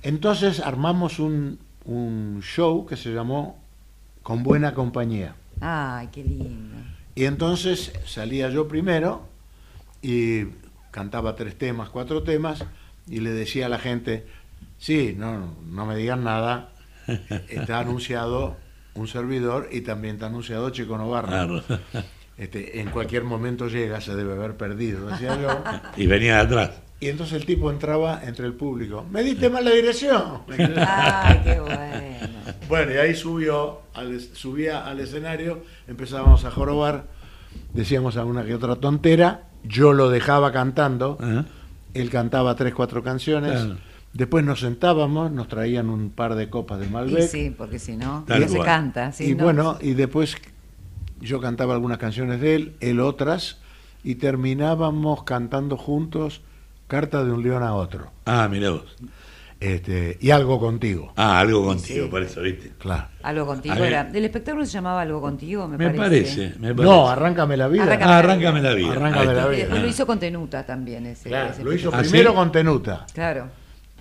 Entonces 0.03 0.59
armamos 0.59 1.20
un, 1.20 1.59
un 1.86 2.41
show 2.41 2.86
que 2.86 2.97
se 2.97 3.12
llamó 3.14 3.64
Con 4.24 4.41
Buena 4.43 4.74
Compañía. 4.74 5.36
Ay, 5.59 6.09
qué 6.12 6.24
lindo. 6.24 6.76
Y 7.14 7.26
entonces 7.26 7.93
salía 8.05 8.49
yo 8.49 8.68
primero 8.68 9.28
y 10.01 10.45
cantaba 10.89 11.36
tres 11.36 11.55
temas, 11.57 11.89
cuatro 11.89 12.24
temas, 12.24 12.66
y 13.07 13.20
le 13.20 13.30
decía 13.32 13.68
a 13.68 13.70
la 13.70 13.78
gente, 13.80 14.26
sí, 14.80 15.14
no, 15.18 15.53
no 15.70 15.86
me 15.86 15.95
digan 15.95 16.24
nada, 16.24 16.72
está 17.49 17.80
anunciado 17.80 18.57
un 18.95 19.07
servidor 19.07 19.70
y 19.72 19.82
también 19.82 20.16
está 20.16 20.28
anunciado 20.28 20.70
Chico 20.72 20.97
Novarro. 20.97 21.28
Claro. 21.28 21.64
Este, 22.38 22.79
en 22.79 22.89
cualquier 22.89 23.23
momento 23.23 23.67
llega, 23.67 24.01
se 24.01 24.15
debe 24.15 24.34
haber 24.34 24.55
perdido, 24.57 25.07
decía 25.07 25.39
yo. 25.39 25.63
Y 25.97 26.07
venía 26.07 26.36
de 26.36 26.41
atrás. 26.41 26.71
Y 26.99 27.09
entonces 27.09 27.39
el 27.39 27.45
tipo 27.45 27.71
entraba 27.71 28.21
entre 28.23 28.45
el 28.45 28.53
público. 28.53 29.05
Me 29.11 29.23
diste 29.23 29.49
mal 29.49 29.65
la 29.65 29.71
dirección. 29.71 30.41
Ay, 30.77 31.41
qué 31.43 31.59
bueno. 31.59 32.32
Bueno, 32.67 32.93
y 32.93 32.97
ahí 32.97 33.15
subió, 33.15 33.82
al, 33.93 34.19
subía 34.19 34.86
al 34.86 34.99
escenario, 34.99 35.63
empezábamos 35.88 36.45
a 36.45 36.51
jorobar, 36.51 37.05
decíamos 37.73 38.17
alguna 38.17 38.45
que 38.45 38.53
otra 38.55 38.75
tontera, 38.77 39.47
yo 39.63 39.93
lo 39.93 40.09
dejaba 40.09 40.51
cantando, 40.51 41.17
él 41.93 42.09
cantaba 42.09 42.55
tres, 42.55 42.73
cuatro 42.73 43.03
canciones, 43.03 43.51
Claro. 43.61 43.77
Después 44.13 44.43
nos 44.43 44.59
sentábamos, 44.59 45.32
nos 45.32 45.47
traían 45.47 45.89
un 45.89 46.09
par 46.09 46.36
de 46.36 46.49
copas 46.49 46.79
de 46.82 46.86
Y 46.86 46.89
Malbec. 46.89 47.29
sí, 47.29 47.55
porque 47.57 47.79
si 47.79 47.95
no, 47.95 48.25
no 48.27 48.47
se 48.47 48.59
canta. 48.59 49.13
y 49.17 49.36
no. 49.36 49.43
bueno, 49.45 49.77
y 49.79 49.93
después 49.93 50.36
yo 51.22 51.39
cantaba 51.39 51.74
algunas 51.74 51.97
canciones 51.97 52.41
de 52.41 52.55
él, 52.55 52.76
él 52.80 52.99
otras, 52.99 53.59
y 54.03 54.15
terminábamos 54.15 55.24
cantando 55.24 55.78
juntos 55.78 56.41
Carta 56.88 57.24
de 57.24 57.32
un 57.32 57.41
león 57.41 57.63
a 57.63 57.74
otro. 57.74 58.11
Ah, 58.26 58.49
mirá 58.51 58.72
vos. 58.72 58.97
Este, 59.61 60.17
y 60.19 60.32
algo 60.32 60.59
contigo. 60.59 61.13
Ah, 61.15 61.39
algo 61.39 61.63
contigo, 61.63 62.05
sí. 62.05 62.09
por 62.11 62.22
eso, 62.24 62.41
¿viste? 62.41 62.74
Claro. 62.80 63.07
Algo 63.24 63.45
contigo 63.45 63.76
era. 63.76 64.09
El 64.13 64.26
espectáculo 64.26 64.65
se 64.65 64.74
llamaba 64.74 65.01
Algo 65.03 65.22
contigo, 65.22 65.67
me, 65.69 65.78
Me 65.78 65.91
parece, 65.91 66.55
me 66.59 66.76
parece. 66.76 66.84
No, 66.84 67.07
arráncame 67.07 67.55
la 67.55 67.67
vida. 67.69 67.84
Arráncame 67.84 68.11
Ah, 68.11 68.13
la 68.15 68.17
arráncame 68.19 68.61
la 68.61 68.74
vida. 68.74 68.91
Arráncame 68.91 69.26
la 69.26 69.32
está. 69.34 69.47
vida. 69.47 69.57
Después 69.59 69.82
lo 69.84 69.88
hizo 69.88 70.05
con 70.07 70.19
Tenuta 70.19 70.65
también 70.65 71.05
ese. 71.05 71.30
Claro, 71.30 71.51
ese 71.51 71.63
lo 71.63 71.74
hizo 71.74 71.91
¿Ah, 71.93 71.99
primero 71.99 72.32
sí? 72.32 72.36
con 72.36 72.51
Tenuta. 72.51 73.05
Claro. 73.13 73.47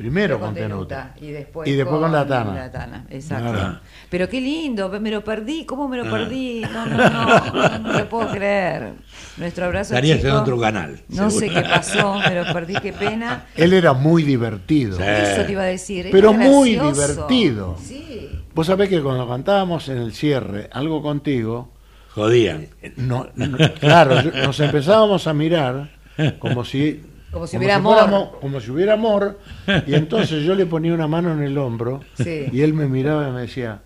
Primero 0.01 0.41
con 0.41 0.55
Tenuta. 0.55 1.15
Y 1.21 1.31
después, 1.31 1.69
Y 1.69 1.73
después 1.73 2.01
con 2.01 2.11
la 2.11 2.27
Tana. 2.27 2.71
Tana, 2.73 3.05
exacto. 3.11 3.81
Pero 4.09 4.31
qué 4.31 4.41
lindo, 4.41 4.89
me 4.99 5.11
lo 5.11 5.23
perdí. 5.23 5.67
¿Cómo 5.67 5.89
me 5.89 5.99
lo 5.99 6.07
Ah. 6.07 6.11
perdí? 6.11 6.63
No, 6.63 6.87
no, 6.87 6.97
no, 6.97 7.53
no, 7.53 7.79
no 7.81 7.93
lo 7.99 8.09
puedo 8.09 8.31
creer. 8.31 8.95
Nuestro 9.37 9.67
abrazo 9.67 9.93
Estarías 9.93 10.25
en 10.25 10.31
otro 10.31 10.59
canal, 10.59 11.01
No 11.11 11.29
sé 11.31 11.51
qué 11.51 11.61
pasó, 11.61 12.19
me 12.19 12.35
lo 12.35 12.51
perdí, 12.51 12.75
qué 12.81 12.95
pena. 12.95 13.45
Él 13.57 13.75
era 13.75 13.93
muy 13.93 14.23
divertido. 14.23 14.97
Sí. 14.97 15.03
Eso 15.05 15.45
te 15.45 15.53
iba 15.53 15.63
a 15.65 15.67
decir. 15.67 16.07
era 16.07 16.13
Pero 16.13 16.33
muy 16.33 16.77
gracioso. 16.77 17.27
divertido. 17.29 17.77
Sí. 17.79 18.31
Vos 18.55 18.67
sabés 18.67 18.89
que 18.89 19.03
cuando 19.03 19.29
cantábamos 19.29 19.87
en 19.91 19.99
el 19.99 20.15
cierre 20.15 20.71
algo 20.73 21.03
contigo, 21.03 21.73
Jodían. 22.15 22.69
no, 22.97 23.29
no- 23.35 23.59
claro, 23.79 24.23
nos 24.23 24.59
empezábamos 24.61 25.27
a 25.27 25.35
mirar 25.35 25.91
como 26.39 26.65
si 26.65 27.03
Como 27.31 27.47
si 27.47 27.57
hubiera 27.59 27.77
amor. 27.77 27.95
fuéramos- 27.97 28.29
como 28.41 28.61
si 28.61 28.71
hubiera 28.71 28.93
amor 28.95 29.39
y 29.87 29.95
entonces 29.95 30.43
yo 30.45 30.55
le 30.55 30.67
ponía 30.67 30.93
una 30.95 31.07
mano 31.07 31.33
en 31.33 31.43
el 31.43 31.57
hombro 31.59 32.01
Sí. 32.15 32.47
y 32.53 32.63
él 32.63 32.73
me 32.75 32.87
miraba 32.87 33.29
y 33.29 33.33
me 33.33 33.41
decía 33.43 33.81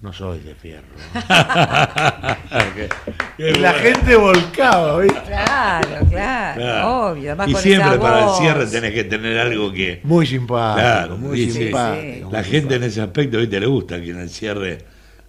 no 0.00 0.12
soy 0.12 0.38
de 0.38 0.54
fierro 0.54 0.86
y 3.38 3.58
la 3.58 3.72
gente 3.74 4.16
volcaba 4.16 4.98
¿viste? 5.00 5.20
Claro, 5.26 5.88
claro, 6.08 6.60
Claro. 6.60 7.10
obvio. 7.10 7.30
Además 7.30 7.48
y 7.48 7.52
con 7.52 7.62
siempre 7.62 7.90
esa 7.90 8.00
para 8.00 8.24
el 8.24 8.30
cierre 8.36 8.66
tenés 8.66 8.92
que 8.94 9.04
tener 9.04 9.38
algo 9.38 9.72
que. 9.72 10.00
muy 10.04 10.26
simpático 10.26 10.80
Claro, 10.80 11.18
muy 11.18 11.36
sí, 11.38 11.50
sí. 11.50 11.58
simpático 11.64 12.30
La 12.32 12.38
muy 12.42 12.48
gente 12.50 12.74
en 12.76 12.82
ese 12.84 13.00
aspecto, 13.00 13.38
¿viste? 13.38 13.60
Le 13.60 13.66
gusta 13.66 14.00
que 14.00 14.10
en 14.10 14.20
el 14.20 14.30
cierre 14.30 14.78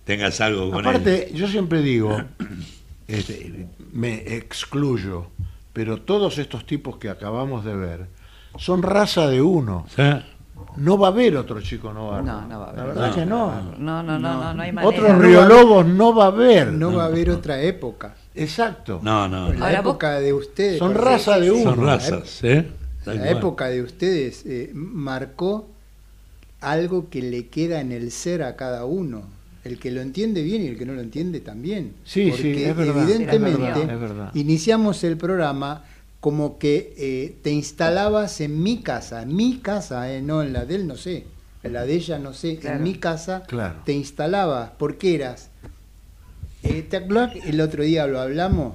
tengas 0.03 0.39
algo 0.41 0.72
con 0.72 0.86
Aparte, 0.86 1.30
yo 1.34 1.47
siempre 1.47 1.82
digo, 1.82 2.20
este, 3.07 3.68
me 3.93 4.16
excluyo, 4.36 5.28
pero 5.80 6.02
todos 6.02 6.38
estos 6.40 6.66
tipos 6.66 6.98
que 6.98 7.08
acabamos 7.10 7.64
de 7.64 7.74
ver 7.74 8.08
son 8.58 8.84
raza 8.84 9.30
de 9.30 9.42
uno. 9.42 9.86
No 10.76 10.98
va 10.98 11.08
a 11.08 11.12
haber 11.12 11.38
otro 11.38 11.62
chico 11.62 11.94
Novarro. 11.94 12.26
No, 12.26 12.42
no 12.48 12.60
va 12.60 12.66
a 12.66 12.70
haber. 12.72 12.78
La 12.80 12.86
verdad 12.88 13.08
No, 13.08 13.16
que 13.16 13.26
no. 13.26 13.62
No, 13.78 14.04
no, 14.04 14.20
no, 14.20 14.20
no, 14.20 14.54
no 14.56 14.62
hay 14.62 14.74
manera. 14.74 14.90
Otros 14.90 15.18
Riolobos 15.20 15.86
no 15.86 16.14
va 16.14 16.26
a 16.26 16.28
haber. 16.28 16.74
No 16.74 16.92
va 16.92 17.04
a 17.04 17.06
haber 17.06 17.30
otra 17.30 17.62
época. 17.62 18.14
Exacto. 18.36 19.00
No, 19.02 19.30
no. 19.30 19.54
La 19.54 19.68
Ahora 19.68 19.82
vos- 19.82 19.92
época 19.94 20.20
de 20.20 20.34
ustedes. 20.34 20.80
Son 20.80 20.94
raza 20.96 21.40
de 21.40 21.50
uno. 21.50 21.64
Son 21.76 21.86
razas, 21.86 22.44
¿eh? 22.44 22.70
La 23.06 23.30
época 23.30 23.70
de 23.70 23.82
ustedes 23.82 24.46
eh, 24.46 24.72
marcó 24.74 25.70
algo 26.60 27.10
que 27.10 27.22
le 27.22 27.48
queda 27.48 27.80
en 27.80 27.94
el 27.94 28.12
ser 28.12 28.44
a 28.44 28.58
cada 28.58 28.84
uno. 28.84 29.22
El 29.70 29.78
que 29.78 29.92
lo 29.92 30.02
entiende 30.02 30.42
bien 30.42 30.64
y 30.64 30.68
el 30.68 30.78
que 30.78 30.86
no 30.86 30.94
lo 30.94 31.02
entiende 31.02 31.42
también. 31.42 31.94
Sí, 32.04 32.28
Porque 32.30 32.42
sí, 32.56 32.64
es 32.64 32.76
verdad, 32.76 33.04
evidentemente 33.04 33.62
es 33.62 33.76
verdad, 33.76 33.94
es 33.94 34.00
verdad. 34.02 34.32
iniciamos 34.34 35.04
el 35.04 35.16
programa 35.16 35.86
como 36.20 36.58
que 36.58 36.94
eh, 36.98 37.38
te 37.44 37.52
instalabas 37.52 38.42
en 38.42 38.62
mi 38.62 38.80
casa, 38.82 39.22
en 39.22 39.36
mi 39.36 39.60
casa, 39.60 40.12
eh, 40.12 40.22
no 40.24 40.42
en 40.42 40.54
la 40.54 40.66
de 40.66 40.76
él, 40.76 40.88
no 40.88 40.96
sé, 40.98 41.26
en 41.64 41.74
la 41.74 41.86
de 41.86 41.94
ella, 41.94 42.18
no 42.18 42.34
sé, 42.34 42.58
Claro. 42.58 42.78
en 42.78 42.84
mi 42.84 42.96
casa 42.96 43.44
Claro. 43.48 43.82
te 43.86 43.94
instalabas 43.94 44.72
porque 44.80 45.14
eras. 45.16 45.52
eh, 46.64 46.82
¿Te 46.90 46.98
el 47.46 47.62
otro 47.62 47.84
día 47.84 48.08
lo 48.08 48.20
hablamos? 48.20 48.74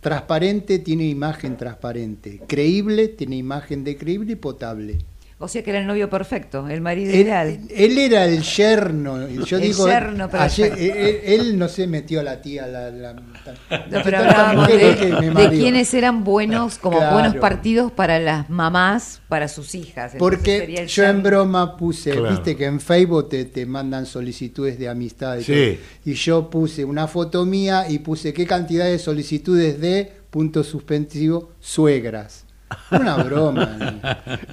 Transparente 0.00 0.80
tiene 0.80 1.06
imagen 1.08 1.56
transparente, 1.56 2.42
creíble 2.48 3.08
tiene 3.08 3.36
imagen 3.36 3.84
de 3.84 3.96
creíble 3.96 4.32
y 4.32 4.36
potable. 4.36 4.98
O 5.38 5.48
sea 5.48 5.62
que 5.62 5.68
era 5.68 5.80
el 5.80 5.86
novio 5.86 6.08
perfecto, 6.08 6.66
el 6.66 6.80
marido 6.80 7.12
Él, 7.12 7.20
ideal. 7.20 7.60
él 7.68 7.98
era 7.98 8.24
el 8.24 8.40
yerno. 8.42 9.28
Yo 9.44 9.56
El 9.58 9.62
digo, 9.64 9.86
yerno 9.86 10.30
ayer- 10.32 10.70
perfecto. 10.70 10.76
él, 10.98 11.20
él 11.24 11.58
no 11.58 11.68
se 11.68 11.86
metió 11.86 12.20
a 12.20 12.22
la 12.22 12.40
tía. 12.40 12.66
La, 12.66 12.90
la- 12.90 13.12
No, 13.12 13.22
tanta 13.44 14.02
pero 14.02 14.16
hablábamos 14.16 14.66
de, 14.68 14.96
que 14.96 15.06
me 15.30 15.42
de 15.42 15.50
quienes 15.50 15.92
eran 15.92 16.24
buenos, 16.24 16.78
como 16.78 16.96
Claro. 16.96 17.12
buenos 17.12 17.36
partidos 17.36 17.92
para 17.92 18.18
las 18.18 18.48
mamás, 18.48 19.20
para 19.28 19.46
sus 19.48 19.74
hijas. 19.74 20.14
Entonces 20.14 20.18
Porque 20.18 20.58
sería 20.58 20.80
el 20.80 20.88
yo 20.88 21.04
en 21.04 21.22
broma 21.22 21.76
puse, 21.76 22.12
Claro. 22.12 22.30
viste 22.30 22.56
que 22.56 22.64
en 22.64 22.80
Facebook 22.80 23.28
te, 23.28 23.44
te 23.44 23.66
mandan 23.66 24.06
solicitudes 24.06 24.78
de 24.78 24.88
amistad 24.88 25.36
y, 25.36 25.44
Sí. 25.44 25.52
todo. 25.52 26.12
y 26.12 26.14
yo 26.14 26.48
puse 26.48 26.82
una 26.86 27.08
foto 27.08 27.44
mía 27.44 27.84
y 27.90 27.98
puse 27.98 28.32
qué 28.32 28.46
cantidad 28.46 28.86
de 28.86 28.98
solicitudes 28.98 29.78
de 29.82 30.12
punto 30.30 30.64
suspensivo 30.64 31.50
suegras. 31.60 32.45
Una 32.90 33.16
broma. 33.22 33.78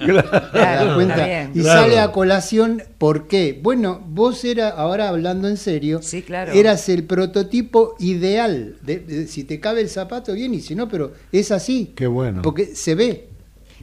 Y 0.00 1.60
Claro. 1.60 1.62
sale 1.64 1.98
a 2.00 2.12
colación, 2.12 2.82
¿por 2.98 3.26
qué? 3.26 3.58
Bueno, 3.62 4.02
vos 4.06 4.44
era, 4.44 4.68
ahora 4.70 5.08
hablando 5.08 5.48
en 5.48 5.56
serio, 5.56 6.00
Sí, 6.02 6.22
claro. 6.22 6.52
eras 6.52 6.88
el 6.88 7.04
prototipo 7.04 7.94
ideal. 7.98 8.76
De, 8.82 8.98
de- 8.98 9.26
si 9.26 9.44
te 9.44 9.60
cabe 9.60 9.80
el 9.80 9.88
zapato, 9.88 10.32
bien, 10.34 10.54
y 10.54 10.60
si 10.60 10.74
no, 10.74 10.88
pero 10.88 11.12
es 11.32 11.50
así. 11.50 11.92
Qué 11.96 12.06
bueno. 12.06 12.42
Porque 12.42 12.66
se 12.74 12.94
ve. 12.94 13.28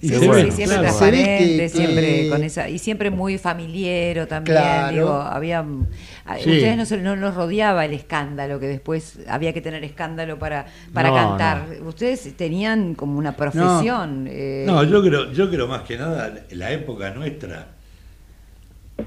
Sí, 0.01 0.15
bueno, 0.27 0.33
sí, 0.49 0.51
siempre 0.51 0.65
claro. 0.65 0.81
transparente, 0.81 1.57
que- 1.57 1.69
siempre 1.69 2.01
que- 2.23 2.29
con 2.29 2.43
esa 2.43 2.67
y 2.69 2.79
siempre 2.79 3.11
muy 3.11 3.37
familiero 3.37 4.27
también. 4.27 4.57
Claro. 4.57 4.95
Digo, 4.95 5.13
había 5.13 5.61
mm, 5.61 5.87
Sí. 6.41 6.49
ustedes 6.51 6.75
no, 6.77 6.85
se- 6.85 6.97
no 6.97 7.15
los 7.15 7.35
rodeaba 7.35 7.85
el 7.85 7.93
escándalo 7.93 8.59
que 8.59 8.67
después 8.67 9.19
había 9.27 9.53
que 9.53 9.61
tener 9.61 9.83
escándalo 9.83 10.39
para 10.39 10.65
para 10.91 11.09
No, 11.09 11.15
cantar. 11.15 11.67
Ustedes 11.85 12.35
tenían 12.35 12.95
como 12.95 13.17
una 13.19 13.35
profesión. 13.35 14.27
eh, 14.29 14.63
No, 14.65 14.83
yo 14.83 15.03
creo, 15.03 15.31
yo 15.33 15.49
creo 15.51 15.67
más 15.67 15.83
que 15.83 15.97
nada, 15.97 16.33
la 16.51 16.71
época 16.71 17.11
nuestra, 17.11 17.67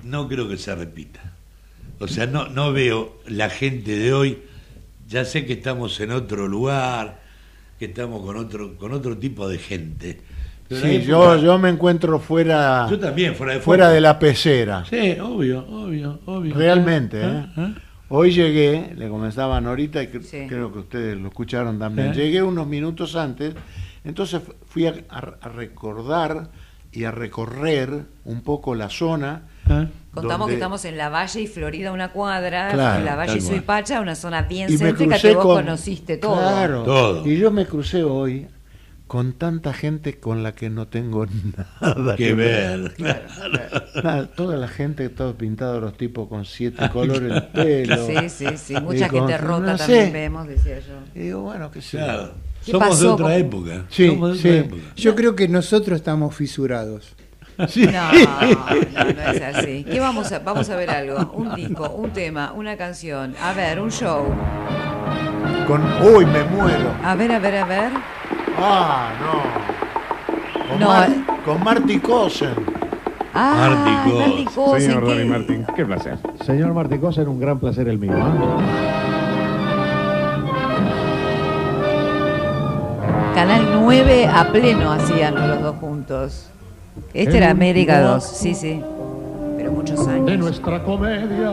no 0.04 0.28
creo 0.28 0.48
que 0.48 0.56
se 0.56 0.74
repita. 0.74 1.20
O 2.00 2.08
sea, 2.08 2.26
no, 2.26 2.48
no 2.48 2.72
veo 2.72 3.18
la 3.26 3.48
gente 3.50 3.96
de 3.96 4.12
hoy, 4.12 4.38
ya 5.08 5.24
sé 5.24 5.46
que 5.46 5.52
estamos 5.54 5.98
en 6.00 6.10
otro 6.10 6.48
lugar, 6.48 7.20
que 7.78 7.86
estamos 7.86 8.22
con 8.24 8.36
otro, 8.36 8.76
con 8.76 8.92
otro 8.92 9.16
tipo 9.18 9.48
de 9.48 9.58
gente. 9.58 10.20
Sí, 10.70 11.02
yo, 11.02 11.36
yo 11.36 11.58
me 11.58 11.68
encuentro 11.68 12.18
fuera, 12.18 12.86
Yo 12.90 12.98
también, 12.98 13.34
fuera 13.34 13.52
de 13.54 13.60
fuera 13.60 13.90
de 13.90 14.00
la 14.00 14.18
pecera. 14.18 14.84
Sí, 14.88 15.16
obvio, 15.20 15.64
obvio, 15.68 16.20
obvio. 16.26 16.54
Realmente, 16.54 17.20
¿Eh? 17.22 17.26
¿eh? 17.28 17.46
¿Eh? 17.56 17.74
Hoy 18.08 18.32
llegué, 18.32 18.92
le 18.96 19.08
comentaban 19.08 19.66
ahorita, 19.66 20.02
y 20.02 20.06
cre- 20.06 20.22
Sí. 20.22 20.46
creo 20.48 20.72
que 20.72 20.78
ustedes 20.80 21.16
lo 21.18 21.28
escucharon 21.28 21.78
también, 21.78 22.08
¿Eh? 22.08 22.14
llegué 22.14 22.42
unos 22.42 22.66
minutos 22.66 23.14
antes, 23.16 23.54
entonces 24.04 24.42
fu- 24.42 24.54
fui 24.66 24.86
a, 24.86 24.94
a- 25.10 25.34
a 25.40 25.48
recordar 25.48 26.48
y 26.92 27.04
a 27.04 27.10
recorrer 27.10 28.04
un 28.24 28.42
poco 28.42 28.74
la 28.74 28.88
zona. 28.88 29.42
¿Eh? 29.68 29.88
Contamos 30.14 30.38
donde- 30.40 30.52
que 30.52 30.54
estamos 30.54 30.84
en 30.84 30.96
la 30.96 31.08
Valle 31.08 31.40
y 31.40 31.46
Florida, 31.46 31.92
una 31.92 32.12
cuadra, 32.12 32.70
Claro, 32.72 32.98
en 33.00 33.04
la 33.04 33.16
Valle 33.16 33.38
y. 33.38 33.40
Suipacha, 33.40 34.00
una 34.00 34.14
zona 34.14 34.42
bien 34.42 34.72
y 34.72 34.76
céntrica 34.78 35.18
que 35.18 35.34
vos 35.34 35.44
con- 35.44 35.56
conociste 35.64 36.16
todo. 36.18 36.36
Claro, 36.36 36.82
Todo. 36.84 37.26
y 37.26 37.36
yo 37.38 37.50
me 37.50 37.66
crucé 37.66 38.02
hoy 38.04 38.46
con 39.14 39.34
tanta 39.34 39.72
gente 39.72 40.18
con 40.18 40.42
la 40.42 40.56
que 40.56 40.70
no 40.70 40.88
tengo 40.88 41.24
nada 41.80 42.16
Que 42.16 42.34
ver. 42.34 42.92
Nada, 44.02 44.26
toda 44.26 44.56
la 44.56 44.66
gente, 44.66 45.08
todos 45.08 45.36
pintados 45.36 45.80
los 45.80 45.96
tipos 45.96 46.26
con 46.28 46.44
siete 46.44 46.88
colores 46.90 47.32
de 47.32 47.40
pelo. 47.42 48.06
Sí, 48.08 48.28
sí, 48.28 48.46
sí. 48.56 48.74
Mucha 48.80 49.06
con- 49.08 49.20
gente 49.28 49.38
rota 49.38 49.66
no 49.72 49.76
también 49.76 50.06
sé. 50.06 50.10
vemos, 50.10 50.48
decía 50.48 50.80
yo. 50.80 50.94
Y 51.14 51.20
digo, 51.26 51.42
bueno, 51.42 51.70
qué 51.70 51.80
sé 51.80 51.98
yo. 51.98 52.02
Claro. 52.04 52.32
¿Qué 52.64 52.72
Somos 52.72 52.88
pasó 52.88 53.04
de 53.04 53.10
otra 53.12 53.36
época. 53.36 53.84
Sí, 53.88 54.08
Somos 54.08 54.30
de 54.32 54.38
sí. 54.42 54.48
otra 54.48 54.60
época. 54.78 54.82
Yo 54.96 55.14
creo 55.14 55.36
que 55.36 55.46
nosotros 55.46 55.94
estamos 55.96 56.34
fisurados. 56.34 57.14
Sí. 57.68 57.86
No, 57.86 58.12
no, 58.12 59.04
no 59.14 59.30
es 59.32 59.40
así. 59.42 59.84
¿Qué 59.88 60.00
vamos 60.00 60.32
a, 60.32 60.40
vamos 60.40 60.68
a 60.70 60.74
ver 60.74 60.90
algo? 60.90 61.30
Un 61.36 61.54
disco, 61.54 61.88
un 61.88 62.10
tema, 62.10 62.52
una 62.52 62.76
canción. 62.76 63.36
A 63.40 63.52
ver, 63.52 63.78
un 63.78 63.92
show. 63.92 64.24
Con, 65.68 65.80
uy, 66.02 66.26
me 66.26 66.42
muero. 66.42 66.92
A 67.04 67.14
ver, 67.14 67.30
a 67.30 67.38
ver, 67.38 67.54
a 67.58 67.64
ver. 67.64 67.92
Ah, 68.58 69.10
no. 69.20 70.68
Con, 70.68 70.80
No, 70.80 70.86
Mar- 70.88 71.08
eh. 71.10 71.24
con 71.44 71.64
Marty 71.64 71.98
Cosen. 72.00 72.54
Ah, 73.34 73.54
Marty 73.84 74.10
Cos. 74.10 74.18
Marty 74.28 74.44
Cos, 74.44 74.74
¿en 74.76 74.80
Señor 74.82 75.04
qué? 75.06 75.14
Dani 75.14 75.28
Martín, 75.28 75.66
qué 75.76 75.84
placer. 75.84 76.18
Señor 76.44 76.72
Martí 76.74 76.98
Cosa, 76.98 77.22
un 77.22 77.40
gran 77.40 77.58
placer 77.58 77.88
el 77.88 77.98
mío. 77.98 78.12
¿eh? 78.16 78.22
Canal 83.34 83.66
9 83.82 84.26
a 84.26 84.52
pleno 84.52 84.92
hacían 84.92 85.34
los 85.48 85.60
dos 85.60 85.74
juntos. 85.80 86.48
Este 87.12 87.30
El 87.30 87.36
era 87.42 87.50
América 87.50 87.94
último 87.94 88.14
2, 88.14 88.24
sí, 88.24 88.54
sí. 88.54 88.80
Pero 89.56 89.72
muchos 89.72 90.06
De 90.06 90.12
años. 90.12 90.38
nuestra 90.38 90.82
comedia 90.84 91.52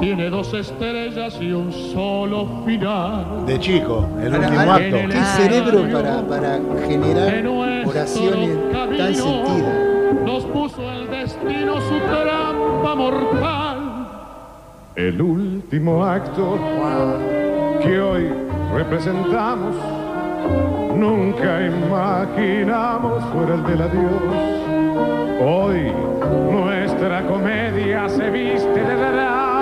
tiene 0.00 0.30
dos 0.30 0.52
estrellas 0.54 1.38
y 1.40 1.52
un 1.52 1.72
solo 1.72 2.62
final. 2.64 3.46
De 3.46 3.58
chico, 3.58 4.08
el 4.20 4.34
último 4.34 4.60
acto. 4.60 4.96
¿Qué 5.08 5.24
cerebro 5.36 5.92
para, 5.92 6.22
para 6.26 6.60
generar 6.86 7.46
oraciones 7.46 8.72
tan 8.72 9.14
sentidas? 9.14 9.94
nos 10.24 10.44
puso 10.46 10.90
el 10.90 11.10
destino 11.10 11.80
su 11.80 11.98
trampa 12.00 12.94
mortal. 12.94 14.08
El 14.96 15.20
último 15.20 16.04
acto 16.04 16.58
que 17.82 18.00
hoy 18.00 18.30
representamos, 18.74 19.74
nunca 20.96 21.66
imaginamos 21.66 23.24
fuera 23.32 23.54
el 23.54 23.64
del 23.64 23.82
adiós. 23.82 24.54
Hoy 25.40 25.92
nuestra 26.50 27.26
comedia 27.26 28.08
se 28.08 28.30
viste 28.30 28.80
de 28.80 28.94
drama, 28.94 29.53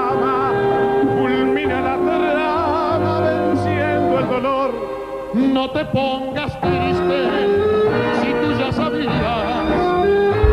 No 4.33 5.71
te 5.71 5.85
pongas 5.85 6.59
triste 6.61 7.29
si 8.21 8.33
tú 8.33 8.59
ya 8.59 8.73
sabías 8.73 9.13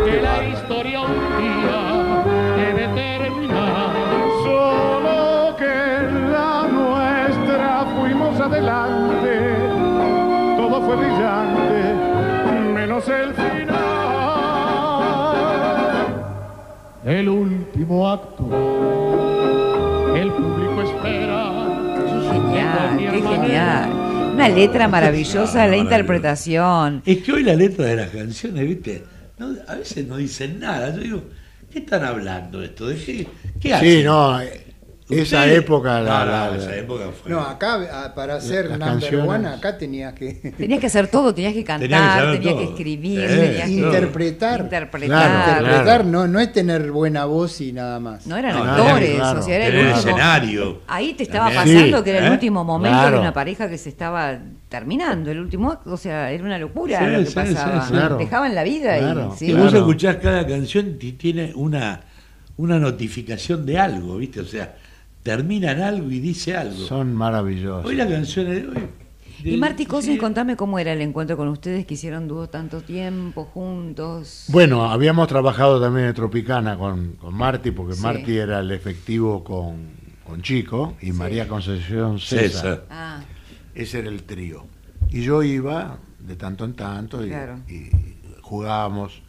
que 0.03 0.21
la 0.21 0.43
historia 0.43 1.01
un 1.01 1.13
día 1.39 1.81
debe 2.57 2.87
terminar. 2.89 3.91
Solo 4.43 5.55
que 5.57 5.75
la 6.29 6.67
nuestra 6.67 7.85
fuimos 7.97 8.39
adelante, 8.39 9.55
todo 10.57 10.81
fue 10.81 10.95
brillante, 10.97 11.93
menos 12.73 13.07
el 13.07 13.33
final. 13.33 13.79
El 17.05 17.29
último 17.29 18.09
acto, 18.09 18.43
qué 23.21 23.27
genial. 23.27 23.89
Una 24.33 24.49
letra 24.49 24.87
maravillosa, 24.87 25.67
la 25.67 25.77
interpretación. 25.77 27.01
Es 27.05 27.19
que 27.19 27.31
hoy 27.33 27.43
la 27.43 27.55
letra 27.55 27.85
de 27.85 27.95
las 27.95 28.09
canciones, 28.09 28.67
¿viste? 28.67 29.03
No, 29.37 29.53
a 29.67 29.75
veces 29.75 30.07
no 30.07 30.17
dicen 30.17 30.59
nada. 30.59 30.93
Yo 30.95 31.01
digo, 31.01 31.23
¿qué 31.71 31.79
están 31.79 32.03
hablando 32.03 32.61
esto? 32.63 32.87
¿De 32.87 32.95
qué, 32.95 33.27
qué 33.59 33.73
hacen? 33.73 33.89
Sí, 33.89 34.03
no, 34.03 34.39
eh, 34.41 34.65
esa 35.09 35.47
época, 35.47 36.01
la- 36.01 36.25
No, 36.25 36.31
la- 36.31 36.57
esa 36.57 36.75
época 36.75 37.05
fue. 37.21 37.31
No, 37.31 37.41
acá 37.41 37.79
ah, 37.91 38.13
para 38.13 38.35
hacer 38.35 38.69
number 38.69 38.87
canciones. 38.87 39.27
one, 39.29 39.47
acá 39.47 39.77
tenías 39.77 40.13
que 40.13 40.33
Tenías 40.57 40.79
que 40.79 40.85
hacer 40.87 41.07
todo, 41.07 41.33
tenías 41.33 41.53
que 41.53 41.63
Tenías 41.63 41.79
que 41.81 41.89
cantar, 41.89 42.31
tenías 42.33 42.53
que 42.55 42.63
escribir, 42.65 43.21
Sí, 43.29 43.35
tenías 43.35 43.65
que 43.65 43.71
interpretar. 43.71 44.59
interpretar. 44.61 45.57
Interpretar 45.59 46.05
no, 46.05 46.27
no 46.27 46.39
es 46.39 46.51
tener 46.53 46.91
buena 46.91 47.25
voz 47.25 47.59
y 47.61 47.73
nada 47.73 47.99
más. 47.99 48.27
No 48.27 48.37
eran 48.37 48.55
actores, 48.55 49.19
o 49.19 49.41
sea, 49.41 49.55
era 49.55 49.65
el 49.67 49.75
último. 49.77 49.97
escenario. 49.97 50.81
Ahí 50.87 51.13
te 51.13 51.23
estaba 51.23 51.47
pasando 51.47 51.97
Sí, 51.97 52.03
que 52.03 52.09
era 52.11 52.19
el 52.19 52.25
¿eh? 52.27 52.31
último 52.31 52.63
momento 52.63 52.97
Claro. 52.99 53.15
de 53.15 53.21
una 53.21 53.33
pareja 53.33 53.67
que 53.69 53.77
se 53.77 53.89
estaba 53.89 54.37
terminando, 54.69 55.31
el 55.31 55.39
último 55.39 55.71
acto, 55.71 55.93
o 55.93 55.97
sea, 55.97 56.31
era 56.31 56.43
una 56.43 56.57
locura 56.59 56.99
Sí, 56.99 57.05
lo 57.11 57.19
que 57.19 57.25
sí, 57.25 57.33
pasaba. 57.35 57.85
sí, 57.85 57.91
claro. 57.93 58.17
Dejaban 58.17 58.53
la 58.53 58.63
vida 58.63 58.97
y 58.99 59.37
sí. 59.37 59.45
Y 59.47 59.53
vos 59.53 59.73
escuchás 59.73 60.17
cada 60.17 60.45
canción 60.45 60.97
y 61.01 61.13
tiene 61.13 61.51
una, 61.55 62.01
una 62.57 62.77
notificación 62.77 63.65
de 63.65 63.79
algo, 63.79 64.17
¿viste? 64.17 64.41
O 64.41 64.45
sea, 64.45 64.75
termina 65.29 65.71
en 65.73 65.81
algo 65.81 66.09
y 66.09 66.19
dice 66.19 66.57
algo. 66.57 66.75
Son 66.87 67.13
maravillosos. 67.13 67.85
Hoy 67.85 67.95
la 67.95 68.07
canción 68.07 68.47
de 68.49 68.67
hoy. 68.67 68.87
Y 69.43 69.57
Marti 69.57 69.85
Cosme, 69.85 70.17
contame 70.17 70.55
cómo 70.55 70.79
era 70.79 70.91
el 70.91 71.01
encuentro 71.01 71.37
con 71.37 71.47
ustedes 71.49 71.85
que 71.85 71.93
hicieron 71.93 72.27
dúo 72.27 72.49
tanto 72.49 72.81
tiempo 72.81 73.45
juntos. 73.45 74.45
Bueno, 74.49 74.89
habíamos 74.89 75.27
trabajado 75.27 75.79
también 75.79 76.07
en 76.07 76.13
Tropicana 76.15 76.77
con, 76.79 77.13
con 77.13 77.35
Marty, 77.35 77.69
porque 77.71 77.93
Sí. 77.93 78.01
Marty 78.01 78.37
era 78.37 78.59
el 78.59 78.71
efectivo 78.71 79.43
con, 79.43 79.91
con 80.25 80.41
Chico 80.41 80.95
y 80.99 81.11
María 81.11 81.47
Concepción 81.47 82.19
César. 82.19 82.49
César. 82.49 82.85
Ah. 82.89 83.21
Ese 83.75 83.99
era 83.99 84.09
el 84.09 84.23
trío. 84.23 84.65
Y 85.11 85.21
yo 85.21 85.43
iba 85.43 85.99
de 86.19 86.35
tanto 86.35 86.65
en 86.65 86.73
tanto 86.73 87.23
y, 87.23 87.29
Claro. 87.29 87.59
y 87.69 87.89
jugábamos 88.41 89.21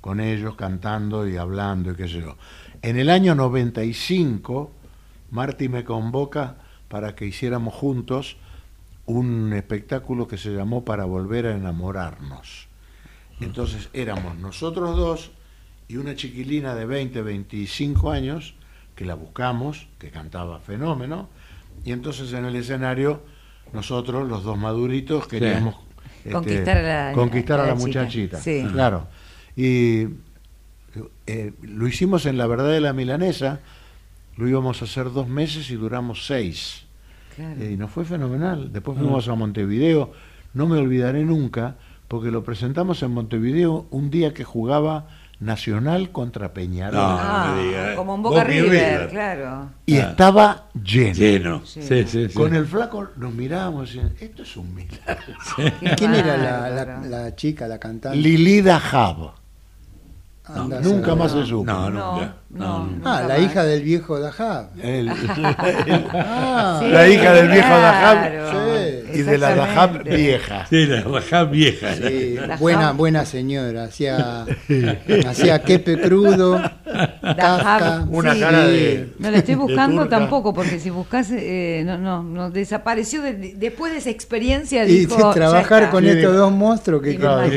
con 0.00 0.18
ellos 0.20 0.56
cantando 0.56 1.26
y 1.28 1.36
hablando 1.36 1.92
y 1.92 1.94
qué 1.94 2.08
sé 2.08 2.20
yo. 2.20 2.36
En 2.82 2.98
el 2.98 3.08
año 3.08 3.34
95, 3.34 4.72
Marty 5.30 5.68
me 5.68 5.84
convoca 5.84 6.56
para 6.88 7.14
que 7.14 7.26
hiciéramos 7.26 7.74
juntos 7.74 8.36
un 9.06 9.52
espectáculo 9.52 10.28
que 10.28 10.38
se 10.38 10.50
llamó 10.50 10.84
Para 10.84 11.04
Volver 11.04 11.46
a 11.46 11.54
Enamorarnos. 11.54 12.68
Entonces 13.40 13.88
éramos 13.92 14.36
nosotros 14.38 14.96
dos 14.96 15.30
y 15.86 15.96
una 15.96 16.14
chiquilina 16.14 16.74
de 16.74 16.84
20, 16.86 17.22
25 17.22 18.10
años 18.10 18.54
que 18.94 19.04
la 19.04 19.14
buscamos, 19.14 19.86
que 19.98 20.10
cantaba 20.10 20.58
fenómeno, 20.58 21.28
y 21.84 21.92
entonces 21.92 22.32
en 22.32 22.44
el 22.44 22.56
escenario 22.56 23.22
nosotros, 23.72 24.28
los 24.28 24.42
dos 24.44 24.58
maduritos, 24.58 25.28
queríamos 25.28 25.76
este, 26.18 26.30
Conquistar 26.32 26.78
a 26.78 26.82
la- 27.10 27.12
conquistar 27.14 27.60
a 27.60 27.62
a 27.62 27.66
la, 27.66 27.72
la 27.74 27.78
chica. 27.78 27.86
muchachita. 28.00 28.40
Sí. 28.40 28.66
Claro. 28.72 29.06
Y 29.56 30.06
eh, 31.26 31.52
lo 31.62 31.86
hicimos 31.86 32.26
en 32.26 32.38
la 32.38 32.46
verdad 32.46 32.70
de 32.70 32.80
la 32.80 32.92
milanesa, 32.92 33.60
lo 34.38 34.48
íbamos 34.48 34.80
a 34.80 34.86
hacer 34.86 35.12
dos 35.12 35.28
meses 35.28 35.70
y 35.70 35.74
duramos 35.74 36.26
seis. 36.26 36.84
Claro. 37.36 37.60
Eh, 37.60 37.72
y 37.72 37.76
nos 37.76 37.90
fue 37.90 38.04
fenomenal. 38.06 38.72
Después 38.72 38.96
fuimos 38.98 39.28
a 39.28 39.34
Montevideo. 39.34 40.12
No 40.54 40.66
me 40.66 40.78
olvidaré 40.78 41.24
nunca, 41.24 41.76
porque 42.08 42.30
lo 42.30 42.42
presentamos 42.42 43.02
en 43.02 43.10
Montevideo 43.10 43.86
un 43.90 44.08
día 44.10 44.32
que 44.32 44.44
jugaba 44.44 45.08
Nacional 45.40 46.10
contra 46.10 46.52
Peñarol. 46.52 46.96
No, 47.00 47.08
no 47.12 47.18
Ah, 47.20 47.54
me 47.56 47.62
diga, 47.64 47.92
eh. 47.92 47.94
como 47.94 48.16
en 48.16 48.22
Boca 48.24 48.42
River, 48.42 48.70
River. 48.70 49.08
claro. 49.08 49.70
Y 49.86 49.96
Ah. 49.98 50.10
estaba 50.10 50.66
lleno. 50.82 51.14
Lleno. 51.14 51.62
Sí, 51.64 51.80
sí, 51.82 52.04
sí. 52.28 52.28
Con 52.34 52.56
el 52.56 52.66
flaco 52.66 53.06
nos 53.16 53.32
mirábamos 53.32 53.94
y 53.94 53.98
decían, 54.00 54.14
esto 54.20 54.42
es 54.42 54.56
un 54.56 54.74
milagro. 54.74 55.34
¿Y 55.80 55.86
¿Quién 55.90 56.14
era 56.14 56.36
la, 56.36 56.70
la- 56.70 57.00
la 57.06 57.36
chica, 57.36 57.68
la 57.68 57.78
cantante? 57.78 58.18
Lilida 58.18 58.80
Jab. 58.80 59.34
Nunca 60.82 61.14
más 61.14 61.32
se 61.32 61.44
supo. 61.44 61.64
No, 61.64 61.90
nunca. 61.90 62.34
No, 62.50 62.88
Ah, 63.04 63.22
la 63.28 63.38
hija 63.38 63.64
del 63.64 63.82
viejo 63.82 64.18
Dajab. 64.18 64.68
El- 64.82 65.10
Ah, 66.14 66.80
la 66.82 67.08
hija 67.08 67.32
del 67.34 67.48
viejo 67.48 67.68
Dajab 67.68 68.18
Sí. 69.12 69.18
y 69.20 69.22
de 69.22 69.38
la 69.38 69.54
Dajab 69.54 70.02
vieja. 70.04 70.66
Sí, 70.68 70.86
la 70.86 71.02
bajá 71.02 71.44
vieja. 71.44 71.94
Sí, 71.94 72.34
Dajab. 72.34 72.58
buena, 72.58 72.92
buena 72.92 73.24
señora. 73.24 73.84
Hacía, 73.84 74.46
hacía 75.28 75.62
quepe 75.62 76.00
crudo, 76.00 76.60
casca. 77.22 78.06
Una 78.10 78.34
Sí. 78.34 78.40
cara 78.40 78.66
de. 78.66 79.12
No 79.18 79.30
la 79.30 79.38
estoy 79.38 79.54
buscando 79.56 80.08
tampoco, 80.08 80.54
porque 80.54 80.78
si 80.80 80.90
buscas, 80.90 81.30
eh, 81.32 81.82
no, 81.84 81.98
no, 81.98 82.22
no, 82.22 82.50
desapareció 82.50 83.22
de- 83.22 83.34
de- 83.34 83.54
después 83.56 83.92
de 83.92 83.98
esa 83.98 84.10
experiencia. 84.10 84.84
Y 84.86 85.00
dijo, 85.06 85.18
"Ya 85.18 85.32
trabajar 85.34 85.80
está". 85.84 85.90
con 85.90 86.04
Sí, 86.04 86.10
estos 86.10 86.34
dos 86.36 86.52
monstruos 86.52 87.02
que. 87.02 87.16
Claro. 87.16 87.50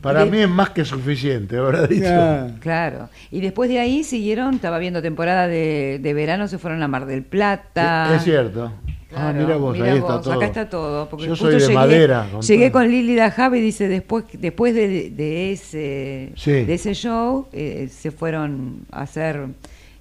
Para 0.00 0.24
mí 0.24 0.38
es 0.38 0.48
más 0.48 0.70
que 0.70 0.84
suficiente, 0.84 1.56
habrá 1.58 1.86
dicho. 1.86 2.54
Claro. 2.60 3.08
Y 3.30 3.40
después 3.40 3.68
de 3.68 3.78
ahí 3.78 4.02
siguieron, 4.04 4.54
estaba 4.54 4.78
viendo 4.78 5.02
temporada 5.02 5.46
de, 5.46 5.98
de 6.02 6.14
verano, 6.14 6.48
se 6.48 6.58
fueron 6.58 6.82
a 6.82 6.88
Mar 6.88 7.06
del 7.06 7.22
Plata. 7.22 8.14
Es 8.16 8.22
cierto. 8.24 8.72
ah, 9.14 9.32
mira 9.36 9.56
vos, 9.56 9.78
ahí 9.78 9.98
está 9.98 10.20
todo. 10.20 10.32
Acá 10.32 10.46
está 10.46 10.68
todo. 10.70 11.08
Porque 11.08 11.26
Yo 11.26 11.36
soy 11.36 11.54
de 11.54 11.60
llegué, 11.60 11.74
madera. 11.74 12.28
con 12.32 12.40
Llegué 12.42 12.70
todo. 12.70 12.80
con 12.80 12.90
Lili 12.90 13.14
Dajab 13.14 13.54
y 13.56 13.60
dice, 13.60 13.88
después, 13.88 14.24
después 14.32 14.74
de, 14.74 15.10
de 15.10 15.52
ese, 15.52 16.32
Sí. 16.36 16.52
de 16.64 16.74
ese 16.74 16.94
show, 16.94 17.48
eh, 17.52 17.88
se 17.90 18.10
fueron 18.10 18.86
a 18.90 19.02
hacer 19.02 19.46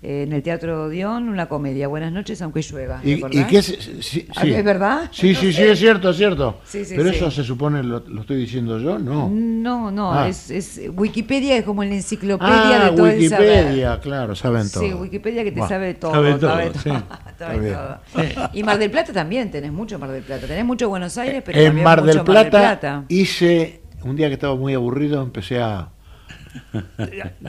eh, 0.02 0.24
en 0.24 0.32
el 0.34 0.42
Teatro 0.44 0.88
Dion 0.90 1.28
una 1.30 1.48
comedia, 1.50 1.88
Buenas 1.88 2.12
noches, 2.14 2.42
aunque 2.42 2.62
llueva. 2.62 3.02
¿te 3.02 3.10
¿Y, 3.12 3.44
qué 3.46 3.58
es, 3.58 3.66
sí, 3.66 3.98
sí. 4.02 4.28
Ah, 4.36 4.46
¿Es 4.46 4.64
verdad? 4.64 5.10
Sí, 5.12 5.36
sí, 5.36 5.52
sí, 5.52 5.62
es 5.64 5.78
cierto, 5.80 6.12
es 6.12 6.18
cierto. 6.18 6.60
Sí, 6.64 6.86
sí, 6.86 6.94
Pero 6.96 7.10
sí. 7.10 7.18
eso 7.18 7.30
se 7.32 7.44
supone, 7.44 7.84
lo, 7.84 8.00
lo 8.08 8.22
estoy 8.22 8.38
diciendo 8.38 8.80
yo, 8.80 8.98
no. 8.98 9.30
No, 9.30 9.92
no, 9.92 10.14
Ah. 10.14 10.28
es, 10.30 10.50
es 10.52 10.82
Wikipedia 10.96 11.58
es 11.58 11.64
como 11.66 11.84
la 11.84 11.94
enciclopedia 11.94 12.86
Ah, 12.88 12.90
de 12.92 12.96
todo 12.96 13.08
el 13.08 13.28
saber. 13.30 13.50
Wikipedia, 13.66 14.00
claro, 14.00 14.36
saben 14.36 14.70
todo. 14.72 14.84
Sí, 14.84 14.94
Wikipedia 14.94 15.44
que 15.44 15.52
te 15.52 15.68
sabe 15.68 15.94
todo. 15.96 16.12
sabe 16.14 16.34
todo, 16.36 16.50
sabe 16.52 16.72
sí. 16.74 16.90
todo, 16.90 17.04
sabe 17.38 17.60
bien. 17.60 17.74
todo. 17.74 18.50
Y 18.54 18.64
Mar 18.64 18.78
del 18.78 18.92
Plata 18.92 19.12
también, 19.12 19.52
tenés 19.52 19.72
mucho 19.74 20.00
Mar 20.00 20.12
del 20.12 20.24
Plata. 20.24 20.48
Tenés 20.48 20.64
mucho 20.66 20.88
Buenos 20.90 21.18
Aires, 21.18 21.44
pero 21.46 21.60
en 21.60 21.66
también 21.66 21.84
Mar 21.84 22.02
del, 22.04 22.16
mucho 22.16 22.24
Plata, 22.26 22.34
Mar 22.34 22.44
del 22.44 22.80
Plata. 22.80 23.06
hice, 23.10 23.82
un 24.04 24.16
día 24.16 24.28
que 24.30 24.36
estaba 24.36 24.56
muy 24.56 24.74
aburrido, 24.74 25.22
empecé 25.22 25.60
a... 25.62 25.90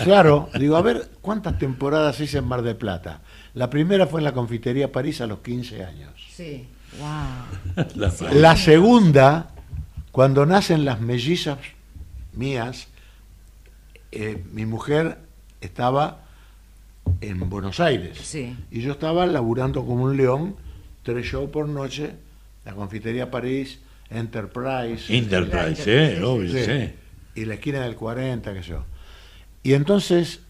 Claro, 0.04 0.48
digo, 0.58 0.76
a 0.76 0.82
ver, 0.82 1.08
¿cuántas 1.20 1.58
temporadas 1.58 2.18
hice 2.20 2.38
en 2.38 2.44
Mar 2.46 2.62
del 2.62 2.76
Plata? 2.76 3.20
La 3.54 3.68
primera 3.70 4.06
fue 4.06 4.20
en 4.20 4.24
la 4.24 4.32
Confitería 4.32 4.92
París 4.92 5.20
a 5.20 5.26
los 5.26 5.40
15 5.40 5.84
años. 5.84 6.10
Sí, 6.34 6.66
wow. 6.98 7.86
La 7.96 8.12
La 8.32 8.56
segunda, 8.56 9.50
cuando 10.12 10.46
nacen 10.46 10.84
las 10.84 11.00
mellizas 11.00 11.58
mías, 12.32 12.88
eh, 14.12 14.42
mi 14.52 14.66
mujer 14.66 15.18
estaba 15.60 16.22
en 17.20 17.48
Buenos 17.50 17.80
Aires 17.80 18.18
Sí. 18.22 18.56
y 18.70 18.80
yo 18.82 18.92
estaba 18.92 19.26
laburando 19.26 19.84
como 19.84 20.04
un 20.04 20.16
león, 20.16 20.56
tres 21.02 21.26
shows 21.26 21.50
por 21.50 21.68
noche, 21.68 22.12
la 22.64 22.72
Confitería 22.74 23.30
París, 23.30 23.80
Enterprise. 24.10 25.16
Enterprise, 25.16 25.82
eh, 25.86 26.22
obvio, 26.22 26.64
sí. 26.64 26.92
Y 27.36 27.44
la 27.44 27.54
esquina 27.54 27.80
del 27.80 27.94
40, 27.94 28.52
qué 28.52 28.62
sé 28.62 28.70
yo. 28.70 28.84
Y 29.62 29.74
entonces 29.74 30.40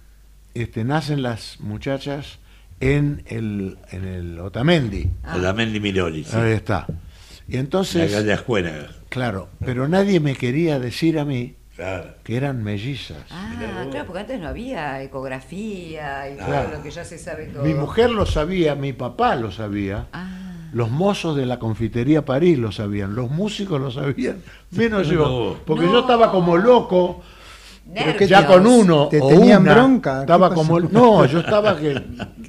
este, 0.55 0.85
nacen 0.85 1.23
las 1.23 1.59
muchachas 1.61 2.39
en 2.81 3.23
el, 3.27 3.79
en 3.91 4.05
el 4.07 4.39
Otamendi. 4.41 5.11
A 5.25 5.37
la 5.39 5.53
Mendy 5.53 5.81
Miroli, 5.81 6.25
sí. 6.25 6.37
Ahí 6.37 6.53
está. 6.53 6.87
Y 7.49 7.55
La 7.55 7.61
entonces, 7.61 8.13
calle 8.13 8.33
Ascuénaga. 8.33 8.91
claro, 9.09 9.49
pero 9.65 9.89
nadie 9.89 10.21
me 10.21 10.35
quería 10.37 10.79
decir 10.79 11.19
a 11.19 11.25
mí 11.25 11.57
que 12.25 12.37
eran 12.37 12.63
mellizas. 12.63 13.17
Ah, 13.31 13.87
claro, 13.91 14.07
porque 14.07 14.21
antes 14.21 14.39
no 14.41 14.49
había 14.49 15.03
ecografía 15.03 16.31
y 16.31 16.37
Claro. 16.37 16.69
todo 16.69 16.77
lo 16.79 16.83
que 16.83 16.91
ya 16.91 17.05
se 17.05 17.19
sabe 17.19 17.47
todo. 17.47 17.65
Mi 17.65 17.75
mujer 17.75 18.11
lo 18.11 18.27
sabía, 18.27 18.75
mi 18.75 18.93
papá 18.93 19.35
lo 19.35 19.51
sabía. 19.51 20.07
Ah. 20.13 20.69
Los 20.73 20.91
mozos 20.91 21.37
de 21.37 21.47
la 21.47 21.59
confitería 21.59 22.25
París 22.25 22.57
lo 22.59 22.71
sabían, 22.71 23.15
los 23.17 23.31
músicos 23.31 23.81
lo 23.81 23.91
sabían, 23.91 24.41
menos 24.71 25.09
yo, 25.09 25.59
porque 25.67 25.87
No. 25.87 25.93
yo 25.93 26.01
estaba 26.01 26.31
como 26.31 26.57
loco, 26.57 27.23
¿Pero 27.93 28.17
qué 28.17 28.27
ya 28.29 28.47
con 28.47 28.67
uno 28.67 29.09
te 29.09 29.21
o 29.21 29.29
tenían 29.29 29.63
una, 29.63 29.75
bronca? 29.75 30.15
¿Qué 30.17 30.21
estaba 30.21 30.55
como 30.55 30.79
no, 30.81 31.25
yo 31.27 31.41
estaba 31.41 31.77
que 31.77 32.01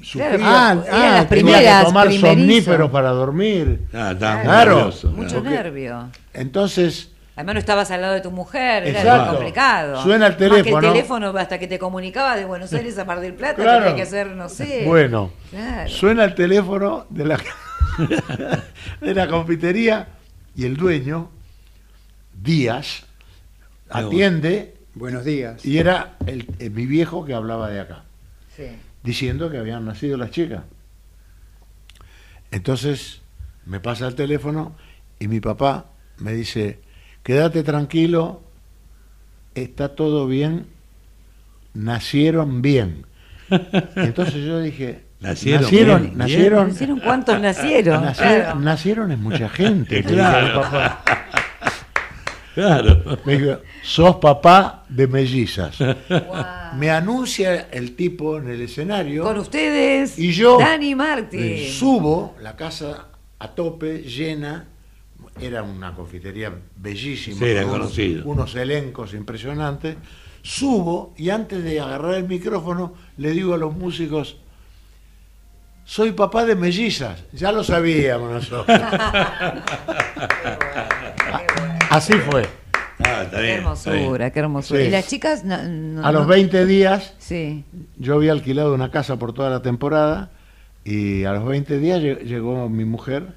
sufría, 0.02 0.36
Ah, 0.40 0.70
ah, 0.70 0.76
las 0.76 0.88
tenía 0.90 1.28
primeras, 1.28 1.80
que 1.80 1.86
tomar 1.86 2.06
primerizo. 2.06 2.26
somníferos 2.40 2.90
para 2.90 3.08
dormir. 3.10 3.86
Ah, 3.92 4.10
estaba 4.12 4.34
muy 4.36 4.44
claro, 4.44 4.74
nervioso, 4.76 5.10
Mucho 5.10 5.34
porque- 5.36 5.50
nervio. 5.50 6.08
Entonces 6.32 7.08
Además 7.34 7.54
no 7.54 7.58
estabas 7.60 7.90
al 7.90 8.02
lado 8.02 8.12
de 8.12 8.20
tu 8.20 8.30
mujer, 8.30 8.86
era 8.86 9.00
Exacto. 9.00 9.30
complicado. 9.32 10.02
Suena 10.02 10.26
el 10.26 10.32
Más 10.32 10.38
que 10.38 10.48
teléfono. 10.50 10.86
el 10.86 10.92
teléfono 10.92 11.28
hasta 11.38 11.58
que 11.58 11.66
te 11.66 11.78
comunicaba 11.78 12.36
de 12.36 12.44
Buenos 12.44 12.70
Aires 12.74 12.98
a 12.98 13.06
Mar 13.06 13.20
del 13.20 13.32
Plata, 13.32 13.54
Claro. 13.62 13.78
tenía 13.80 13.96
que 13.96 14.02
hacer, 14.02 14.26
no 14.28 14.50
sé. 14.50 14.84
Bueno, 14.86 15.30
Claro. 15.50 15.88
suena 15.88 16.24
el 16.24 16.34
teléfono 16.34 17.06
de 17.08 17.24
la, 17.24 17.38
de 19.00 19.14
la 19.14 19.28
confitería 19.28 20.08
y 20.54 20.66
el 20.66 20.76
dueño, 20.76 21.30
Díaz, 22.34 23.04
atiende. 23.88 24.74
Buenos 24.94 25.24
días. 25.24 25.64
Y 25.64 25.78
era 25.78 26.16
el, 26.26 26.46
eh, 26.58 26.70
mi 26.70 26.86
viejo 26.86 27.24
que 27.24 27.34
hablaba 27.34 27.70
de 27.70 27.80
acá, 27.80 28.04
Sí. 28.56 28.64
diciendo 29.02 29.50
que 29.50 29.58
habían 29.58 29.84
nacido 29.86 30.16
las 30.16 30.30
chicas. 30.30 30.62
Entonces 32.50 33.22
me 33.64 33.80
pasa 33.80 34.06
el 34.06 34.14
teléfono 34.14 34.74
y 35.18 35.28
mi 35.28 35.40
papá 35.40 35.86
me 36.18 36.32
dice, 36.34 36.80
quédate 37.22 37.62
tranquilo, 37.62 38.42
está 39.54 39.94
todo 39.94 40.26
bien, 40.26 40.66
nacieron 41.72 42.60
bien. 42.60 43.06
Entonces 43.96 44.44
yo 44.44 44.60
dije, 44.60 45.04
Nacieron 45.20 45.62
nacieron, 45.62 46.02
bien, 46.02 46.18
nacieron, 46.18 46.68
¿Nacieron 46.68 46.98
cuántos 47.00 47.40
nacieron? 47.40 48.02
Nacieron, 48.04 48.40
Claro. 48.42 48.60
nacieron 48.60 49.12
es 49.12 49.18
mucha 49.18 49.48
gente. 49.48 50.02
Claro. 50.04 50.62
papá. 50.62 51.02
Claro. 52.54 53.18
Me 53.24 53.38
dijo, 53.38 53.58
sos 53.82 54.16
papá 54.16 54.84
de 54.88 55.06
mellizas. 55.06 55.76
Me 56.76 56.90
anuncia 56.90 57.68
el 57.70 57.94
tipo 57.96 58.38
en 58.38 58.48
el 58.50 58.60
escenario. 58.62 59.24
Con 59.24 59.38
ustedes, 59.38 60.18
Y 60.18 60.32
yo 60.32 60.58
Dani 60.58 60.94
Martín. 60.94 61.68
subo, 61.72 62.36
la 62.40 62.56
casa 62.56 63.06
a 63.38 63.48
tope, 63.48 64.02
llena. 64.02 64.66
Era 65.40 65.62
una 65.62 65.94
confitería 65.94 66.52
bellísima. 66.76 67.38
Sí, 67.38 67.44
era 67.46 67.62
con 67.62 67.70
unos- 67.70 67.80
conocido. 67.86 68.24
Unos 68.26 68.54
elencos 68.54 69.14
impresionantes. 69.14 69.96
Subo 70.42 71.14
y 71.16 71.30
antes 71.30 71.64
de 71.64 71.80
agarrar 71.80 72.14
el 72.14 72.28
micrófono 72.28 72.92
le 73.16 73.30
digo 73.30 73.54
a 73.54 73.58
los 73.58 73.74
músicos, 73.74 74.36
soy 75.84 76.12
papá 76.12 76.44
de 76.44 76.54
mellizas. 76.54 77.24
Ya 77.32 77.50
lo 77.50 77.64
sabíamos 77.64 78.30
nosotros. 78.30 78.66
Así 81.92 82.12
fue. 82.14 82.42
Ah, 83.04 83.22
está 83.24 83.36
Qué 83.38 83.42
bien. 83.42 83.56
hermosura, 83.58 84.30
qué 84.30 84.38
hermosura. 84.40 84.80
Sí. 84.80 84.86
¿Y 84.86 84.90
las 84.90 85.06
chicas? 85.08 85.44
no- 85.44 85.62
no- 85.62 86.06
A 86.06 86.12
los 86.12 86.22
no- 86.22 86.28
20 86.28 86.64
días 86.64 87.14
Sí. 87.18 87.64
yo 87.98 88.14
había 88.14 88.32
alquilado 88.32 88.74
una 88.74 88.90
casa 88.90 89.16
por 89.18 89.32
toda 89.34 89.50
la 89.50 89.60
temporada 89.60 90.30
y 90.84 91.24
a 91.24 91.32
los 91.32 91.44
20 91.44 91.78
días 91.78 92.00
lle- 92.00 92.20
llegó 92.22 92.68
mi 92.68 92.84
mujer. 92.84 93.34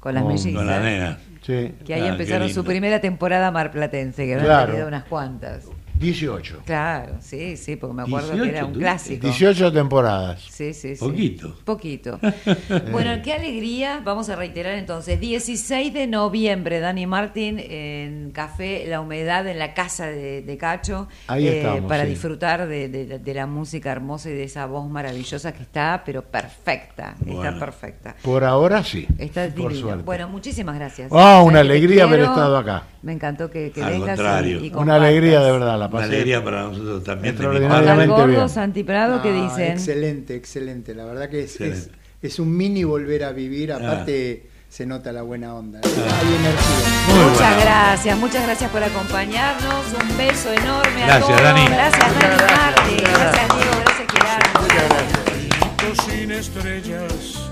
Con 0.00 0.14
las 0.14 0.24
mellizas. 0.24 0.52
Con 0.52 0.66
la 0.66 0.80
nena. 0.80 1.18
Sí. 1.42 1.74
Que 1.86 1.94
ahí 1.94 2.00
Ah, 2.00 2.04
qué 2.04 2.08
empezaron 2.10 2.48
su 2.50 2.62
primera 2.64 3.00
temporada 3.00 3.50
marplatense, 3.50 4.26
que 4.26 4.36
Claro. 4.36 4.66
tenido 4.72 4.88
unas 4.88 5.04
cuantas. 5.04 5.64
18. 6.04 6.62
Claro, 6.66 7.14
sí, 7.20 7.56
sí, 7.56 7.76
porque 7.76 7.94
me 7.94 8.02
acuerdo 8.02 8.28
que 8.30 8.34
18 8.36 8.56
era 8.56 8.66
un 8.66 8.72
clásico. 8.74 9.26
18 9.26 9.72
temporadas. 9.72 10.40
Sí, 10.50 10.74
sí, 10.74 10.94
sí. 10.96 11.04
Poquito. 11.04 11.56
Poquito. 11.64 12.20
bueno, 12.92 13.10
qué 13.22 13.32
alegría. 13.32 14.00
Vamos 14.04 14.28
a 14.28 14.36
reiterar 14.36 14.74
entonces. 14.78 15.18
16 15.20 15.92
de 15.92 16.06
noviembre, 16.06 16.80
Dani 16.80 17.06
Martín, 17.06 17.58
en 17.58 18.30
Café 18.32 18.84
La 18.86 19.00
Humedad, 19.00 19.46
en 19.46 19.58
la 19.58 19.74
casa 19.74 20.06
de, 20.06 20.42
de 20.42 20.56
Cacho. 20.58 21.08
eh, 21.10 21.24
Ahí 21.28 21.48
estamos, 21.48 21.88
Para 21.88 22.04
sí. 22.04 22.10
disfrutar 22.10 22.66
de, 22.68 22.88
de- 22.88 23.18
de 23.18 23.34
la 23.34 23.46
música 23.46 23.90
hermosa 23.92 24.30
y 24.30 24.34
de 24.34 24.44
esa 24.44 24.66
voz 24.66 24.88
maravillosa 24.88 25.52
que 25.52 25.62
está, 25.62 26.02
pero 26.04 26.22
perfecta. 26.22 27.14
Está 27.26 27.58
perfecta. 27.58 28.14
Por 28.22 28.44
ahora 28.44 28.82
sí. 28.84 29.06
Está 29.18 29.46
por 29.48 29.70
divino. 29.70 29.74
suerte. 29.88 30.04
Bueno, 30.04 30.28
muchísimas 30.28 30.74
gracias. 30.76 31.10
Ah, 31.12 31.34
Sabes 31.34 31.46
una 31.48 31.60
alegría 31.60 32.04
haber 32.04 32.20
estado 32.20 32.56
acá. 32.56 32.84
Me 33.02 33.12
encantó 33.12 33.50
que, 33.50 33.70
que 33.70 33.82
Al 33.82 33.92
vengas 33.92 34.16
contrario. 34.16 34.64
y 34.64 34.72
Una 34.74 34.94
alegría 34.96 35.40
de 35.40 35.52
verdad, 35.52 35.78
la 35.78 35.90
Pasé. 36.00 36.06
alegría 36.14 36.42
para 36.44 36.62
nosotros 36.64 37.04
también. 37.04 37.36
Gordo, 37.36 38.26
bien. 38.26 38.48
Santi 38.48 38.84
Prado, 38.84 39.22
¿qué 39.22 39.30
Ah, 39.30 39.48
dicen? 39.50 39.72
Excelente, 39.72 40.34
excelente. 40.34 40.94
La 40.94 41.04
verdad 41.04 41.28
que 41.28 41.42
es, 41.44 41.60
es, 41.60 41.90
es 42.22 42.38
un 42.38 42.56
mini 42.56 42.84
volver 42.84 43.24
a 43.24 43.32
vivir. 43.32 43.72
Ah. 43.72 43.76
Aparte, 43.76 44.46
se 44.68 44.86
nota 44.86 45.12
la 45.12 45.22
buena 45.22 45.54
onda. 45.54 45.80
Hay 45.84 45.90
energía. 45.90 47.14
Muy 47.14 47.24
muchas 47.30 47.38
buena. 47.38 47.60
gracias, 47.64 48.18
muchas 48.18 48.42
gracias 48.44 48.70
por 48.70 48.82
acompañarnos. 48.82 49.84
Un 50.02 50.16
beso 50.18 50.52
enorme 50.52 51.02
a 51.04 51.06
Gracias, 51.06 51.26
todos. 51.28 51.42
Dani. 51.42 51.66
Gracias, 51.66 52.00
Dani 52.20 52.36
Martín. 52.42 52.96
Gracias, 53.04 53.48
Diego. 53.56 53.82
Gracias, 53.84 54.08
Gerardo. 54.12 56.04
sin 56.12 56.30
estrellas 56.32 57.50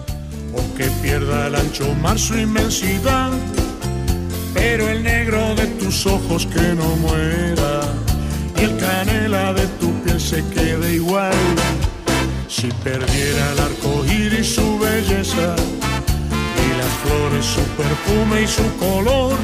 o 0.55 0.77
que 0.77 0.85
pierda 1.03 1.47
el 1.47 1.55
ancho 1.55 1.95
mar 2.03 2.19
su 2.19 2.37
inmensidad 2.37 3.31
pero 4.53 4.89
el 4.89 5.03
negro 5.03 5.55
de 5.55 5.67
tus 5.67 6.07
ojos 6.07 6.47
que 6.47 6.61
no 6.75 6.85
muera 6.97 7.81
el 8.65 8.77
canela 8.77 9.53
de 9.53 9.67
tu 9.81 9.93
piel 10.03 10.21
se 10.21 10.45
quede 10.49 10.95
igual 10.95 11.35
si 12.49 12.69
perdiera 12.85 13.53
el 13.53 13.59
arco 13.59 14.05
iris 14.05 14.55
su 14.55 14.79
belleza 14.79 15.57
y 16.65 16.69
las 16.81 16.93
flores 17.03 17.45
su 17.45 17.63
perfume 17.83 18.43
y 18.43 18.47
su 18.47 18.67
color 18.77 19.37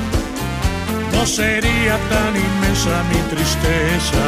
no 1.13 1.27
sería 1.27 1.99
tan 2.09 2.37
inmensa 2.37 3.03
mi 3.11 3.21
tristeza 3.35 4.27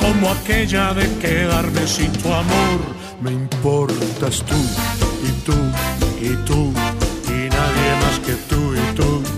como 0.00 0.30
aquella 0.30 0.94
de 0.94 1.12
quedarme 1.18 1.86
sin 1.86 2.12
tu 2.12 2.32
amor. 2.32 2.78
Me 3.20 3.32
importas 3.32 4.44
tú 4.44 4.60
y 5.24 5.32
tú 5.44 5.56
y 6.20 6.36
tú 6.44 6.72
y 7.28 7.48
nadie 7.48 7.90
más 8.02 8.20
que 8.24 8.34
tú 8.48 8.74
y 8.74 8.94
tú 8.94 9.35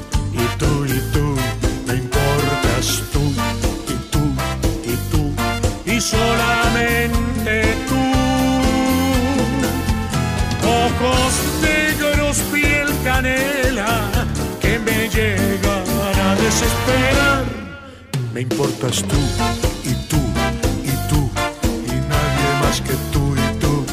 Me 18.35 18.43
importas 18.43 19.03
tú 19.03 19.17
y 19.85 19.95
tú 20.09 20.17
y 20.85 21.09
tú 21.09 21.31
y 21.87 21.95
nadie 22.09 22.49
más 22.63 22.81
que 22.81 22.95
tú 23.13 23.35
y 23.35 23.59
tú 23.59 23.85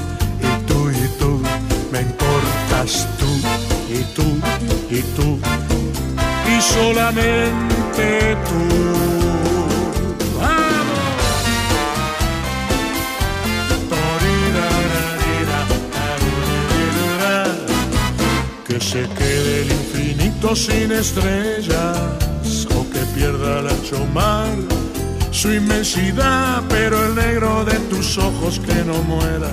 y 0.41 0.65
tú 0.67 0.91
y 0.91 1.07
tú. 1.19 1.41
Me 1.91 2.01
importas 2.01 3.07
tú 3.19 3.29
y 3.89 4.03
tú 4.15 4.27
y 4.89 5.01
tú 5.15 5.39
y 6.47 6.61
solamente 6.61 8.37
tú. 8.47 8.85
Que 18.67 18.81
se 18.81 19.07
quede 19.07 19.61
el 19.61 19.71
infinito 19.71 20.55
sin 20.55 20.91
estrellas 20.91 22.24
pierda 23.25 23.59
el 23.59 23.67
ancho 23.67 24.05
mar 24.13 24.55
su 25.31 25.51
inmensidad, 25.51 26.61
pero 26.69 27.03
el 27.07 27.15
negro 27.15 27.65
de 27.65 27.77
tus 27.89 28.19
ojos 28.19 28.59
que 28.59 28.75
no 28.85 29.01
muera 29.03 29.51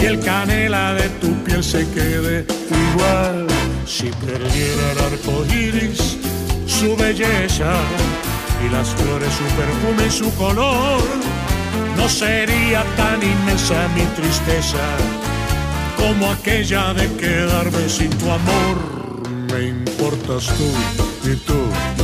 y 0.00 0.04
el 0.04 0.20
canela 0.20 0.94
de 0.94 1.08
tu 1.20 1.32
piel 1.42 1.64
se 1.64 1.84
quede 1.90 2.46
igual. 2.92 3.46
Si 3.86 4.08
perdiera 4.24 4.92
el 4.92 4.98
arco 5.10 5.44
iris, 5.52 6.16
su 6.66 6.96
belleza 6.96 7.74
y 8.64 8.70
las 8.70 8.88
flores, 8.90 9.32
su 9.40 9.46
perfume 9.60 10.06
y 10.06 10.10
su 10.10 10.34
color, 10.36 11.02
no 11.96 12.08
sería 12.08 12.84
tan 12.96 13.20
inmensa 13.20 13.88
mi 13.96 14.04
tristeza 14.18 14.86
como 15.96 16.30
aquella 16.30 16.94
de 16.94 17.12
quedarme 17.16 17.88
sin 17.88 18.10
tu 18.10 18.30
amor. 18.30 18.76
Me 19.52 19.68
importas 19.68 20.46
tú 20.56 21.30
y 21.30 21.36
tú 21.36 22.03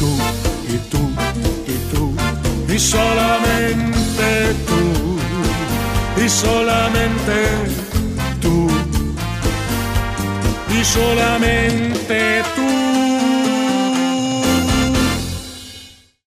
tú 0.00 0.08
y 0.66 0.78
tú 0.90 1.02
y 1.66 1.76
tú 1.92 2.14
y 2.74 2.78
solamente 2.78 4.28
tú 4.66 4.80
y 6.24 6.28
solamente 6.28 7.36
tú 8.40 8.68
y 10.70 10.84
solamente 10.84 12.42